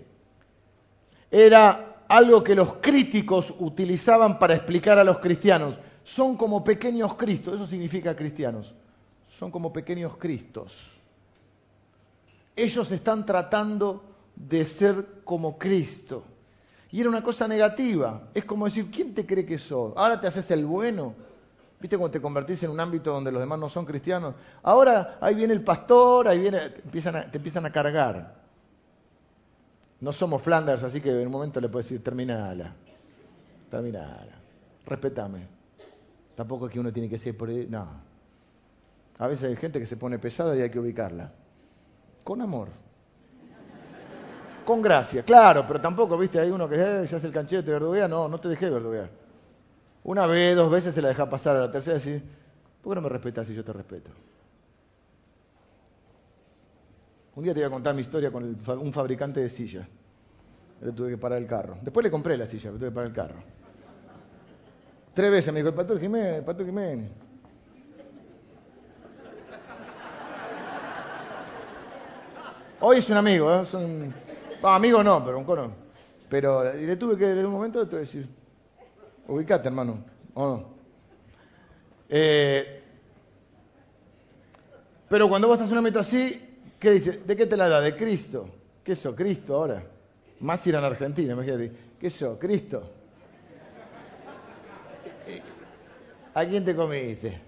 Era 1.33 1.94
algo 2.09 2.45
que 2.45 2.55
los 2.55 2.75
críticos 2.75 3.55
utilizaban 3.59 4.39
para 4.39 4.55
explicar 4.55 4.99
a 4.99 5.05
los 5.05 5.19
cristianos. 5.19 5.79
Son 6.05 6.37
como 6.37 6.63
pequeños 6.63 7.15
Cristos, 7.15 7.55
eso 7.55 7.67
significa 7.67 8.15
cristianos. 8.15 8.75
Son 9.29 9.51
como 9.51 9.73
pequeños 9.73 10.17
Cristos. 10.17 10.93
Ellos 12.57 12.93
están 12.93 13.25
tratando 13.25 14.03
de 14.37 14.65
ser 14.65 15.23
como 15.25 15.59
Cristo. 15.59 16.25
Y 16.93 17.01
era 17.01 17.09
una 17.09 17.23
cosa 17.23 17.49
negativa. 17.49 18.29
Es 18.35 18.45
como 18.45 18.67
decir, 18.67 18.91
¿quién 18.91 19.15
te 19.15 19.27
cree 19.27 19.45
que 19.45 19.59
sos? 19.59 19.93
Ahora 19.97 20.21
te 20.21 20.29
haces 20.29 20.51
el 20.53 20.65
bueno. 20.65 21.15
¿Viste 21.81 21.99
cuando 21.99 22.13
te 22.13 22.21
convertís 22.21 22.63
en 22.63 22.71
un 22.71 22.79
ámbito 22.79 23.13
donde 23.13 23.33
los 23.33 23.41
demás 23.41 23.59
no 23.59 23.69
son 23.69 23.85
cristianos? 23.85 24.35
Ahora 24.63 25.19
ahí 25.21 25.35
viene 25.35 25.55
el 25.55 25.63
pastor, 25.63 26.29
ahí 26.29 26.39
viene, 26.39 26.71
te 26.71 26.83
empiezan 26.83 27.31
te 27.31 27.39
empiezan 27.39 27.67
a 27.67 27.73
cargar. 27.73 28.44
No 30.05 30.13
somos 30.13 30.43
Flanders, 30.43 30.83
así 30.83 31.01
que 31.01 31.11
en 31.11 31.27
un 31.27 31.33
momento 31.33 31.63
le 31.63 31.71
puedes 31.71 31.87
decir, 31.89 32.05
terminala, 32.05 32.75
terminala, 33.71 34.35
respetame. 34.85 35.49
Tampoco 36.35 36.67
es 36.67 36.73
que 36.73 36.79
uno 36.79 36.93
tiene 36.93 37.09
que 37.09 37.19
ser 37.19 37.35
por 37.35 37.49
ahí, 37.49 37.67
no. 37.71 37.89
A 39.17 39.29
veces 39.29 39.49
hay 39.49 39.57
gente 39.57 39.81
que 39.81 39.87
se 39.87 39.97
pone 39.97 40.19
pesada 40.19 40.55
y 40.55 40.61
hay 40.61 40.69
que 40.69 40.79
ubicarla. 40.79 41.33
Con 42.23 42.43
amor. 42.43 42.69
Con 44.67 44.83
gracia, 44.83 45.23
claro, 45.23 45.65
pero 45.67 45.81
tampoco, 45.81 46.19
viste, 46.19 46.39
hay 46.39 46.51
uno 46.51 46.69
que 46.69 46.75
eh, 46.75 47.07
ya 47.07 47.17
hace 47.17 47.27
el 47.27 47.33
canchete, 47.33 47.63
te 47.63 47.71
verduguea, 47.71 48.07
no, 48.07 48.29
no 48.29 48.39
te 48.39 48.49
dejé 48.49 48.69
verduguear. 48.69 49.09
Una 50.03 50.27
vez, 50.27 50.55
dos 50.55 50.71
veces 50.71 50.95
se 50.95 51.01
la 51.01 51.09
deja 51.09 51.31
pasar, 51.31 51.57
a 51.57 51.61
la 51.61 51.73
tercera 51.73 51.95
decir, 51.95 52.23
¿por 52.83 52.93
qué 52.93 52.97
no 52.97 53.01
me 53.01 53.09
respetas 53.09 53.47
si 53.47 53.55
yo 53.55 53.65
te 53.65 53.73
respeto? 53.73 54.11
Un 57.37 57.43
día 57.43 57.53
te 57.53 57.61
voy 57.61 57.67
a 57.67 57.71
contar 57.71 57.95
mi 57.95 58.01
historia 58.01 58.31
con 58.31 58.45
un 58.45 58.93
fabricante 58.93 59.41
de 59.41 59.49
sillas. 59.49 59.87
Le 60.81 60.93
tuve 60.93 61.11
que 61.11 61.19
parar 61.19 61.39
el 61.39 61.47
carro. 61.47 61.77
Después 61.83 62.05
le 62.05 62.11
compré 62.11 62.37
la 62.37 62.47
silla, 62.47 62.71
le 62.71 62.79
tuve 62.79 62.89
que 62.89 62.95
parar 62.95 63.09
el 63.09 63.17
carro. 63.17 63.43
Tres 65.15 65.31
veces 65.31 65.53
me 65.53 65.61
dijo, 65.61 65.69
el 65.69 65.75
pastor 65.75 66.01
Jiménez, 66.01 66.43
pastor 66.45 66.67
Jiménez. 66.67 67.11
Hoy 72.81 72.99
es 72.99 73.09
un 73.09 73.17
amigo, 73.17 73.53
¿eh? 73.53 74.13
Amigo 74.63 75.03
no, 75.03 75.25
pero 75.25 75.39
un 75.39 75.45
cono. 75.45 75.73
Pero 76.29 76.65
le 76.73 76.97
tuve 76.97 77.17
que, 77.17 77.31
en 77.31 77.47
un 77.47 77.53
momento, 77.53 77.81
te 77.81 77.87
tuve 77.87 78.01
que 78.01 78.07
decir, 78.07 78.29
ubicate, 79.29 79.69
hermano, 79.69 80.05
¿o 80.35 80.47
no? 80.47 80.69
Eh, 82.09 82.83
pero 85.09 85.29
cuando 85.29 85.49
vos 85.49 85.57
estás 85.57 85.71
en 85.71 85.79
un 85.79 85.83
momento 85.83 86.01
así, 86.01 86.44
¿Qué 86.85 86.91
dice? 86.91 87.13
¿De 87.13 87.35
qué 87.35 87.47
te 87.47 87.57
la 87.57 87.67
da? 87.67 87.81
De 87.81 87.97
Cristo. 87.97 88.47
¿Qué 88.85 88.93
eso? 88.93 89.17
Cristo 89.17 89.55
ahora. 89.55 89.83
Más 90.41 90.67
ir 90.67 90.77
a 90.77 90.83
la 90.83 90.89
Argentina, 90.89 91.33
imagínate. 91.33 91.73
¿Qué 91.99 92.09
eso? 92.09 92.39
Cristo. 92.39 92.93
¿A 96.35 96.45
quién 96.45 96.63
te 96.63 96.77
comiste? 96.77 97.41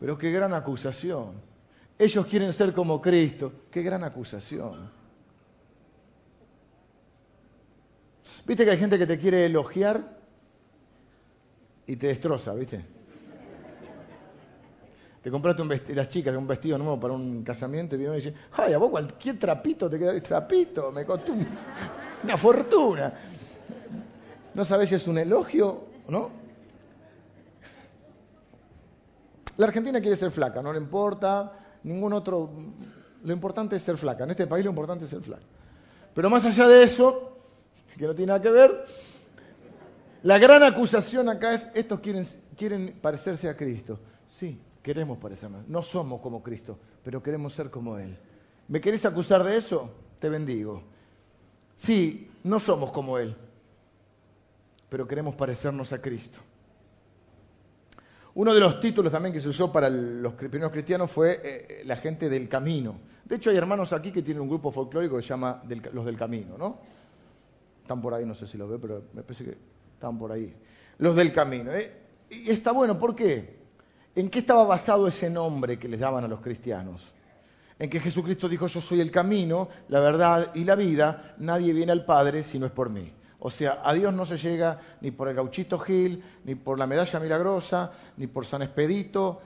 Pero 0.00 0.18
qué 0.18 0.32
gran 0.32 0.52
acusación. 0.52 1.34
Ellos 1.96 2.26
quieren 2.26 2.52
ser 2.52 2.72
como 2.72 3.00
Cristo. 3.00 3.52
Qué 3.70 3.82
gran 3.82 4.02
acusación. 4.02 4.90
¿Viste 8.44 8.64
que 8.64 8.70
hay 8.72 8.78
gente 8.78 8.98
que 8.98 9.06
te 9.06 9.16
quiere 9.16 9.46
elogiar 9.46 10.18
y 11.86 11.94
te 11.94 12.08
destroza, 12.08 12.52
viste? 12.54 12.97
Te 15.22 15.30
compraste 15.30 15.62
un 15.62 15.68
vestido, 15.68 15.96
las 15.96 16.08
chicas, 16.08 16.34
un 16.36 16.46
vestido 16.46 16.78
nuevo 16.78 16.98
para 16.98 17.14
un 17.14 17.42
casamiento 17.42 17.96
y 17.96 17.98
viene 17.98 18.14
y 18.14 18.16
dice, 18.16 18.34
ay, 18.52 18.72
a 18.72 18.78
vos 18.78 18.90
cualquier 18.90 19.38
trapito 19.38 19.90
te 19.90 19.98
queda, 19.98 20.20
trapito, 20.20 20.92
me 20.92 21.04
costó 21.04 21.32
una 22.22 22.36
fortuna. 22.36 23.12
No 24.54 24.64
sabes 24.64 24.88
si 24.88 24.94
es 24.94 25.06
un 25.06 25.18
elogio 25.18 25.84
o 26.06 26.10
no. 26.10 26.30
La 29.56 29.66
Argentina 29.66 30.00
quiere 30.00 30.16
ser 30.16 30.30
flaca, 30.30 30.62
no 30.62 30.72
le 30.72 30.78
importa 30.78 31.52
ningún 31.82 32.12
otro. 32.12 32.52
Lo 33.24 33.32
importante 33.32 33.76
es 33.76 33.82
ser 33.82 33.96
flaca. 33.96 34.22
En 34.22 34.30
este 34.30 34.46
país 34.46 34.64
lo 34.64 34.70
importante 34.70 35.04
es 35.04 35.10
ser 35.10 35.20
flaca. 35.20 35.42
Pero 36.14 36.30
más 36.30 36.44
allá 36.44 36.68
de 36.68 36.84
eso, 36.84 37.36
que 37.96 38.06
no 38.06 38.14
tiene 38.14 38.28
nada 38.28 38.40
que 38.40 38.50
ver, 38.50 38.84
la 40.22 40.38
gran 40.38 40.62
acusación 40.62 41.28
acá 41.28 41.54
es: 41.54 41.68
estos 41.74 41.98
quieren, 42.00 42.24
quieren 42.56 42.98
parecerse 43.00 43.48
a 43.48 43.56
Cristo. 43.56 43.98
Sí, 44.28 44.60
Queremos 44.88 45.18
parecernos. 45.18 45.68
No 45.68 45.82
somos 45.82 46.22
como 46.22 46.42
Cristo, 46.42 46.78
pero 47.04 47.22
queremos 47.22 47.52
ser 47.52 47.68
como 47.68 47.98
Él. 47.98 48.16
¿Me 48.68 48.80
querés 48.80 49.04
acusar 49.04 49.44
de 49.44 49.54
eso? 49.54 49.90
Te 50.18 50.30
bendigo. 50.30 50.82
Sí, 51.76 52.30
no 52.44 52.58
somos 52.58 52.90
como 52.90 53.18
Él, 53.18 53.36
pero 54.88 55.06
queremos 55.06 55.34
parecernos 55.34 55.92
a 55.92 56.00
Cristo. 56.00 56.40
Uno 58.32 58.54
de 58.54 58.60
los 58.60 58.80
títulos 58.80 59.12
también 59.12 59.34
que 59.34 59.42
se 59.42 59.50
usó 59.50 59.70
para 59.70 59.90
los 59.90 60.32
primeros 60.32 60.72
cristianos 60.72 61.12
fue 61.12 61.32
eh, 61.32 61.40
eh, 61.44 61.82
la 61.84 61.96
gente 61.96 62.30
del 62.30 62.48
camino. 62.48 62.98
De 63.26 63.36
hecho, 63.36 63.50
hay 63.50 63.58
hermanos 63.58 63.92
aquí 63.92 64.10
que 64.10 64.22
tienen 64.22 64.40
un 64.40 64.48
grupo 64.48 64.70
folclórico 64.70 65.16
que 65.16 65.22
se 65.22 65.28
llama 65.28 65.60
los 65.92 66.06
del 66.06 66.16
camino, 66.16 66.56
¿no? 66.56 66.78
Están 67.82 68.00
por 68.00 68.14
ahí, 68.14 68.24
no 68.24 68.34
sé 68.34 68.46
si 68.46 68.56
los 68.56 68.70
ve, 68.70 68.78
pero 68.78 69.02
me 69.12 69.22
parece 69.22 69.44
que 69.44 69.58
están 69.92 70.16
por 70.16 70.32
ahí. 70.32 70.56
Los 70.96 71.14
del 71.14 71.30
camino. 71.30 71.72
¿eh? 71.72 71.92
Y 72.30 72.50
está 72.50 72.72
bueno, 72.72 72.98
¿por 72.98 73.14
qué? 73.14 73.57
¿En 74.18 74.30
qué 74.30 74.40
estaba 74.40 74.64
basado 74.64 75.06
ese 75.06 75.30
nombre 75.30 75.78
que 75.78 75.86
les 75.86 76.00
daban 76.00 76.24
a 76.24 76.26
los 76.26 76.40
cristianos? 76.40 77.14
En 77.78 77.88
que 77.88 78.00
Jesucristo 78.00 78.48
dijo, 78.48 78.66
yo 78.66 78.80
soy 78.80 79.00
el 79.00 79.12
camino, 79.12 79.68
la 79.86 80.00
verdad 80.00 80.50
y 80.56 80.64
la 80.64 80.74
vida, 80.74 81.36
nadie 81.38 81.72
viene 81.72 81.92
al 81.92 82.04
Padre 82.04 82.42
si 82.42 82.58
no 82.58 82.66
es 82.66 82.72
por 82.72 82.90
mí. 82.90 83.12
O 83.38 83.48
sea, 83.48 83.80
a 83.84 83.94
Dios 83.94 84.12
no 84.12 84.26
se 84.26 84.36
llega 84.36 84.80
ni 85.02 85.12
por 85.12 85.28
el 85.28 85.36
gauchito 85.36 85.78
Gil, 85.78 86.20
ni 86.44 86.56
por 86.56 86.80
la 86.80 86.88
medalla 86.88 87.20
milagrosa, 87.20 87.92
ni 88.16 88.26
por 88.26 88.44
San 88.44 88.62
Expedito, 88.62 89.40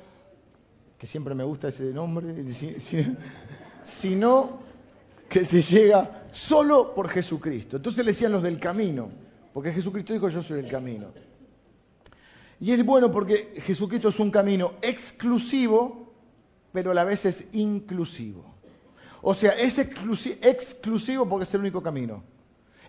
que 0.96 1.06
siempre 1.06 1.34
me 1.34 1.44
gusta 1.44 1.68
ese 1.68 1.92
nombre, 1.92 2.34
sino 3.84 4.58
que 5.28 5.44
se 5.44 5.60
llega 5.60 6.28
solo 6.32 6.94
por 6.94 7.10
Jesucristo. 7.10 7.76
Entonces 7.76 8.06
le 8.06 8.12
decían 8.12 8.32
los 8.32 8.42
del 8.42 8.58
camino, 8.58 9.10
porque 9.52 9.70
Jesucristo 9.70 10.14
dijo, 10.14 10.30
yo 10.30 10.42
soy 10.42 10.60
el 10.60 10.68
camino. 10.70 11.08
Y 12.62 12.70
es 12.70 12.86
bueno 12.86 13.10
porque 13.10 13.54
Jesucristo 13.66 14.10
es 14.10 14.20
un 14.20 14.30
camino 14.30 14.74
exclusivo, 14.82 16.14
pero 16.72 16.92
a 16.92 16.94
la 16.94 17.02
vez 17.02 17.24
es 17.24 17.48
inclusivo. 17.54 18.54
O 19.20 19.34
sea, 19.34 19.50
es 19.50 19.80
exclusivo 19.80 21.28
porque 21.28 21.42
es 21.42 21.52
el 21.54 21.60
único 21.62 21.82
camino. 21.82 22.22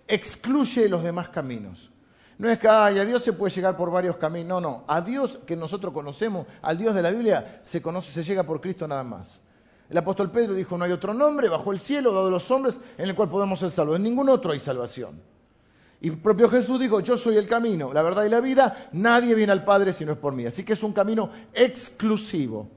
Excluye 0.08 0.88
los 0.88 1.02
demás 1.02 1.30
caminos. 1.30 1.90
No 2.38 2.52
es 2.52 2.60
que 2.60 2.68
a 2.68 2.92
Dios 2.92 3.24
se 3.24 3.34
puede 3.34 3.52
llegar 3.52 3.76
por 3.76 3.90
varios 3.90 4.18
caminos. 4.18 4.62
No, 4.62 4.62
no. 4.62 4.84
A 4.88 5.02
Dios 5.02 5.40
que 5.48 5.56
nosotros 5.56 5.92
conocemos, 5.92 6.46
al 6.62 6.78
Dios 6.78 6.94
de 6.94 7.02
la 7.02 7.10
Biblia, 7.10 7.60
se 7.64 7.82
conoce, 7.82 8.12
se 8.12 8.22
llega 8.22 8.44
por 8.44 8.62
Cristo 8.62 8.88
nada 8.88 9.04
más. 9.04 9.42
El 9.90 9.98
apóstol 9.98 10.30
Pedro 10.30 10.54
dijo, 10.54 10.78
no 10.78 10.86
hay 10.86 10.92
otro 10.92 11.16
nombre 11.16 11.50
bajo 11.50 11.72
el 11.72 11.80
cielo 11.80 12.14
dado 12.14 12.28
a 12.28 12.30
los 12.32 12.52
hombres 12.52 12.80
en 13.00 13.10
el 13.10 13.16
cual 13.16 13.28
podemos 13.28 13.58
ser 13.58 13.72
salvos. 13.72 13.96
En 13.96 14.04
ningún 14.04 14.30
otro 14.30 14.52
hay 14.52 14.60
salvación. 14.60 15.33
Y 16.04 16.12
propio 16.12 16.50
Jesús 16.50 16.82
dijo, 16.82 17.00
yo 17.00 17.18
soy 17.18 17.38
el 17.38 17.48
camino, 17.48 17.94
la 17.94 18.02
verdad 18.02 18.26
y 18.26 18.30
la 18.30 18.42
vida, 18.42 18.90
nadie 18.92 19.34
viene 19.36 19.54
al 19.54 19.64
Padre 19.64 19.94
si 19.94 20.04
no 20.04 20.12
es 20.12 20.18
por 20.18 20.34
mí. 20.34 20.46
Así 20.46 20.66
que 20.66 20.74
es 20.74 20.84
un 20.84 20.92
camino 20.92 21.30
exclusivo, 21.54 22.70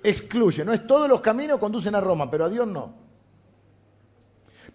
excluye. 0.00 0.64
No 0.64 0.72
es 0.72 0.86
todos 0.86 1.08
los 1.08 1.20
caminos 1.20 1.58
conducen 1.58 1.96
a 1.96 2.00
Roma, 2.00 2.30
pero 2.30 2.44
a 2.44 2.48
Dios 2.48 2.68
no. 2.68 2.94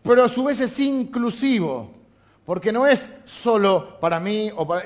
Pero 0.02 0.26
a 0.26 0.28
su 0.28 0.44
vez 0.44 0.60
es 0.60 0.78
inclusivo, 0.82 1.94
porque 2.46 2.74
no 2.74 2.86
es 2.86 3.10
solo 3.24 3.98
para 4.02 4.20
mí 4.20 4.52
o 4.54 4.68
para... 4.68 4.84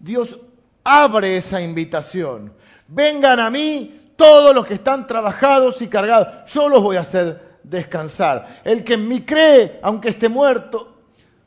Dios 0.00 0.36
abre 0.82 1.36
esa 1.36 1.62
invitación. 1.62 2.54
Vengan 2.88 3.38
a 3.38 3.50
mí 3.50 4.14
todos 4.16 4.52
los 4.52 4.66
que 4.66 4.74
están 4.74 5.06
trabajados 5.06 5.80
y 5.80 5.86
cargados, 5.86 6.52
yo 6.52 6.68
los 6.68 6.82
voy 6.82 6.96
a 6.96 7.02
hacer 7.02 7.60
descansar. 7.62 8.62
El 8.64 8.82
que 8.82 8.94
en 8.94 9.06
mí 9.06 9.20
cree, 9.20 9.78
aunque 9.80 10.08
esté 10.08 10.28
muerto, 10.28 10.92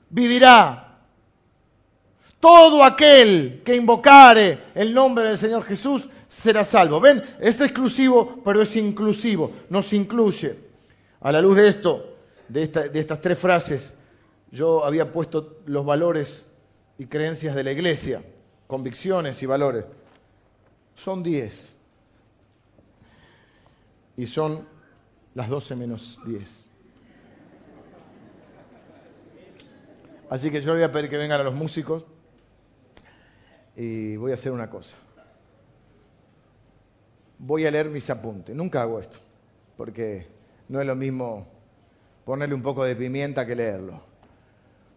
vivirá. 0.09 0.83
Todo 2.39 2.83
aquel 2.83 3.61
que 3.63 3.75
invocare 3.75 4.59
el 4.75 4.93
nombre 4.93 5.25
del 5.25 5.37
Señor 5.37 5.63
Jesús 5.63 6.07
será 6.27 6.63
salvo. 6.63 6.99
Ven, 6.99 7.23
es 7.39 7.59
exclusivo, 7.61 8.41
pero 8.43 8.61
es 8.61 8.75
inclusivo, 8.75 9.51
nos 9.69 9.93
incluye. 9.93 10.57
A 11.21 11.31
la 11.31 11.41
luz 11.41 11.57
de 11.57 11.67
esto, 11.67 12.17
de, 12.47 12.63
estas 12.93 13.21
tres 13.21 13.39
frases, 13.39 13.93
yo 14.51 14.85
había 14.85 15.11
puesto 15.11 15.57
los 15.65 15.85
valores 15.85 16.45
y 16.97 17.07
creencias 17.07 17.55
de 17.55 17.63
la 17.63 17.71
iglesia, 17.71 18.23
convicciones 18.67 19.41
y 19.41 19.45
valores. 19.45 19.85
Son 20.95 21.23
diez. 21.23 21.73
Y 24.17 24.27
son 24.27 24.67
las 25.33 25.49
doce 25.49 25.75
menos 25.75 26.19
diez. 26.25 26.65
Así 30.29 30.51
que 30.51 30.61
yo 30.61 30.73
le 30.73 30.79
voy 30.79 30.83
a 30.83 30.91
pedir 30.91 31.09
que 31.09 31.17
vengan 31.17 31.41
a 31.41 31.43
los 31.43 31.53
músicos 31.53 32.03
y 33.75 34.15
voy 34.15 34.31
a 34.31 34.35
hacer 34.35 34.51
una 34.51 34.69
cosa. 34.69 34.95
Voy 37.37 37.65
a 37.65 37.71
leer 37.71 37.89
mis 37.89 38.09
apuntes. 38.09 38.55
Nunca 38.55 38.81
hago 38.81 38.99
esto, 38.99 39.17
porque 39.75 40.27
no 40.69 40.79
es 40.79 40.87
lo 40.87 40.95
mismo 40.95 41.47
ponerle 42.23 42.55
un 42.55 42.63
poco 42.63 42.83
de 42.83 42.95
pimienta 42.95 43.45
que 43.45 43.55
leerlo. 43.55 44.01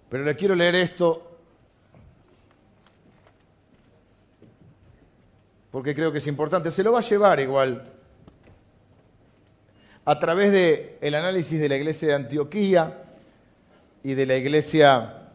Pero 0.09 0.25
le 0.25 0.37
quiero 0.37 0.55
leer 0.55 0.75
esto 0.77 1.29
porque 5.71 5.95
creo 5.95 6.11
que 6.13 6.19
es 6.19 6.27
importante. 6.27 6.71
Se 6.71 6.83
lo 6.83 6.93
va 6.93 7.01
a 7.01 7.03
llevar 7.03 7.41
igual 7.41 7.93
a 10.05 10.19
través 10.19 10.53
del 10.53 10.97
el 11.01 11.15
análisis 11.15 11.61
de 11.61 11.69
la 11.69 11.77
iglesia 11.77 12.09
de 12.09 12.15
Antioquía 12.15 13.03
y 14.03 14.15
de 14.15 14.27
la 14.27 14.37
iglesia 14.37 15.29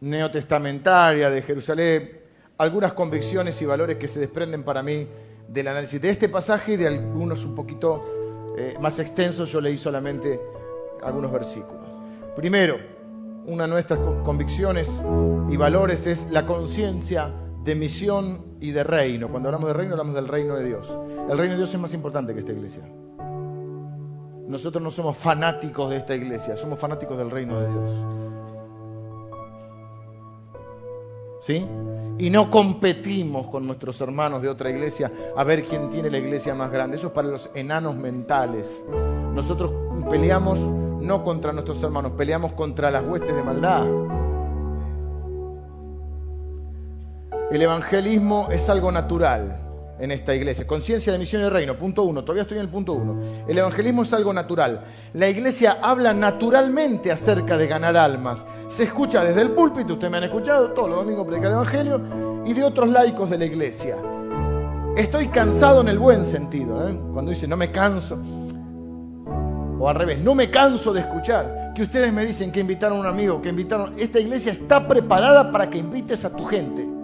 neotestamentaria 0.00 1.30
de 1.30 1.42
Jerusalén, 1.42 2.21
algunas 2.58 2.92
convicciones 2.92 3.60
y 3.62 3.66
valores 3.66 3.98
que 3.98 4.08
se 4.08 4.20
desprenden 4.20 4.62
para 4.62 4.82
mí 4.82 5.06
del 5.48 5.68
análisis 5.68 6.00
de 6.00 6.10
este 6.10 6.28
pasaje 6.28 6.74
y 6.74 6.76
de 6.76 6.88
algunos 6.88 7.44
un 7.44 7.54
poquito 7.54 8.54
eh, 8.56 8.76
más 8.80 8.98
extensos, 8.98 9.50
yo 9.50 9.60
leí 9.60 9.76
solamente 9.76 10.40
algunos 11.02 11.32
versículos. 11.32 11.88
Primero, 12.36 12.76
una 13.46 13.64
de 13.64 13.70
nuestras 13.70 13.98
convicciones 14.24 14.90
y 15.50 15.56
valores 15.56 16.06
es 16.06 16.28
la 16.30 16.46
conciencia 16.46 17.32
de 17.64 17.74
misión 17.74 18.56
y 18.60 18.70
de 18.70 18.84
reino. 18.84 19.28
Cuando 19.28 19.48
hablamos 19.48 19.68
de 19.68 19.74
reino, 19.74 19.92
hablamos 19.92 20.14
del 20.14 20.28
reino 20.28 20.54
de 20.56 20.64
Dios. 20.64 20.88
El 21.28 21.38
reino 21.38 21.54
de 21.54 21.58
Dios 21.58 21.74
es 21.74 21.80
más 21.80 21.94
importante 21.94 22.34
que 22.34 22.40
esta 22.40 22.52
iglesia. 22.52 22.82
Nosotros 24.48 24.82
no 24.82 24.90
somos 24.90 25.16
fanáticos 25.16 25.90
de 25.90 25.96
esta 25.96 26.14
iglesia, 26.14 26.56
somos 26.56 26.78
fanáticos 26.78 27.16
del 27.16 27.30
reino 27.30 27.60
de 27.60 27.68
Dios. 27.68 27.90
¿Sí? 31.40 31.66
Y 32.18 32.30
no 32.30 32.50
competimos 32.50 33.48
con 33.48 33.66
nuestros 33.66 34.00
hermanos 34.00 34.42
de 34.42 34.48
otra 34.48 34.70
iglesia 34.70 35.10
a 35.36 35.44
ver 35.44 35.64
quién 35.64 35.90
tiene 35.90 36.10
la 36.10 36.18
iglesia 36.18 36.54
más 36.54 36.70
grande. 36.70 36.96
Eso 36.96 37.08
es 37.08 37.12
para 37.12 37.28
los 37.28 37.50
enanos 37.54 37.96
mentales. 37.96 38.84
Nosotros 39.34 39.72
peleamos 40.10 40.58
no 40.58 41.24
contra 41.24 41.52
nuestros 41.52 41.82
hermanos, 41.82 42.12
peleamos 42.12 42.52
contra 42.52 42.90
las 42.90 43.04
huestes 43.04 43.34
de 43.34 43.42
maldad. 43.42 43.86
El 47.50 47.60
evangelismo 47.60 48.48
es 48.50 48.68
algo 48.68 48.92
natural 48.92 49.61
en 50.02 50.10
esta 50.10 50.34
iglesia. 50.34 50.66
Conciencia 50.66 51.12
de 51.12 51.18
misión 51.18 51.42
y 51.42 51.48
reino, 51.48 51.78
punto 51.78 52.02
uno. 52.02 52.22
Todavía 52.22 52.42
estoy 52.42 52.58
en 52.58 52.64
el 52.64 52.68
punto 52.68 52.92
uno. 52.92 53.22
El 53.46 53.56
evangelismo 53.56 54.02
es 54.02 54.12
algo 54.12 54.32
natural. 54.32 54.82
La 55.14 55.28
iglesia 55.28 55.78
habla 55.80 56.12
naturalmente 56.12 57.12
acerca 57.12 57.56
de 57.56 57.68
ganar 57.68 57.96
almas. 57.96 58.44
Se 58.68 58.82
escucha 58.82 59.22
desde 59.22 59.42
el 59.42 59.52
púlpito, 59.52 59.94
ustedes 59.94 60.10
me 60.10 60.18
han 60.18 60.24
escuchado 60.24 60.72
todos 60.72 60.88
los 60.88 60.98
domingos 61.04 61.24
predicar 61.24 61.50
el 61.50 61.54
evangelio, 61.54 62.00
y 62.44 62.52
de 62.52 62.64
otros 62.64 62.88
laicos 62.88 63.30
de 63.30 63.38
la 63.38 63.44
iglesia. 63.44 63.96
Estoy 64.96 65.28
cansado 65.28 65.82
en 65.82 65.88
el 65.88 66.00
buen 66.00 66.24
sentido. 66.24 66.88
¿eh? 66.88 66.98
Cuando 67.12 67.30
dice 67.30 67.46
no 67.46 67.56
me 67.56 67.70
canso, 67.70 68.18
o 69.78 69.88
al 69.88 69.94
revés, 69.94 70.18
no 70.18 70.34
me 70.34 70.50
canso 70.50 70.92
de 70.92 71.00
escuchar 71.00 71.72
que 71.76 71.82
ustedes 71.82 72.12
me 72.12 72.26
dicen 72.26 72.50
que 72.50 72.58
invitaron 72.58 72.98
a 72.98 73.00
un 73.02 73.06
amigo, 73.06 73.40
que 73.40 73.50
invitaron. 73.50 73.94
Esta 73.98 74.18
iglesia 74.18 74.50
está 74.50 74.88
preparada 74.88 75.52
para 75.52 75.70
que 75.70 75.78
invites 75.78 76.24
a 76.24 76.30
tu 76.34 76.44
gente. 76.44 77.01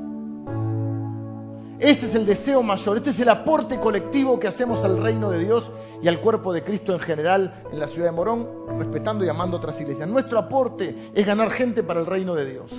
Ese 1.80 2.06
es 2.06 2.14
el 2.16 2.26
deseo 2.26 2.64
mayor, 2.64 2.96
este 2.96 3.10
es 3.10 3.20
el 3.20 3.28
aporte 3.28 3.78
colectivo 3.78 4.40
que 4.40 4.48
hacemos 4.48 4.82
al 4.82 5.00
reino 5.00 5.30
de 5.30 5.38
Dios 5.38 5.70
y 6.02 6.08
al 6.08 6.20
cuerpo 6.20 6.52
de 6.52 6.64
Cristo 6.64 6.92
en 6.92 6.98
general 6.98 7.62
en 7.72 7.78
la 7.78 7.86
ciudad 7.86 8.10
de 8.10 8.16
Morón, 8.16 8.48
respetando 8.78 9.24
y 9.24 9.28
amando 9.28 9.58
otras 9.58 9.80
iglesias. 9.80 10.08
Nuestro 10.08 10.40
aporte 10.40 11.12
es 11.14 11.24
ganar 11.24 11.50
gente 11.50 11.84
para 11.84 12.00
el 12.00 12.06
reino 12.06 12.34
de 12.34 12.46
Dios, 12.50 12.72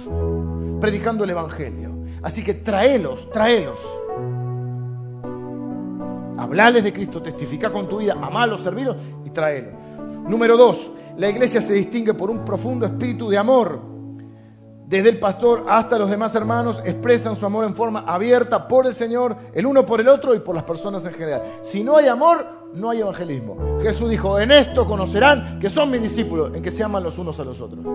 predicando 0.82 1.24
el 1.24 1.30
Evangelio. 1.30 1.96
Así 2.22 2.44
que 2.44 2.56
tráelos, 2.56 3.30
tráelos. 3.32 3.80
Hablales 6.38 6.84
de 6.84 6.92
Cristo, 6.92 7.22
testifica 7.22 7.72
con 7.72 7.88
tu 7.88 8.00
vida, 8.00 8.18
amalos, 8.22 8.62
servirlos 8.62 8.98
y 9.24 9.30
tráelos. 9.30 9.76
Número 10.28 10.58
dos, 10.58 10.92
la 11.18 11.30
iglesia 11.30 11.62
se 11.62 11.74
distingue 11.74 12.14
por 12.14 12.30
un 12.30 12.44
profundo 12.44 12.86
espíritu 12.86 13.30
de 13.30 13.38
amor. 13.38 13.89
Desde 14.90 15.10
el 15.10 15.20
pastor 15.20 15.66
hasta 15.70 16.00
los 16.00 16.10
demás 16.10 16.34
hermanos 16.34 16.82
expresan 16.84 17.36
su 17.36 17.46
amor 17.46 17.64
en 17.66 17.76
forma 17.76 18.00
abierta 18.08 18.68
por 18.68 18.88
el 18.88 18.96
Señor, 18.96 19.38
el 19.54 19.68
uno 19.68 19.86
por 19.86 20.02
el 20.02 20.10
otro 20.10 20.34
y 20.34 20.40
por 20.40 20.56
las 20.56 20.64
personas 20.64 21.06
en 21.06 21.14
general. 21.14 21.44
Si 21.62 21.84
no 21.84 21.96
hay 21.96 22.08
amor, 22.08 22.44
no 22.74 22.90
hay 22.90 23.02
evangelismo. 23.02 23.80
Jesús 23.84 24.10
dijo, 24.10 24.40
en 24.40 24.50
esto 24.50 24.88
conocerán 24.88 25.60
que 25.60 25.70
son 25.70 25.92
mis 25.92 26.02
discípulos, 26.02 26.56
en 26.56 26.64
que 26.64 26.72
se 26.72 26.84
aman 26.84 27.04
los 27.04 27.20
unos 27.20 27.40
a 27.40 27.44
los 27.44 27.62
otros. 27.62 27.86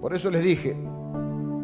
Por 0.00 0.14
eso 0.14 0.30
les 0.30 0.44
dije, 0.44 0.76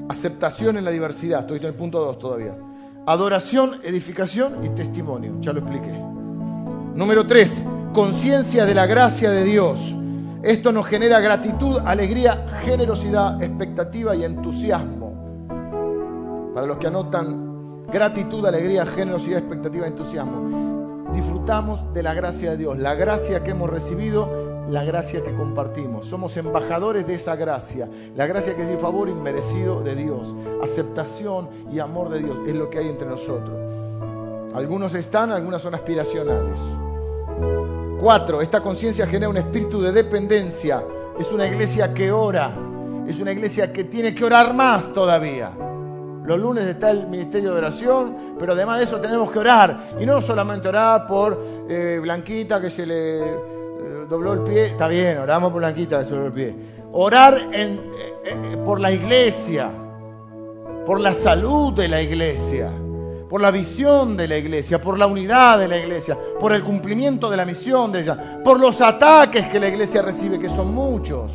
aceptación 0.09 0.77
en 0.77 0.85
la 0.85 0.91
diversidad, 0.91 1.43
estoy 1.43 1.59
en 1.59 1.67
el 1.67 1.75
punto 1.75 2.01
2 2.01 2.19
todavía. 2.19 2.59
Adoración, 3.07 3.81
edificación 3.85 4.65
y 4.65 4.71
testimonio. 4.71 5.37
Ya 5.41 5.53
lo 5.53 5.61
expliqué. 5.61 5.93
Número 6.97 7.27
tres, 7.27 7.65
conciencia 7.95 8.67
de 8.67 8.75
la 8.75 8.85
gracia 8.85 9.31
de 9.31 9.45
Dios. 9.45 9.95
Esto 10.43 10.73
nos 10.73 10.87
genera 10.87 11.21
gratitud, 11.21 11.79
alegría, 11.87 12.47
generosidad, 12.63 13.43
expectativa 13.43 14.15
y 14.15 14.25
entusiasmo. 14.25 16.53
Para 16.55 16.67
los 16.67 16.77
que 16.77 16.89
anotan 16.89 17.87
gratitud, 17.87 18.45
alegría, 18.45 18.85
generosidad, 18.85 19.39
expectativa 19.39 19.87
entusiasmo. 19.87 21.09
Disfrutamos 21.15 21.95
de 21.95 22.03
la 22.03 22.13
gracia 22.13 22.51
de 22.51 22.57
Dios, 22.59 22.77
la 22.77 22.95
gracia 22.95 23.43
que 23.43 23.53
hemos 23.53 23.71
recibido 23.71 24.53
la 24.69 24.83
gracia 24.83 25.23
que 25.23 25.35
compartimos. 25.35 26.07
Somos 26.07 26.37
embajadores 26.37 27.07
de 27.07 27.15
esa 27.15 27.37
gracia. 27.37 27.89
La 28.17 28.27
gracia 28.27 28.57
que 28.57 28.63
es 28.63 28.71
el 28.71 28.79
favor 28.79 29.11
inmerecido 29.11 29.83
de 29.83 29.95
Dios. 29.95 30.35
Aceptación 30.63 31.51
y 31.71 31.81
amor 31.81 32.09
de 32.09 32.21
Dios 32.21 32.37
es 32.47 32.55
lo 32.55 32.71
que 32.71 32.79
hay 32.79 32.89
entre 32.89 33.07
nosotros. 33.07 33.61
Algunos 34.55 34.95
están, 34.95 35.33
algunas 35.33 35.61
son 35.61 35.75
aspiracionales. 35.75 36.59
Cuatro, 38.01 38.41
esta 38.43 38.61
conciencia 38.61 39.07
genera 39.07 39.29
un 39.29 39.37
espíritu 39.37 39.81
de 39.81 39.93
dependencia. 39.93 40.85
Es 41.19 41.31
una 41.31 41.47
iglesia 41.47 41.95
que 41.95 42.11
ora. 42.11 42.55
Es 43.07 43.21
una 43.21 43.33
iglesia 43.33 43.73
que 43.73 43.85
tiene 43.85 44.15
que 44.15 44.25
orar 44.25 44.55
más 44.55 44.93
todavía. 44.93 45.53
Los 46.25 46.39
lunes 46.39 46.65
está 46.65 46.91
el 46.91 47.07
ministerio 47.07 47.53
de 47.53 47.59
oración, 47.59 48.37
pero 48.39 48.53
además 48.53 48.79
de 48.79 48.85
eso 48.85 49.01
tenemos 49.01 49.31
que 49.31 49.39
orar. 49.39 49.91
Y 50.01 50.07
no 50.07 50.21
solamente 50.21 50.69
orar 50.69 51.07
por 51.07 51.39
eh, 51.69 51.99
Blanquita 52.01 52.61
que 52.61 52.71
se 52.71 52.87
le 52.87 53.19
eh, 53.19 54.07
dobló 54.09 54.33
el 54.33 54.41
pie, 54.41 54.67
está 54.67 54.89
bien, 54.89 55.19
oramos 55.19 55.53
por 55.53 55.61
Blanquita 55.61 56.03
que 56.03 56.09
dobló 56.09 56.27
el 56.27 56.33
pie. 56.33 56.55
Orar 56.93 57.51
eh, 57.53 58.59
por 58.65 58.81
la 58.81 58.91
iglesia, 58.91 59.71
por 60.87 60.99
la 60.99 61.13
salud 61.13 61.75
de 61.75 61.89
la 61.89 62.01
iglesia, 62.01 62.71
por 63.35 63.41
la 63.41 63.51
visión 63.51 64.17
de 64.17 64.29
la 64.29 64.37
iglesia, 64.37 64.81
por 64.81 64.97
la 64.97 65.09
unidad 65.09 65.59
de 65.59 65.67
la 65.67 65.77
iglesia, 65.77 66.17
por 66.39 66.53
el 66.53 66.63
cumplimiento 66.63 67.29
de 67.29 67.37
la 67.37 67.45
misión 67.45 67.91
de 67.91 68.03
ella, 68.03 68.41
por 68.45 68.61
los 68.61 68.81
ataques 68.81 69.47
que 69.47 69.59
la 69.59 69.67
iglesia 69.67 70.03
recibe, 70.03 70.39
que 70.39 70.49
son 70.49 70.73
muchos. 70.73 71.33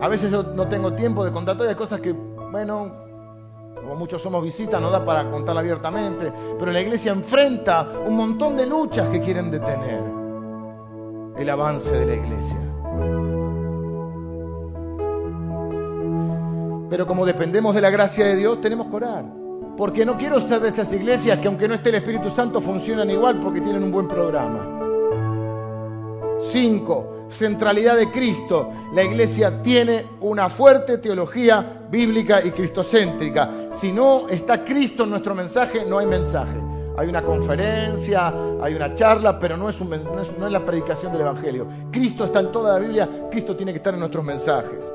A 0.00 0.08
veces 0.08 0.30
yo 0.30 0.42
no 0.42 0.66
tengo 0.68 0.94
tiempo 0.94 1.22
de 1.22 1.32
contar 1.32 1.54
todas 1.54 1.68
las 1.68 1.76
cosas 1.76 2.00
que, 2.00 2.12
bueno, 2.12 2.94
como 3.74 3.94
muchos 3.96 4.22
somos 4.22 4.42
visitas, 4.42 4.80
no 4.80 4.88
da 4.88 5.04
para 5.04 5.28
contar 5.30 5.58
abiertamente, 5.58 6.32
pero 6.58 6.72
la 6.72 6.80
iglesia 6.80 7.12
enfrenta 7.12 7.86
un 8.06 8.16
montón 8.16 8.56
de 8.56 8.64
luchas 8.64 9.06
que 9.10 9.20
quieren 9.20 9.50
detener 9.50 10.00
el 11.36 11.50
avance 11.50 11.92
de 11.92 12.06
la 12.06 12.14
iglesia. 12.14 13.35
Pero 16.88 17.06
como 17.06 17.26
dependemos 17.26 17.74
de 17.74 17.80
la 17.80 17.90
gracia 17.90 18.24
de 18.24 18.36
Dios, 18.36 18.60
tenemos 18.60 18.88
que 18.88 18.96
orar. 18.96 19.24
Porque 19.76 20.06
no 20.06 20.16
quiero 20.16 20.40
ser 20.40 20.60
de 20.60 20.68
esas 20.68 20.92
iglesias 20.92 21.38
que 21.38 21.48
aunque 21.48 21.68
no 21.68 21.74
esté 21.74 21.90
el 21.90 21.96
Espíritu 21.96 22.30
Santo 22.30 22.60
funcionan 22.60 23.10
igual 23.10 23.40
porque 23.40 23.60
tienen 23.60 23.82
un 23.82 23.92
buen 23.92 24.08
programa. 24.08 24.72
Cinco, 26.40 27.26
centralidad 27.30 27.96
de 27.96 28.10
Cristo. 28.10 28.70
La 28.94 29.02
iglesia 29.02 29.60
tiene 29.62 30.06
una 30.20 30.48
fuerte 30.48 30.98
teología 30.98 31.86
bíblica 31.90 32.42
y 32.44 32.50
cristocéntrica. 32.50 33.68
Si 33.70 33.92
no 33.92 34.28
está 34.28 34.64
Cristo 34.64 35.04
en 35.04 35.10
nuestro 35.10 35.34
mensaje, 35.34 35.84
no 35.84 35.98
hay 35.98 36.06
mensaje. 36.06 36.58
Hay 36.98 37.08
una 37.08 37.22
conferencia, 37.22 38.32
hay 38.62 38.74
una 38.74 38.94
charla, 38.94 39.38
pero 39.38 39.58
no 39.58 39.68
es, 39.68 39.78
es, 39.78 40.38
no 40.38 40.46
es 40.46 40.52
la 40.52 40.64
predicación 40.64 41.12
del 41.12 41.20
Evangelio. 41.20 41.68
Cristo 41.90 42.24
está 42.24 42.40
en 42.40 42.50
toda 42.50 42.74
la 42.74 42.78
Biblia, 42.78 43.08
Cristo 43.30 43.54
tiene 43.54 43.72
que 43.72 43.78
estar 43.78 43.92
en 43.92 44.00
nuestros 44.00 44.24
mensajes. 44.24 44.90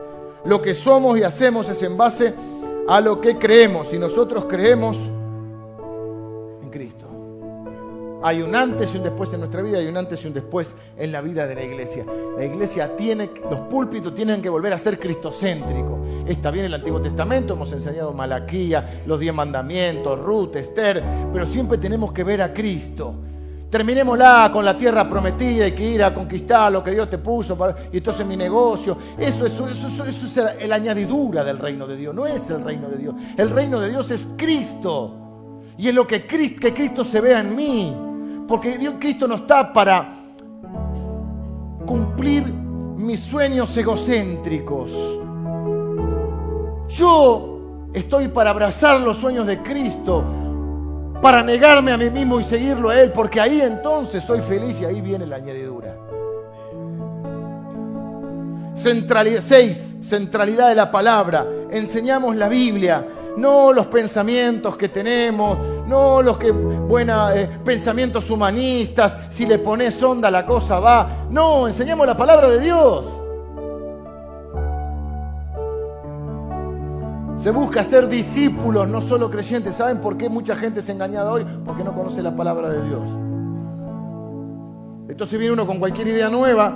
Lo 0.45 0.61
que 0.61 0.73
somos 0.73 1.17
y 1.17 1.23
hacemos 1.23 1.69
es 1.69 1.81
en 1.83 1.97
base 1.97 2.33
a 2.87 2.99
lo 3.01 3.21
que 3.21 3.37
creemos 3.37 3.93
y 3.93 3.99
nosotros 3.99 4.45
creemos 4.49 4.97
hay 8.23 8.41
un 8.41 8.55
antes 8.55 8.93
y 8.93 8.97
un 8.97 9.03
después 9.03 9.33
en 9.33 9.39
nuestra 9.39 9.61
vida, 9.61 9.79
hay 9.79 9.87
un 9.87 9.97
antes 9.97 10.23
y 10.23 10.27
un 10.27 10.33
después 10.33 10.75
en 10.97 11.11
la 11.11 11.21
vida 11.21 11.47
de 11.47 11.55
la 11.55 11.63
iglesia. 11.63 12.05
La 12.37 12.45
iglesia 12.45 12.95
tiene, 12.95 13.31
los 13.49 13.61
púlpitos 13.61 14.13
tienen 14.13 14.41
que 14.41 14.49
volver 14.49 14.73
a 14.73 14.77
ser 14.77 14.99
cristocéntricos. 14.99 15.99
Está 16.27 16.51
bien 16.51 16.65
el 16.65 16.73
Antiguo 16.75 17.01
Testamento, 17.01 17.53
hemos 17.53 17.71
enseñado 17.71 18.13
Malaquía, 18.13 19.01
los 19.07 19.19
diez 19.19 19.33
mandamientos, 19.33 20.19
Ruth, 20.19 20.55
Esther, 20.55 21.03
pero 21.33 21.45
siempre 21.47 21.79
tenemos 21.79 22.11
que 22.11 22.23
ver 22.23 22.43
a 22.43 22.53
Cristo. 22.53 23.15
Terminémosla 23.71 24.49
con 24.51 24.65
la 24.65 24.75
tierra 24.75 25.07
prometida 25.07 25.65
y 25.65 25.71
que 25.71 25.89
ir 25.91 26.03
a 26.03 26.13
conquistar 26.13 26.69
lo 26.69 26.83
que 26.83 26.91
Dios 26.91 27.09
te 27.09 27.17
puso 27.19 27.57
para, 27.57 27.73
y 27.89 27.97
entonces 27.97 28.27
mi 28.27 28.35
negocio. 28.35 28.97
Eso, 29.17 29.45
eso, 29.45 29.69
eso, 29.69 30.05
eso 30.05 30.41
es 30.59 30.67
la 30.67 30.75
añadidura 30.75 31.41
del 31.45 31.57
reino 31.57 31.87
de 31.87 31.95
Dios, 31.95 32.13
no 32.13 32.27
es 32.27 32.49
el 32.49 32.61
reino 32.61 32.89
de 32.89 32.97
Dios. 32.97 33.15
El 33.37 33.49
reino 33.49 33.79
de 33.79 33.89
Dios 33.89 34.11
es 34.11 34.27
Cristo. 34.35 35.61
Y 35.77 35.87
es 35.87 35.95
lo 35.95 36.05
que 36.05 36.27
Cristo, 36.27 36.59
que 36.59 36.73
Cristo 36.73 37.05
se 37.05 37.21
vea 37.21 37.39
en 37.39 37.55
mí. 37.55 37.95
Porque 38.45 38.77
Dios 38.77 38.95
Cristo 38.99 39.25
no 39.25 39.35
está 39.35 39.71
para 39.71 40.19
cumplir 41.85 42.43
mis 42.53 43.21
sueños 43.21 43.75
egocéntricos. 43.77 44.91
Yo 46.89 47.87
estoy 47.93 48.27
para 48.27 48.49
abrazar 48.49 48.99
los 48.99 49.15
sueños 49.15 49.47
de 49.47 49.61
Cristo 49.61 50.40
para 51.21 51.43
negarme 51.43 51.91
a 51.91 51.97
mí 51.97 52.09
mismo 52.09 52.39
y 52.39 52.43
seguirlo 52.43 52.89
a 52.89 52.99
Él, 52.99 53.11
porque 53.11 53.39
ahí 53.39 53.61
entonces 53.61 54.23
soy 54.23 54.41
feliz 54.41 54.81
y 54.81 54.85
ahí 54.85 55.01
viene 55.01 55.25
la 55.27 55.35
añadidura. 55.35 55.95
Centralidad, 58.75 59.41
seis, 59.41 59.97
centralidad 60.01 60.69
de 60.69 60.75
la 60.75 60.89
palabra. 60.89 61.45
Enseñamos 61.69 62.35
la 62.35 62.49
Biblia, 62.49 63.05
no 63.37 63.71
los 63.71 63.87
pensamientos 63.87 64.75
que 64.75 64.89
tenemos, 64.89 65.57
no 65.87 66.23
los 66.23 66.37
que, 66.37 66.49
eh, 66.49 67.49
pensamientos 67.63 68.29
humanistas, 68.31 69.15
si 69.29 69.45
le 69.45 69.59
pones 69.59 70.01
onda 70.01 70.31
la 70.31 70.45
cosa 70.45 70.79
va. 70.79 71.27
No, 71.29 71.67
enseñamos 71.67 72.07
la 72.07 72.17
palabra 72.17 72.49
de 72.49 72.59
Dios. 72.59 73.20
Se 77.35 77.51
busca 77.51 77.83
ser 77.83 78.07
discípulos, 78.07 78.87
no 78.87 79.01
solo 79.01 79.29
creyentes. 79.31 79.75
¿Saben 79.75 79.99
por 79.99 80.17
qué 80.17 80.29
mucha 80.29 80.55
gente 80.55 80.81
se 80.81 80.91
engañada 80.91 81.31
hoy? 81.31 81.45
Porque 81.65 81.83
no 81.83 81.93
conoce 81.93 82.21
la 82.21 82.35
palabra 82.35 82.69
de 82.69 82.83
Dios. 82.83 83.09
Entonces 85.09 85.39
viene 85.39 85.53
uno 85.53 85.67
con 85.67 85.79
cualquier 85.79 86.07
idea 86.07 86.29
nueva, 86.29 86.73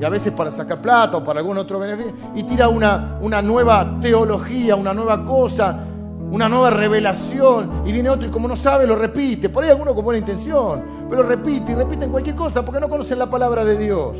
y 0.00 0.04
a 0.04 0.08
veces 0.08 0.32
para 0.32 0.50
sacar 0.50 0.82
plata 0.82 1.18
o 1.18 1.24
para 1.24 1.40
algún 1.40 1.56
otro 1.56 1.78
beneficio, 1.78 2.12
y 2.34 2.42
tira 2.42 2.68
una, 2.68 3.18
nueva 3.42 4.00
teología, 4.00 4.74
una 4.74 4.92
nueva 4.92 5.24
cosa, 5.24 5.84
una 6.30 6.48
nueva 6.48 6.70
revelación, 6.70 7.82
y 7.86 7.92
viene 7.92 8.10
otro 8.10 8.26
y 8.26 8.30
como 8.30 8.48
no 8.48 8.56
sabe 8.56 8.86
lo 8.86 8.96
repite. 8.96 9.50
Por 9.50 9.62
ahí 9.62 9.70
alguno 9.70 9.94
con 9.94 10.04
buena 10.04 10.18
intención, 10.18 10.82
pero 11.08 11.22
repite 11.22 11.72
y 11.72 11.74
repite 11.76 12.06
en 12.06 12.10
cualquier 12.10 12.34
cosa 12.34 12.64
porque 12.64 12.80
no 12.80 12.88
conocen 12.88 13.18
la 13.18 13.30
palabra 13.30 13.64
de 13.64 13.78
Dios. 13.78 14.16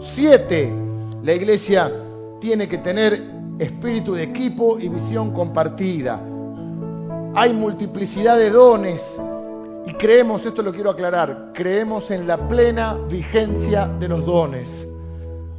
Siete, 0.00 0.72
la 1.22 1.34
iglesia 1.34 1.92
tiene 2.40 2.68
que 2.68 2.78
tener 2.78 3.37
espíritu 3.58 4.14
de 4.14 4.22
equipo 4.22 4.78
y 4.78 4.88
visión 4.88 5.32
compartida. 5.32 6.20
Hay 7.34 7.52
multiplicidad 7.52 8.36
de 8.36 8.50
dones 8.50 9.18
y 9.86 9.92
creemos, 9.94 10.44
esto 10.44 10.62
lo 10.62 10.72
quiero 10.72 10.90
aclarar, 10.90 11.50
creemos 11.54 12.10
en 12.10 12.26
la 12.26 12.48
plena 12.48 12.94
vigencia 13.08 13.86
de 13.86 14.08
los 14.08 14.24
dones. 14.24 14.86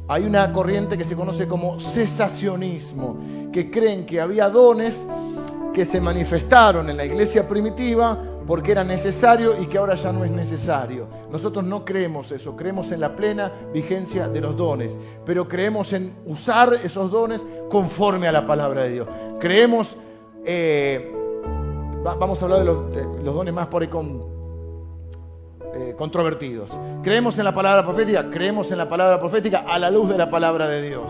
Hay 0.08 0.24
una 0.24 0.52
corriente 0.52 0.98
que 0.98 1.04
se 1.04 1.14
conoce 1.14 1.46
como 1.46 1.78
cesacionismo, 1.78 3.16
que 3.52 3.70
creen 3.70 4.06
que 4.06 4.20
había 4.20 4.48
dones 4.48 5.06
que 5.72 5.84
se 5.84 6.00
manifestaron 6.00 6.90
en 6.90 6.96
la 6.96 7.04
iglesia 7.04 7.46
primitiva 7.46 8.18
porque 8.50 8.72
era 8.72 8.82
necesario 8.82 9.62
y 9.62 9.66
que 9.66 9.78
ahora 9.78 9.94
ya 9.94 10.10
no 10.10 10.24
es 10.24 10.32
necesario. 10.32 11.06
Nosotros 11.30 11.64
no 11.64 11.84
creemos 11.84 12.32
eso, 12.32 12.56
creemos 12.56 12.90
en 12.90 12.98
la 12.98 13.14
plena 13.14 13.52
vigencia 13.72 14.26
de 14.26 14.40
los 14.40 14.56
dones, 14.56 14.98
pero 15.24 15.46
creemos 15.46 15.92
en 15.92 16.16
usar 16.26 16.74
esos 16.82 17.12
dones 17.12 17.46
conforme 17.70 18.26
a 18.26 18.32
la 18.32 18.44
palabra 18.46 18.82
de 18.82 18.90
Dios. 18.90 19.08
Creemos, 19.38 19.96
eh, 20.44 21.14
vamos 22.02 22.42
a 22.42 22.44
hablar 22.44 22.58
de 22.58 22.64
los, 22.64 23.24
dones 23.24 23.54
más 23.54 23.68
por 23.68 23.82
ahí 23.82 23.88
eh, 25.76 25.94
controvertidos. 25.96 26.72
Creemos 27.04 27.38
en 27.38 27.44
la 27.44 27.54
palabra 27.54 27.84
profética, 27.84 28.30
creemos 28.32 28.72
en 28.72 28.78
la 28.78 28.88
palabra 28.88 29.20
profética 29.20 29.64
a 29.64 29.78
la 29.78 29.92
luz 29.92 30.08
de 30.08 30.18
la 30.18 30.28
palabra 30.28 30.66
de 30.66 30.88
Dios. 30.88 31.08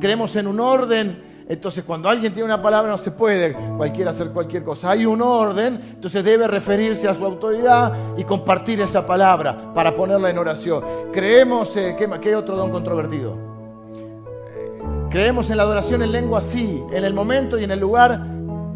Creemos 0.00 0.34
en 0.34 0.46
un 0.46 0.58
orden 0.60 1.29
entonces, 1.50 1.82
cuando 1.84 2.08
alguien 2.08 2.32
tiene 2.32 2.46
una 2.46 2.62
palabra, 2.62 2.92
no 2.92 2.96
se 2.96 3.10
puede 3.10 3.56
cualquiera 3.76 4.10
hacer 4.10 4.30
cualquier 4.30 4.62
cosa. 4.62 4.92
Hay 4.92 5.04
un 5.04 5.20
orden, 5.20 5.80
entonces 5.94 6.22
debe 6.22 6.46
referirse 6.46 7.08
a 7.08 7.14
su 7.16 7.26
autoridad 7.26 8.16
y 8.16 8.22
compartir 8.22 8.80
esa 8.80 9.04
palabra 9.04 9.74
para 9.74 9.96
ponerla 9.96 10.30
en 10.30 10.38
oración. 10.38 10.84
Creemos, 11.12 11.76
eh, 11.76 11.96
¿qué, 11.98 12.36
otro 12.36 12.56
don 12.56 12.70
controvertido? 12.70 13.36
Eh, 13.96 14.78
creemos 15.10 15.50
en 15.50 15.56
la 15.56 15.64
adoración 15.64 16.04
en 16.04 16.12
lengua, 16.12 16.40
sí, 16.40 16.84
en 16.92 17.02
el 17.02 17.14
momento 17.14 17.58
y 17.58 17.64
en 17.64 17.72
el 17.72 17.80
lugar 17.80 18.24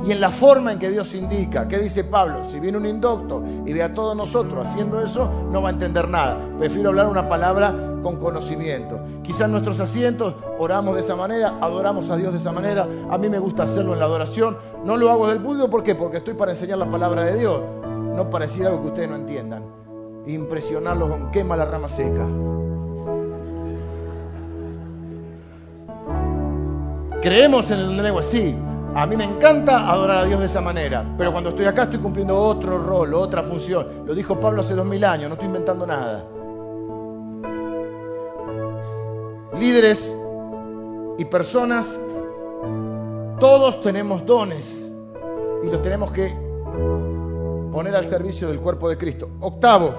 y 0.07 0.13
en 0.13 0.21
la 0.21 0.31
forma 0.31 0.73
en 0.73 0.79
que 0.79 0.91
Dios 0.91 1.15
indica. 1.15 1.67
¿Qué 1.67 1.79
dice 1.79 2.05
Pablo? 2.05 2.45
Si 2.51 2.61
viene 2.61 2.77
un 2.77 2.87
indocto 2.87 3.43
y 3.65 3.73
ve 3.73 3.83
a 3.83 3.95
todos 3.95 4.17
nosotros 4.17 4.67
haciendo 4.67 5.01
eso, 5.01 5.31
no 5.51 5.63
va 5.63 5.71
a 5.71 5.73
entender 5.73 6.09
nada. 6.09 6.39
Prefiero 6.59 6.91
hablar 6.91 7.07
una 7.07 7.29
palabra 7.29 7.95
con 8.03 8.17
conocimiento. 8.17 9.01
Quizás 9.23 9.49
nuestros 9.49 9.81
asientos 9.81 10.35
oramos 10.59 10.95
de 10.95 11.01
esa 11.01 11.17
manera, 11.17 11.59
adoramos 11.61 12.11
a 12.11 12.17
Dios 12.17 12.33
de 12.33 12.39
esa 12.39 12.53
manera. 12.53 12.87
A 13.11 13.17
mí 13.17 13.29
me 13.29 13.39
gusta 13.39 13.63
hacerlo 13.63 13.95
en 13.95 14.01
la 14.01 14.05
adoración. 14.05 14.59
No 14.85 14.97
lo 14.97 15.11
hago 15.11 15.27
del 15.27 15.41
público, 15.41 15.71
¿por 15.71 15.83
qué? 15.83 15.95
Porque 15.95 16.19
estoy 16.19 16.35
para 16.35 16.53
enseñar 16.53 16.79
la 16.79 16.91
palabra 16.91 17.25
de 17.25 17.39
Dios, 17.39 17.63
no 18.15 18.29
para 18.29 18.45
decir 18.45 18.67
algo 18.67 18.83
que 18.83 18.89
ustedes 18.89 19.09
no 19.09 19.17
entiendan. 19.17 19.65
Impresionarlos 20.27 21.09
con 21.09 21.31
quema 21.31 21.57
la 21.57 21.65
rama 21.65 21.89
seca. 21.89 22.27
Creemos 27.23 27.71
en 27.71 27.79
el 27.79 27.97
lengua, 27.97 28.23
sí, 28.23 28.55
a 28.97 29.07
mí 29.07 29.17
me 29.17 29.25
encanta 29.25 29.91
adorar 29.91 30.19
a 30.19 30.25
Dios 30.25 30.39
de 30.39 30.47
esa 30.47 30.61
manera, 30.61 31.05
pero 31.19 31.33
cuando 31.33 31.51
estoy 31.51 31.65
acá 31.65 31.85
estoy 31.85 31.99
cumpliendo 31.99 32.39
otro 32.39 32.79
rol, 32.79 33.13
otra 33.15 33.43
función. 33.43 34.05
Lo 34.07 34.15
dijo 34.15 34.39
Pablo 34.39 34.61
hace 34.61 34.75
dos 34.75 34.87
mil 34.87 35.05
años, 35.05 35.29
no 35.29 35.35
estoy 35.35 35.49
inventando 35.49 35.85
nada. 35.85 36.25
Líderes 39.59 40.15
y 41.19 41.25
personas, 41.25 41.99
todos 43.41 43.81
tenemos 43.81 44.25
dones 44.25 44.89
y 45.65 45.71
los 45.71 45.83
tenemos 45.83 46.13
que 46.13 46.33
poner 47.73 47.97
al 47.97 48.05
servicio 48.05 48.47
del 48.47 48.61
cuerpo 48.61 48.89
de 48.89 48.97
Cristo. 48.97 49.29
Octavo, 49.41 49.93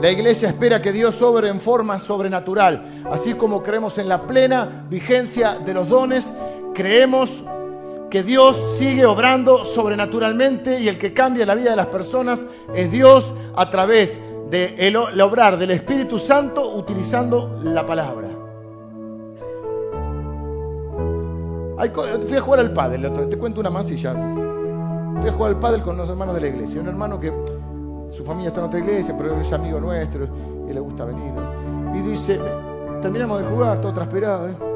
la 0.00 0.10
iglesia 0.10 0.48
espera 0.48 0.82
que 0.82 0.92
Dios 0.92 1.22
obre 1.22 1.48
en 1.48 1.58
forma 1.58 1.98
sobrenatural, 1.98 3.04
así 3.10 3.32
como 3.32 3.62
creemos 3.62 3.96
en 3.96 4.10
la 4.10 4.26
plena 4.26 4.84
vigencia 4.90 5.58
de 5.58 5.72
los 5.72 5.88
dones, 5.88 6.34
creemos 6.74 7.44
que 8.14 8.22
Dios 8.22 8.76
sigue 8.78 9.04
obrando 9.06 9.64
sobrenaturalmente 9.64 10.80
y 10.80 10.86
el 10.86 10.98
que 10.98 11.12
cambia 11.12 11.44
la 11.44 11.56
vida 11.56 11.70
de 11.70 11.76
las 11.76 11.88
personas 11.88 12.46
es 12.72 12.92
Dios 12.92 13.34
a 13.56 13.68
través 13.70 14.20
del 14.48 15.20
obrar 15.20 15.58
del 15.58 15.72
Espíritu 15.72 16.20
Santo 16.20 16.76
utilizando 16.76 17.58
la 17.64 17.84
palabra. 17.84 18.28
fui 22.28 22.36
a 22.36 22.40
jugar 22.40 22.60
al 22.60 22.72
pádel, 22.72 23.12
te 23.28 23.36
cuento 23.36 23.58
una 23.58 23.70
más 23.70 23.90
y 23.90 23.96
ya. 23.96 24.12
Fui 24.12 25.28
a 25.28 25.32
jugar 25.32 25.50
al 25.50 25.58
pádel 25.58 25.82
con 25.82 25.96
los 25.96 26.08
hermanos 26.08 26.36
de 26.36 26.40
la 26.42 26.46
iglesia. 26.46 26.80
Un 26.82 26.86
hermano 26.86 27.18
que 27.18 27.32
su 28.10 28.24
familia 28.24 28.50
está 28.50 28.60
en 28.60 28.66
otra 28.66 28.78
iglesia, 28.78 29.16
pero 29.18 29.40
es 29.40 29.52
amigo 29.52 29.80
nuestro 29.80 30.28
y 30.70 30.72
le 30.72 30.78
gusta 30.78 31.04
venir. 31.04 31.32
Y 31.96 31.98
dice, 32.10 32.38
terminamos 33.02 33.42
de 33.42 33.48
jugar, 33.48 33.80
todo 33.80 33.92
transpirado. 33.92 34.50
¿eh? 34.50 34.73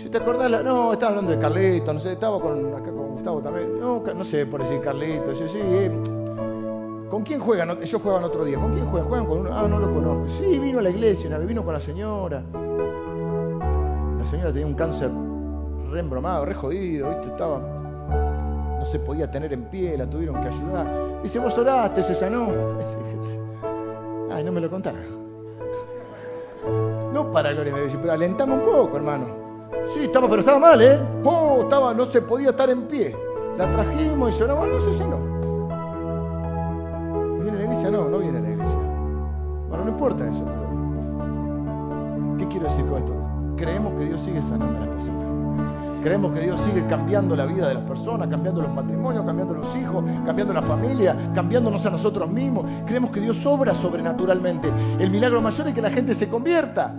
Si 0.00 0.08
te 0.08 0.16
acordás, 0.16 0.50
no, 0.64 0.94
estaba 0.94 1.10
hablando 1.10 1.32
de 1.32 1.38
Carlito, 1.38 1.92
no 1.92 2.00
sé, 2.00 2.12
estaba 2.12 2.40
con, 2.40 2.72
acá 2.72 2.90
con 2.90 3.10
Gustavo 3.10 3.42
también, 3.42 3.78
no, 3.78 4.02
no 4.02 4.24
sé 4.24 4.46
por 4.46 4.62
decir 4.62 4.80
Carlito, 4.80 5.34
sí, 5.34 5.44
sí, 5.46 5.58
eh, 5.60 5.90
¿con 7.10 7.22
quién 7.22 7.38
juegan? 7.38 7.70
Ellos 7.82 8.00
juegan 8.02 8.24
otro 8.24 8.42
día, 8.46 8.58
¿con 8.58 8.72
quién 8.72 8.86
juegan? 8.86 9.08
Juegan 9.10 9.26
con 9.26 9.40
uno, 9.40 9.50
ah, 9.52 9.68
no 9.68 9.78
lo 9.78 9.92
conozco, 9.92 10.26
sí, 10.38 10.58
vino 10.58 10.78
a 10.78 10.82
la 10.82 10.88
iglesia, 10.88 11.36
vino 11.40 11.62
con 11.62 11.74
la 11.74 11.80
señora, 11.80 12.42
la 14.18 14.24
señora 14.24 14.50
tenía 14.50 14.66
un 14.66 14.74
cáncer 14.74 15.10
re 15.90 16.00
embromado, 16.00 16.46
re 16.46 16.54
jodido, 16.54 17.10
¿viste? 17.10 17.26
Estaba, 17.26 17.58
no 18.78 18.86
se 18.86 19.00
podía 19.00 19.30
tener 19.30 19.52
en 19.52 19.64
pie, 19.64 19.98
la 19.98 20.08
tuvieron 20.08 20.40
que 20.40 20.48
ayudar, 20.48 21.20
dice, 21.22 21.38
vos 21.40 21.58
oraste, 21.58 22.02
se 22.02 22.14
sanó, 22.14 22.48
ay, 24.32 24.44
no 24.44 24.50
me 24.50 24.62
lo 24.62 24.70
contás. 24.70 24.94
No 27.12 27.30
para 27.30 27.52
gloria 27.52 27.74
de 27.74 27.80
Dios, 27.82 27.98
pero 28.00 28.14
alentamos 28.14 28.60
un 28.60 28.64
poco, 28.64 28.96
hermano. 28.96 29.49
Sí, 29.88 30.04
estaba, 30.04 30.28
pero 30.28 30.40
estaba 30.40 30.58
mal, 30.58 30.80
¿eh? 30.80 30.98
Oh, 31.24 31.60
estaba, 31.62 31.92
no 31.94 32.06
se 32.06 32.22
podía 32.22 32.50
estar 32.50 32.70
en 32.70 32.82
pie. 32.82 33.16
La 33.58 33.70
trajimos 33.70 34.34
y 34.34 34.38
se 34.38 34.46
no, 34.46 34.80
se 34.80 34.94
sanó. 34.94 35.18
¿Viene 37.42 37.58
la 37.58 37.64
iglesia? 37.64 37.90
No, 37.90 38.08
no 38.08 38.18
viene 38.18 38.38
a 38.38 38.40
la 38.40 38.50
iglesia. 38.50 38.78
Bueno, 39.68 39.84
no 39.84 39.90
importa 39.90 40.28
eso. 40.28 40.44
¿Qué 42.38 42.48
quiero 42.48 42.66
decir 42.66 42.86
con 42.86 42.98
esto? 42.98 43.12
Creemos 43.56 43.92
que 43.98 44.06
Dios 44.06 44.20
sigue 44.22 44.40
sanando 44.40 44.78
a 44.78 44.80
las 44.80 44.88
personas. 44.88 45.30
Creemos 46.02 46.32
que 46.32 46.40
Dios 46.40 46.58
sigue 46.60 46.86
cambiando 46.86 47.36
la 47.36 47.44
vida 47.44 47.68
de 47.68 47.74
las 47.74 47.82
personas, 47.84 48.28
cambiando 48.28 48.62
los 48.62 48.72
matrimonios, 48.72 49.24
cambiando 49.26 49.54
los 49.54 49.76
hijos, 49.76 50.02
cambiando 50.24 50.54
la 50.54 50.62
familia, 50.62 51.14
cambiándonos 51.34 51.84
a 51.84 51.90
nosotros 51.90 52.30
mismos. 52.30 52.64
Creemos 52.86 53.10
que 53.10 53.20
Dios 53.20 53.44
obra 53.44 53.74
sobrenaturalmente. 53.74 54.72
El 54.98 55.10
milagro 55.10 55.42
mayor 55.42 55.68
es 55.68 55.74
que 55.74 55.82
la 55.82 55.90
gente 55.90 56.14
se 56.14 56.28
convierta 56.28 56.94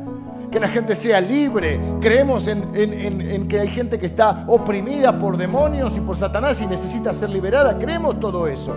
que 0.51 0.59
la 0.59 0.67
gente 0.67 0.95
sea 0.95 1.21
libre. 1.21 1.79
Creemos 2.01 2.47
en, 2.47 3.47
que 3.47 3.59
hay 3.59 3.69
gente 3.69 3.97
que 3.97 4.05
está 4.05 4.43
oprimida 4.47 5.17
por 5.17 5.37
demonios 5.37 5.97
y 5.97 6.01
por 6.01 6.17
Satanás 6.17 6.61
y 6.61 6.67
necesita 6.67 7.13
ser 7.13 7.29
liberada. 7.29 7.77
Creemos 7.77 8.19
todo 8.19 8.47
eso. 8.47 8.75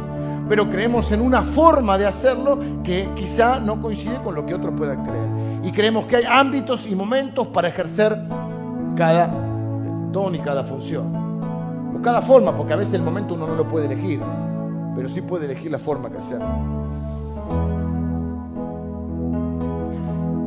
Pero 0.49 0.69
creemos 0.69 1.11
en 1.11 1.21
una 1.21 1.43
forma 1.43 1.99
de 1.99 2.07
hacerlo 2.07 2.59
que 2.83 3.09
quizá 3.17 3.61
no 3.61 3.81
coincide 3.81 4.21
con 4.23 4.35
lo 4.35 4.47
que 4.47 4.55
otros 4.55 4.75
puedan 4.77 5.05
creer. 5.05 5.29
Y 5.65 5.73
creemos 5.73 6.05
que 6.07 6.17
hay 6.17 6.25
ámbitos 6.29 6.87
y 6.87 6.95
momentos 6.95 7.49
para 7.49 7.69
ejercer 7.69 8.17
cada 8.95 9.27
don 10.13 10.35
y 10.35 10.39
cada 10.39 10.63
función. 10.63 11.97
O 11.97 12.03
cada 12.03 12.23
forma, 12.23 12.55
porque 12.57 12.75
a 12.75 12.77
veces 12.77 12.95
el 12.95 13.03
momento 13.03 13.35
uno 13.35 13.47
no 13.47 13.55
lo 13.55 13.67
puede 13.67 13.87
elegir, 13.87 14.21
pero 14.95 15.09
sí 15.09 15.23
puede 15.23 15.47
elegir 15.47 15.71
la 15.71 15.79
forma 15.79 16.11
que 16.11 16.19
hacerlo. 16.19 17.84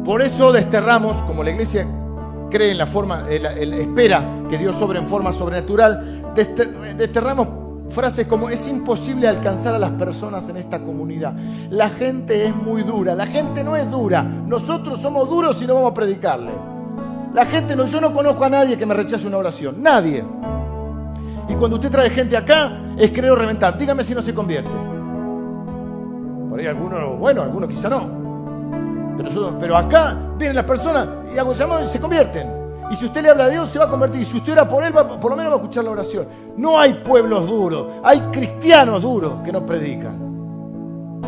Por 0.08 0.22
eso 0.22 0.54
desterramos, 0.54 1.22
como 1.24 1.44
la 1.44 1.50
iglesia 1.50 1.86
cree 2.50 2.72
en 2.72 2.78
la 2.78 2.86
forma, 2.86 3.30
espera 3.30 4.24
que 4.50 4.58
Dios 4.58 4.78
sobre 4.78 5.00
en 5.00 5.08
forma 5.10 5.34
sobrenatural, 5.34 6.34
desterramos 6.34 7.50
frases 7.90 8.26
como 8.26 8.50
es 8.50 8.70
imposible 8.70 9.28
alcanzar 9.28 9.76
a 9.76 9.80
las 9.80 9.92
personas 9.92 10.48
en 10.48 10.56
esta 10.56 10.80
comunidad. 10.80 11.34
La 11.72 11.90
gente 11.90 12.46
es 12.46 12.56
muy 12.56 12.84
dura. 12.84 13.16
La 13.16 13.26
gente 13.26 13.66
no 13.66 13.76
es 13.76 13.92
dura. 13.92 14.24
Nosotros 14.24 15.02
somos 15.02 15.30
duros 15.30 15.62
y 15.62 15.68
no 15.68 15.74
vamos 15.74 15.92
a 15.92 15.94
predicarle. 15.94 16.54
La 17.34 17.46
gente 17.46 17.76
no, 17.76 17.86
yo 17.86 18.00
no 18.00 18.14
conozco 18.14 18.46
a 18.46 18.50
nadie 18.50 18.78
que 18.78 18.86
me 18.86 18.94
rechace 18.94 19.28
una 19.28 19.36
oración. 19.36 19.84
Nadie. 19.84 20.24
Y 21.50 21.54
cuando 21.56 21.76
usted 21.76 21.92
trae 21.92 22.10
gente 22.12 22.38
acá, 22.38 22.96
es 22.98 23.12
creo 23.12 23.36
reventar. 23.36 23.78
Dígame 23.78 24.06
si 24.06 24.16
no 24.16 24.22
se 24.22 24.34
convierte. 24.34 24.72
Por 26.50 26.62
ahí 26.62 26.66
algunos, 26.66 27.20
bueno, 27.20 27.42
algunos 27.42 27.70
quizá 27.70 27.90
no. 27.90 28.17
Pero, 29.60 29.78
acá 29.78 30.16
vienen 30.38 30.56
las 30.56 30.66
personas 30.66 31.08
y 31.34 31.38
hago 31.38 31.54
llamado 31.54 31.84
y 31.84 31.88
se 31.88 32.00
convierten. 32.00 32.68
Y 32.90 32.96
si 32.96 33.06
usted 33.06 33.22
le 33.22 33.30
habla 33.30 33.46
a 33.46 33.50
Dios, 33.50 33.70
se 33.70 33.80
va 33.80 33.86
a 33.86 33.90
convertir. 33.90 34.22
Y 34.22 34.26
si 34.26 34.38
usted 34.38 34.54
ora 34.54 34.68
por 34.68 34.84
Él, 34.84 34.94
por 34.94 35.30
lo 35.30 35.36
menos 35.36 35.52
va 35.52 35.56
a 35.56 35.60
escuchar 35.60 35.84
la 35.84 35.92
oración. 35.92 36.28
No 36.56 36.80
hay 36.80 36.94
pueblos 36.94 37.48
duros, 37.48 37.88
hay 38.04 38.20
cristianos 38.32 39.02
duros 39.02 39.42
que 39.44 39.52
no 39.52 39.66
predican. 39.66 40.28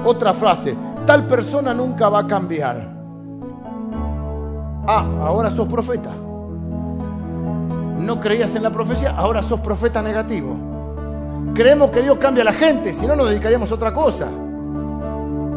Otra 0.05 0.33
frase, 0.33 0.77
tal 1.05 1.27
persona 1.27 1.73
nunca 1.73 2.07
va 2.09 2.19
a 2.19 2.27
cambiar. 2.27 2.99
Ah, 4.87 5.05
ahora 5.21 5.51
sos 5.51 5.67
profeta. 5.67 6.11
No 7.99 8.19
creías 8.21 8.55
en 8.55 8.63
la 8.63 8.69
profecía, 8.69 9.11
ahora 9.17 9.43
sos 9.43 9.59
profeta 9.59 10.01
negativo. 10.01 10.55
Creemos 11.53 11.91
que 11.91 12.01
Dios 12.01 12.17
cambia 12.17 12.43
a 12.43 12.45
la 12.45 12.53
gente, 12.53 12.93
si 12.93 13.05
no 13.05 13.15
nos 13.15 13.29
dedicaríamos 13.29 13.69
a 13.71 13.75
otra 13.75 13.93
cosa. 13.93 14.29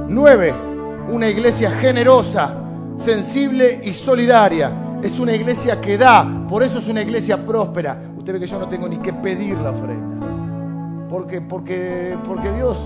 Nueve, 0.08 0.71
una 1.08 1.28
iglesia 1.28 1.70
generosa, 1.70 2.54
sensible 2.96 3.80
y 3.84 3.92
solidaria 3.92 4.98
es 5.02 5.18
una 5.18 5.32
iglesia 5.32 5.80
que 5.80 5.98
da, 5.98 6.46
por 6.48 6.62
eso 6.62 6.78
es 6.78 6.86
una 6.86 7.02
iglesia 7.02 7.44
próspera. 7.44 8.00
Usted 8.16 8.34
ve 8.34 8.40
que 8.40 8.46
yo 8.46 8.58
no 8.58 8.68
tengo 8.68 8.88
ni 8.88 8.98
que 8.98 9.12
pedir 9.12 9.58
la 9.58 9.70
ofrenda. 9.70 11.06
Porque, 11.08 11.40
porque, 11.40 12.16
porque 12.24 12.52
Dios 12.52 12.78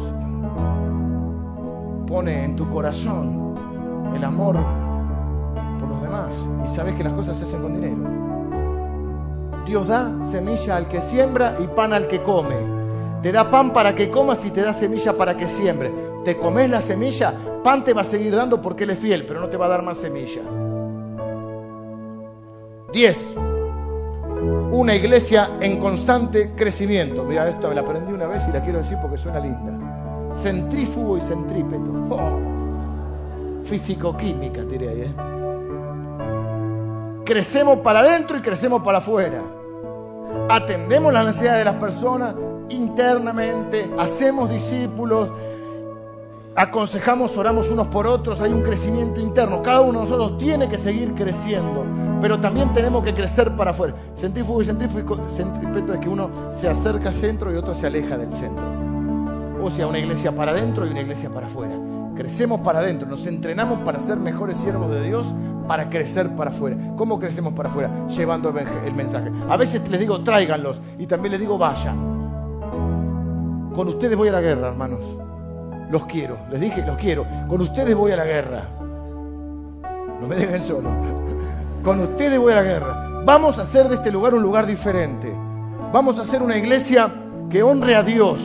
pone 2.07 2.45
en 2.45 2.57
tu 2.57 2.69
corazón 2.71 3.55
el 4.15 4.25
amor 4.25 4.57
por 5.79 5.89
los 5.89 6.01
demás. 6.01 6.35
Y 6.65 6.75
sabes 6.75 6.95
que 6.95 7.05
las 7.05 7.13
cosas 7.13 7.37
se 7.37 7.45
hacen 7.45 7.61
con 7.61 7.75
dinero. 7.75 7.97
Dios 9.67 9.87
da 9.87 10.11
semilla 10.23 10.77
al 10.77 10.89
que 10.89 11.03
siembra 11.03 11.57
y 11.63 11.67
pan 11.67 11.93
al 11.93 12.07
que 12.07 12.23
come. 12.23 12.57
Te 13.21 13.31
da 13.31 13.51
pan 13.51 13.73
para 13.73 13.95
que 13.95 14.11
comas 14.11 14.45
y 14.45 14.51
te 14.51 14.63
da 14.63 14.73
semilla 14.73 15.17
para 15.19 15.37
que 15.37 15.49
siembre. 15.49 15.93
Te 16.25 16.39
comes 16.39 16.71
la 16.71 16.81
semilla, 16.81 17.35
pan 17.67 17.83
te 17.83 17.93
va 17.93 18.03
a 18.03 18.05
seguir 18.05 18.33
dando 18.33 18.63
porque 18.63 18.85
Él 18.85 18.91
es 18.91 19.01
fiel, 19.01 19.25
pero 19.27 19.41
no 19.41 19.49
te 19.49 19.57
va 19.57 19.67
a 19.67 19.69
dar 19.71 19.83
más 19.83 19.97
semilla. 19.97 20.41
10. 22.93 23.35
Una 24.71 24.95
iglesia 24.95 25.51
en 25.61 25.81
constante 25.81 26.53
crecimiento. 26.55 27.25
Mira, 27.25 27.49
esto 27.49 27.69
me 27.69 27.75
la 27.75 27.81
aprendí 27.81 28.13
una 28.13 28.29
vez 28.29 28.47
y 28.49 28.53
la 28.53 28.63
quiero 28.63 28.79
decir 28.79 28.99
porque 29.03 29.19
suena 29.19 29.41
linda. 29.41 30.33
Centrífugo 30.37 31.19
y 31.19 31.21
centrípeto. 31.23 31.91
Oh. 32.11 32.39
Físico-química, 33.65 34.63
diré 34.63 34.89
ahí. 34.89 35.01
¿eh? 35.01 35.13
Crecemos 37.25 37.79
para 37.79 37.99
adentro 37.99 38.39
y 38.39 38.43
crecemos 38.43 38.81
para 38.83 38.99
afuera. 38.99 39.43
Atendemos 40.49 41.13
las 41.13 41.27
necesidades 41.27 41.59
de 41.59 41.65
las 41.65 41.81
personas 41.81 42.33
internamente, 42.69 43.91
hacemos 43.99 44.51
discípulos, 44.51 45.33
aconsejamos, 46.57 47.37
oramos 47.37 47.71
unos 47.71 47.89
por 47.89 48.07
otros, 48.07 48.41
hay 48.41 48.53
un 48.53 48.63
crecimiento 48.63 49.21
interno. 49.21 49.63
Cada 49.63 49.83
uno 49.83 50.01
de 50.01 50.09
nosotros 50.09 50.39
tiene 50.39 50.69
que 50.69 50.79
seguir 50.79 51.15
creciendo, 51.15 51.85
pero 52.21 52.41
también 52.41 52.73
tenemos 52.73 53.05
que 53.05 53.15
crecer 53.15 53.55
para 53.55 53.73
afuera. 53.73 53.95
Centrífugo 54.15 54.63
y 54.63 54.65
centrífugo, 54.65 55.29
centrípeto 55.29 55.93
es 55.93 55.99
que 55.99 56.09
uno 56.09 56.51
se 56.53 56.69
acerca 56.69 57.11
al 57.11 57.15
centro 57.15 57.53
y 57.53 57.57
otro 57.57 57.75
se 57.75 57.87
aleja 57.87 58.17
del 58.17 58.33
centro. 58.33 58.65
O 59.63 59.71
sea, 59.71 59.87
una 59.87 59.99
iglesia 59.99 60.35
para 60.35 60.53
adentro 60.53 60.87
y 60.87 60.91
una 60.91 61.03
iglesia 61.03 61.31
para 61.31 61.47
afuera. 61.47 61.79
Crecemos 62.15 62.61
para 62.61 62.79
adentro, 62.79 63.07
nos 63.07 63.27
entrenamos 63.27 63.81
para 63.81 64.01
ser 64.01 64.17
mejores 64.17 64.57
siervos 64.57 64.91
de 64.91 65.03
Dios, 65.03 65.27
para 65.69 65.91
crecer 65.91 66.35
para 66.35 66.51
afuera. 66.51 66.95
¿Cómo 66.97 67.21
crecemos 67.21 67.53
para 67.53 67.69
afuera? 67.69 68.07
Llevando 68.09 68.55
el 68.59 68.95
mensaje. 68.95 69.31
A 69.51 69.59
veces 69.59 69.87
les 69.91 70.01
digo 70.01 70.23
tráiganlos 70.25 70.81
y 70.99 71.07
también 71.07 71.33
les 71.33 71.41
digo 71.41 71.59
vayan. 71.59 72.17
Con 73.75 73.89
ustedes 73.89 74.17
voy 74.17 74.29
a 74.29 74.33
la 74.33 74.41
guerra, 74.41 74.69
hermanos 74.69 75.26
los 75.91 76.07
quiero. 76.07 76.39
Les 76.51 76.61
dije, 76.61 76.85
los 76.85 76.97
quiero. 76.97 77.27
Con 77.49 77.61
ustedes 77.61 77.95
voy 77.95 78.13
a 78.13 78.17
la 78.17 78.25
guerra. 78.25 78.63
No 80.21 80.27
me 80.27 80.37
dejen 80.37 80.63
solo. 80.63 80.91
Con 81.83 82.01
ustedes 82.01 82.39
voy 82.39 82.53
a 82.53 82.57
la 82.57 82.63
guerra. 82.63 83.23
Vamos 83.25 83.59
a 83.59 83.63
hacer 83.63 83.89
de 83.89 83.97
este 83.97 84.11
lugar 84.11 84.35
un 84.35 84.43
lugar 84.43 84.67
diferente. 84.67 85.33
Vamos 85.93 86.19
a 86.19 86.23
hacer 86.23 86.43
una 86.43 86.57
iglesia 86.57 87.13
que 87.51 87.63
honre 87.63 87.95
a 87.95 88.03
Dios. 88.03 88.41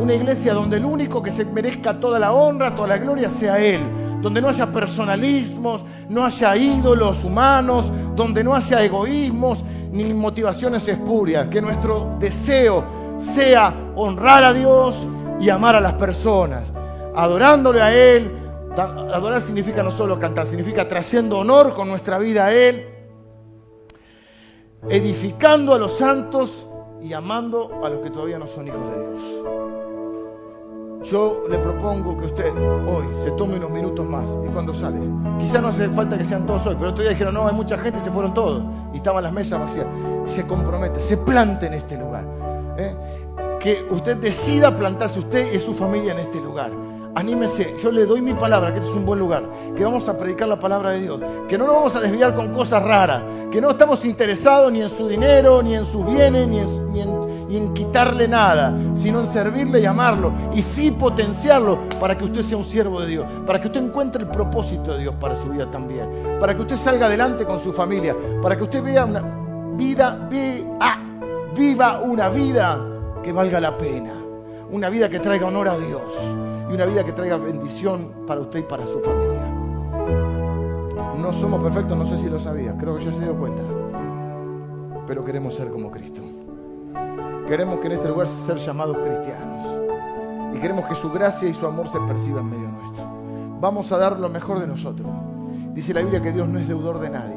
Una 0.00 0.14
iglesia 0.14 0.54
donde 0.54 0.76
el 0.76 0.84
único 0.84 1.22
que 1.22 1.30
se 1.30 1.44
merezca 1.44 1.98
toda 1.98 2.18
la 2.18 2.32
honra, 2.32 2.74
toda 2.74 2.88
la 2.88 2.98
gloria 2.98 3.28
sea 3.30 3.58
Él. 3.58 3.80
Donde 4.22 4.40
no 4.40 4.48
haya 4.48 4.66
personalismos, 4.72 5.84
no 6.08 6.24
haya 6.24 6.56
ídolos 6.56 7.24
humanos, 7.24 7.92
donde 8.16 8.42
no 8.42 8.54
haya 8.54 8.82
egoísmos 8.82 9.62
ni 9.92 10.14
motivaciones 10.14 10.88
espurias. 10.88 11.48
Que 11.48 11.60
nuestro 11.60 12.16
deseo 12.18 12.84
sea 13.18 13.92
honrar 13.96 14.44
a 14.44 14.52
Dios 14.52 15.06
y 15.40 15.50
amar 15.50 15.76
a 15.76 15.80
las 15.80 15.94
personas 15.94 16.72
adorándole 17.18 17.82
a 17.82 17.92
Él. 17.92 18.32
Adorar 18.76 19.40
significa 19.40 19.82
no 19.82 19.90
solo 19.90 20.20
cantar, 20.20 20.46
significa 20.46 20.86
trayendo 20.86 21.38
honor 21.38 21.74
con 21.74 21.88
nuestra 21.88 22.16
vida 22.18 22.46
a 22.46 22.52
Él, 22.52 22.86
edificando 24.88 25.74
a 25.74 25.78
los 25.78 25.98
santos 25.98 26.68
y 27.02 27.12
amando 27.12 27.80
a 27.84 27.88
los 27.88 28.02
que 28.02 28.10
todavía 28.10 28.38
no 28.38 28.46
son 28.46 28.68
hijos 28.68 28.92
de 28.92 29.00
Dios. 29.00 29.22
Yo 31.10 31.42
le 31.48 31.58
propongo 31.58 32.16
que 32.18 32.26
usted 32.26 32.52
hoy 32.86 33.06
se 33.24 33.32
tome 33.32 33.56
unos 33.56 33.70
minutos 33.70 34.06
más 34.06 34.26
y 34.44 34.48
cuando 34.52 34.72
sale, 34.72 35.00
quizá 35.40 35.60
no 35.60 35.68
hace 35.68 35.88
falta 35.88 36.16
que 36.18 36.24
sean 36.24 36.46
todos 36.46 36.66
hoy, 36.66 36.76
pero 36.78 36.90
otro 36.90 37.02
día 37.02 37.10
dijeron, 37.10 37.34
no, 37.34 37.48
hay 37.48 37.54
mucha 37.54 37.78
gente 37.78 37.98
y 37.98 38.02
se 38.02 38.12
fueron 38.12 38.32
todos 38.32 38.62
y 38.92 38.98
estaban 38.98 39.24
las 39.24 39.32
mesas 39.32 39.58
vacías. 39.58 39.86
Se 40.26 40.46
compromete, 40.46 41.00
se 41.00 41.16
plante 41.16 41.66
en 41.66 41.74
este 41.74 41.96
lugar. 41.96 42.24
¿eh? 42.76 42.94
Que 43.58 43.84
usted 43.90 44.18
decida 44.18 44.76
plantarse 44.76 45.18
usted 45.18 45.52
y 45.52 45.58
su 45.58 45.74
familia 45.74 46.12
en 46.12 46.20
este 46.20 46.40
lugar 46.40 46.87
anímese, 47.18 47.74
yo 47.82 47.90
le 47.90 48.06
doy 48.06 48.20
mi 48.22 48.32
palabra, 48.32 48.72
que 48.72 48.78
este 48.78 48.90
es 48.90 48.96
un 48.96 49.04
buen 49.04 49.18
lugar, 49.18 49.42
que 49.76 49.82
vamos 49.84 50.08
a 50.08 50.16
predicar 50.16 50.46
la 50.46 50.60
palabra 50.60 50.90
de 50.90 51.00
Dios, 51.00 51.20
que 51.48 51.58
no 51.58 51.66
nos 51.66 51.74
vamos 51.74 51.96
a 51.96 52.00
desviar 52.00 52.32
con 52.36 52.54
cosas 52.54 52.80
raras, 52.80 53.24
que 53.50 53.60
no 53.60 53.70
estamos 53.70 54.04
interesados 54.04 54.70
ni 54.70 54.82
en 54.82 54.88
su 54.88 55.08
dinero, 55.08 55.60
ni 55.60 55.74
en 55.74 55.84
sus 55.84 56.06
bienes, 56.06 56.46
ni 56.46 56.60
en, 57.00 57.74
quitarle 57.74 58.28
nada, 58.28 58.72
sino 58.94 59.20
en 59.20 59.26
servirle 59.26 59.80
y 59.80 59.86
amarlo, 59.86 60.32
y 60.54 60.62
sí 60.62 60.92
potenciarlo 60.92 61.88
para 61.98 62.16
que 62.16 62.24
usted 62.24 62.42
sea 62.42 62.56
un 62.56 62.64
siervo 62.64 63.00
de 63.00 63.08
Dios, 63.08 63.26
para 63.46 63.60
que 63.60 63.66
usted 63.66 63.82
encuentre 63.82 64.22
el 64.22 64.28
propósito 64.28 64.92
de 64.92 65.00
Dios 65.00 65.14
para 65.20 65.34
su 65.34 65.48
vida 65.48 65.68
también, 65.70 66.38
para 66.38 66.54
que 66.54 66.60
usted 66.60 66.76
salga 66.76 67.06
adelante 67.06 67.44
con 67.46 67.58
su 67.58 67.72
familia, 67.72 68.14
para 68.40 68.56
que 68.56 68.62
usted 68.62 68.82
vea 68.82 69.04
una 69.04 69.22
vida, 69.76 70.28
viva 71.56 71.98
una 72.00 72.28
vida 72.28 72.80
que 73.24 73.32
valga 73.32 73.58
la 73.58 73.76
pena, 73.76 74.12
una 74.70 74.88
vida 74.88 75.08
que 75.08 75.18
traiga 75.18 75.46
honor 75.46 75.68
a 75.68 75.78
Dios 75.78 76.02
y 76.68 76.74
una 76.74 76.84
vida 76.84 77.04
que 77.04 77.12
traiga 77.12 77.36
bendición 77.36 78.24
para 78.26 78.40
usted 78.40 78.60
y 78.60 78.62
para 78.62 78.86
su 78.86 79.00
familia. 79.00 79.46
No 81.16 81.32
somos 81.32 81.62
perfectos, 81.62 81.96
no 81.96 82.06
sé 82.06 82.18
si 82.18 82.28
lo 82.28 82.38
sabía, 82.38 82.76
creo 82.76 82.96
que 82.96 83.04
ya 83.04 83.12
se 83.12 83.20
dio 83.20 83.36
cuenta, 83.36 83.62
pero 85.06 85.24
queremos 85.24 85.54
ser 85.54 85.70
como 85.70 85.90
Cristo. 85.90 86.22
Queremos 87.46 87.78
que 87.78 87.86
en 87.86 87.92
este 87.94 88.08
lugar 88.08 88.26
ser 88.26 88.56
llamados 88.56 88.98
cristianos 88.98 90.54
y 90.54 90.58
queremos 90.58 90.86
que 90.86 90.94
su 90.94 91.10
gracia 91.10 91.48
y 91.48 91.54
su 91.54 91.66
amor 91.66 91.88
se 91.88 91.98
perciban 92.00 92.44
en 92.44 92.50
medio 92.50 92.68
nuestro. 92.68 93.04
Vamos 93.60 93.90
a 93.90 93.98
dar 93.98 94.20
lo 94.20 94.28
mejor 94.28 94.60
de 94.60 94.66
nosotros. 94.66 95.10
Dice 95.72 95.94
la 95.94 96.02
Biblia 96.02 96.22
que 96.22 96.32
Dios 96.32 96.48
no 96.48 96.58
es 96.58 96.68
deudor 96.68 96.98
de 97.00 97.10
nadie. 97.10 97.36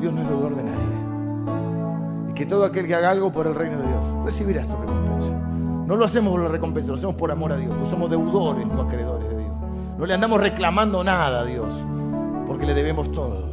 Dios 0.00 0.12
no 0.12 0.22
es 0.22 0.28
deudor 0.28 0.54
de 0.54 0.62
nadie. 0.62 2.30
Y 2.30 2.34
que 2.34 2.46
todo 2.46 2.64
aquel 2.64 2.86
que 2.86 2.94
haga 2.94 3.10
algo 3.10 3.32
por 3.32 3.46
el 3.46 3.54
reino 3.54 3.78
de 3.78 3.88
Dios 3.88 4.24
recibirá 4.24 4.64
su 4.64 4.76
recompensa. 4.76 5.47
No 5.88 5.96
lo 5.96 6.04
hacemos 6.04 6.30
por 6.32 6.42
la 6.42 6.48
recompensa, 6.48 6.90
lo 6.90 6.96
hacemos 6.96 7.16
por 7.16 7.30
amor 7.30 7.50
a 7.50 7.56
Dios, 7.56 7.70
porque 7.74 7.88
somos 7.88 8.10
deudores, 8.10 8.66
no 8.66 8.82
acreedores 8.82 9.26
de 9.30 9.38
Dios. 9.38 9.52
No 9.96 10.04
le 10.04 10.12
andamos 10.12 10.38
reclamando 10.38 11.02
nada 11.02 11.40
a 11.40 11.44
Dios, 11.46 11.72
porque 12.46 12.66
le 12.66 12.74
debemos 12.74 13.10
todo. 13.10 13.48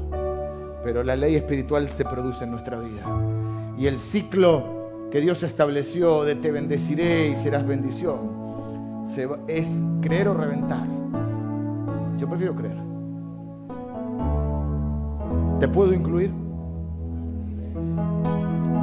Pero 0.83 1.01
la 1.05 1.15
ley 1.15 1.35
espiritual 1.35 1.87
se 1.87 2.03
produce 2.03 2.43
en 2.43 2.51
nuestra 2.51 2.77
vida. 2.77 3.05
Y 3.77 3.87
el 3.87 3.99
ciclo 3.99 5.07
que 5.11 5.21
Dios 5.21 5.43
estableció 5.43 6.25
de 6.25 6.35
te 6.35 6.51
bendeciré 6.51 7.29
y 7.29 7.37
serás 7.37 7.65
bendición 7.65 8.35
es 9.47 9.81
creer 10.01 10.27
o 10.27 10.33
reventar. 10.33 10.85
Yo 12.17 12.27
prefiero 12.27 12.53
creer. 12.53 12.77
¿Te 15.61 15.69
puedo 15.69 15.93
incluir? 15.93 16.33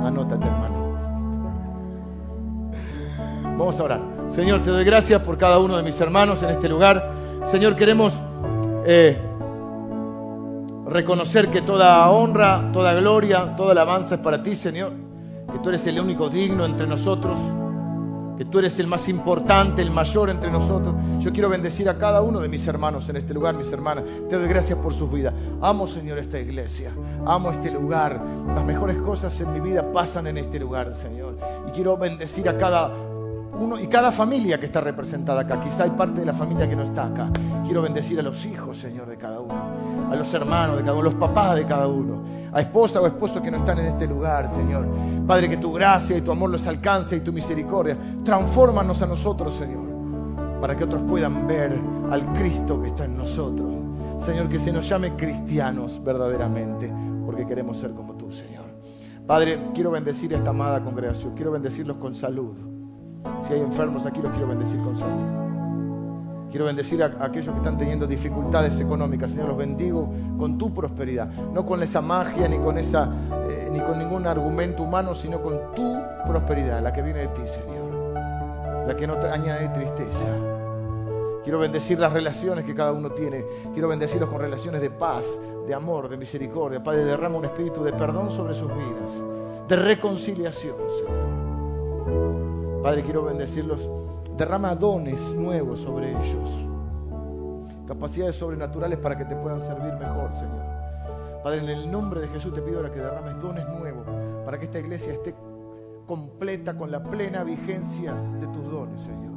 Anótate, 0.03 0.47
hermano. 0.47 0.82
Vamos 3.63 3.79
a 3.79 3.85
orar. 3.85 4.01
Señor, 4.27 4.61
te 4.63 4.71
doy 4.71 4.83
gracias 4.83 5.23
por 5.23 5.39
cada 5.39 5.61
uno 5.61 5.77
de 5.77 5.85
mis 5.85 6.01
hermanos 6.01 6.43
en 6.43 6.51
este 6.51 6.69
lugar. 6.69 7.13
Señor, 7.47 7.77
queremos 7.77 8.13
eh, 8.85 9.17
reconocer 10.89 11.49
que 11.49 11.63
toda 11.63 12.11
honra, 12.11 12.73
toda 12.73 12.93
gloria, 12.95 13.55
toda 13.55 13.71
alabanza 13.71 14.17
es 14.17 14.21
para 14.21 14.43
ti, 14.43 14.57
Señor. 14.57 14.91
que 15.53 15.61
tú 15.61 15.69
eres 15.69 15.87
el 15.87 16.01
único 16.01 16.29
digno 16.29 16.65
entre 16.65 16.89
nosotros, 16.89 17.39
que 18.37 18.45
tú 18.47 18.59
eres 18.59 18.81
el 18.81 18.89
más 18.89 19.09
importante, 19.09 19.81
el 19.81 19.93
mayor 19.93 20.29
entre 20.29 20.51
nosotros. 20.51 20.97
Yo 21.21 21.33
quiero 21.33 21.49
bendecir 21.49 21.89
a 21.89 21.99
cada 21.99 22.21
uno 22.21 22.41
de 22.41 22.49
mis 22.49 22.67
hermanos 22.67 23.09
en 23.11 23.19
este 23.19 23.33
lugar, 23.33 23.55
mis 23.55 23.71
hermanas. 23.71 24.03
Te 24.29 24.39
doy 24.39 24.49
gracias 24.49 24.77
por 24.81 24.93
sus 24.93 25.09
vidas. 25.09 25.35
Amo, 25.61 25.87
Señor, 25.87 26.19
esta 26.19 26.41
iglesia. 26.41 26.91
Amo 27.25 27.53
este 27.53 27.71
lugar. 27.71 28.21
Las 28.57 28.65
mejores 28.65 28.97
cosas 28.97 29.41
en 29.41 29.53
mi 29.53 29.61
vida 29.61 29.93
pasan 29.93 30.27
en 30.27 30.39
este 30.39 30.59
lugar, 30.59 30.93
Señor. 30.93 31.39
Y 31.69 31.71
quiero 31.71 31.97
bendecir 31.97 32.49
a 32.49 32.57
cada 32.57 33.12
y 33.81 33.87
cada 33.87 34.11
familia 34.11 34.59
que 34.59 34.67
está 34.67 34.81
representada 34.81 35.43
acá. 35.43 35.61
Quizá 35.61 35.85
hay 35.85 35.91
parte 35.91 36.21
de 36.21 36.27
la 36.27 36.33
familia 36.33 36.69
que 36.69 36.77
no 36.77 36.83
está 36.83 37.07
acá. 37.07 37.31
Quiero 37.65 37.83
bendecir 37.83 38.19
a 38.19 38.23
los 38.23 38.45
hijos, 38.45 38.79
Señor, 38.79 39.09
de 39.09 39.17
cada 39.17 39.41
uno, 39.41 40.11
a 40.11 40.17
los 40.17 40.33
hermanos 40.35 40.77
de 40.77 40.83
cada 40.83 40.95
uno, 40.95 41.01
a 41.01 41.05
los 41.05 41.15
papás 41.15 41.57
de 41.57 41.65
cada 41.65 41.87
uno, 41.87 42.23
a 42.53 42.61
esposa 42.61 43.01
o 43.01 43.07
esposo 43.07 43.41
que 43.41 43.51
no 43.51 43.59
están 43.59 43.79
en 43.79 43.87
este 43.87 44.07
lugar, 44.07 44.49
Señor. 44.49 44.87
Padre, 45.27 45.49
que 45.49 45.57
tu 45.59 45.73
gracia 45.73 46.17
y 46.17 46.23
tu 46.23 46.33
amor 46.33 46.51
los 46.51 46.67
alcance 46.67 47.17
y 47.17 47.21
tu 47.21 47.33
misericordia. 47.33 47.97
Transfórmanos 48.25 49.01
a 49.03 49.07
nosotros, 49.07 49.55
Señor, 49.55 50.61
para 50.61 50.77
que 50.77 50.85
otros 50.85 51.03
puedan 51.03 51.47
ver 51.47 51.79
al 52.11 52.33
Cristo 52.33 52.83
que 52.83 52.89
está 52.89 53.05
en 53.05 53.17
nosotros. 53.17 53.73
Señor, 54.19 54.49
que 54.49 54.59
se 54.59 54.73
nos 54.73 54.89
llame 54.89 55.15
cristianos 55.17 56.03
verdaderamente, 56.03 56.93
porque 57.25 57.47
queremos 57.47 57.79
ser 57.79 57.93
como 57.93 58.15
tú, 58.15 58.33
Señor. 58.33 58.67
Padre, 59.27 59.71
quiero 59.73 59.91
bendecir 59.93 60.35
a 60.35 60.39
esta 60.39 60.51
amada 60.51 60.83
congregación, 60.83 61.35
quiero 61.35 61.53
bendecirlos 61.53 61.97
con 61.99 62.15
salud. 62.15 62.72
Si 63.47 63.53
hay 63.53 63.61
enfermos 63.61 64.07
aquí, 64.07 64.21
los 64.21 64.33
quiero 64.33 64.49
bendecir 64.49 64.81
con 64.81 64.97
salud. 64.97 65.43
Quiero 66.51 66.67
bendecir 66.67 67.03
a, 67.03 67.07
aquellos 67.19 67.53
que 67.55 67.57
están 67.57 67.79
teniendo 67.79 68.07
dificultades 68.07 68.79
económicas. 68.79 69.33
Señor, 69.33 69.49
los 69.49 69.57
bendigo 69.57 70.13
con 70.39 70.59
tu 70.59 70.73
prosperidad. 70.75 71.27
No 71.27 71.65
con 71.65 71.83
esa 71.83 72.03
magia, 72.03 72.47
ni 72.47 72.59
con, 72.59 72.77
esa, 72.77 73.11
eh, 73.49 73.71
ni 73.73 73.81
con 73.81 73.99
ningún 73.99 74.27
argumento 74.27 74.83
humano, 74.83 75.15
sino 75.15 75.41
con 75.43 75.75
tu 75.75 75.97
prosperidad, 76.27 76.83
la 76.83 76.93
que 76.93 77.01
viene 77.01 77.21
de 77.21 77.29
ti, 77.29 77.41
Señor. 77.47 78.87
La 78.87 78.95
que 78.95 79.07
no 79.07 79.17
te 79.17 79.29
añade 79.29 79.69
tristeza. 79.71 80.27
Quiero 81.43 81.59
bendecir 81.59 81.99
las 81.99 82.13
relaciones 82.13 82.67
que 82.67 82.75
cada 82.75 82.93
uno 82.93 83.11
tiene. 83.13 83.47
Quiero 83.73 83.89
bendecirlos 83.89 84.29
con 84.29 84.39
relaciones 84.39 84.83
de 84.83 84.91
paz, 84.91 85.39
de 85.67 85.75
amor, 85.75 86.11
de 86.11 86.19
misericordia. 86.19 86.83
Padre, 86.83 87.05
derrama 87.05 87.39
un 87.39 87.47
espíritu 87.47 87.83
de 87.83 87.95
perdón 87.95 88.31
sobre 88.31 88.53
sus 88.53 88.69
vidas, 88.69 89.25
de 89.69 89.77
reconciliación, 89.77 90.77
Señor. 90.91 92.52
Padre, 92.83 93.03
quiero 93.03 93.25
bendecirlos. 93.25 93.89
Derrama 94.37 94.75
dones 94.75 95.21
nuevos 95.35 95.81
sobre 95.81 96.11
ellos. 96.11 96.69
Capacidades 97.87 98.37
sobrenaturales 98.37 98.99
para 98.99 99.17
que 99.17 99.25
te 99.25 99.37
puedan 99.37 99.61
servir 99.61 99.93
mejor, 99.95 100.33
Señor. 100.35 100.63
Padre, 101.45 101.63
en 101.63 101.69
el 101.69 101.91
nombre 101.91 102.21
de 102.21 102.29
Jesús 102.29 102.53
te 102.55 102.63
pido 102.63 102.79
ahora 102.79 102.93
que 102.93 103.01
derrames 103.01 103.41
dones 103.41 103.67
nuevos 103.69 104.07
para 104.45 104.59
que 104.59 104.65
esta 104.65 104.79
iglesia 104.79 105.13
esté 105.13 105.35
completa 106.07 106.77
con 106.77 106.91
la 106.91 107.03
plena 107.03 107.45
vigencia 107.45 108.15
de 108.41 108.47
tus 108.49 108.71
dones, 108.71 109.01
Señor. 109.01 109.33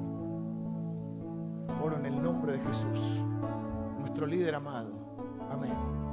Oro 1.83 1.97
en 1.97 2.05
el 2.05 2.21
nombre 2.21 2.53
de 2.53 2.59
Jesús, 2.59 2.99
nuestro 3.99 4.25
líder 4.25 4.55
amado. 4.55 4.91
Amén. 5.51 6.04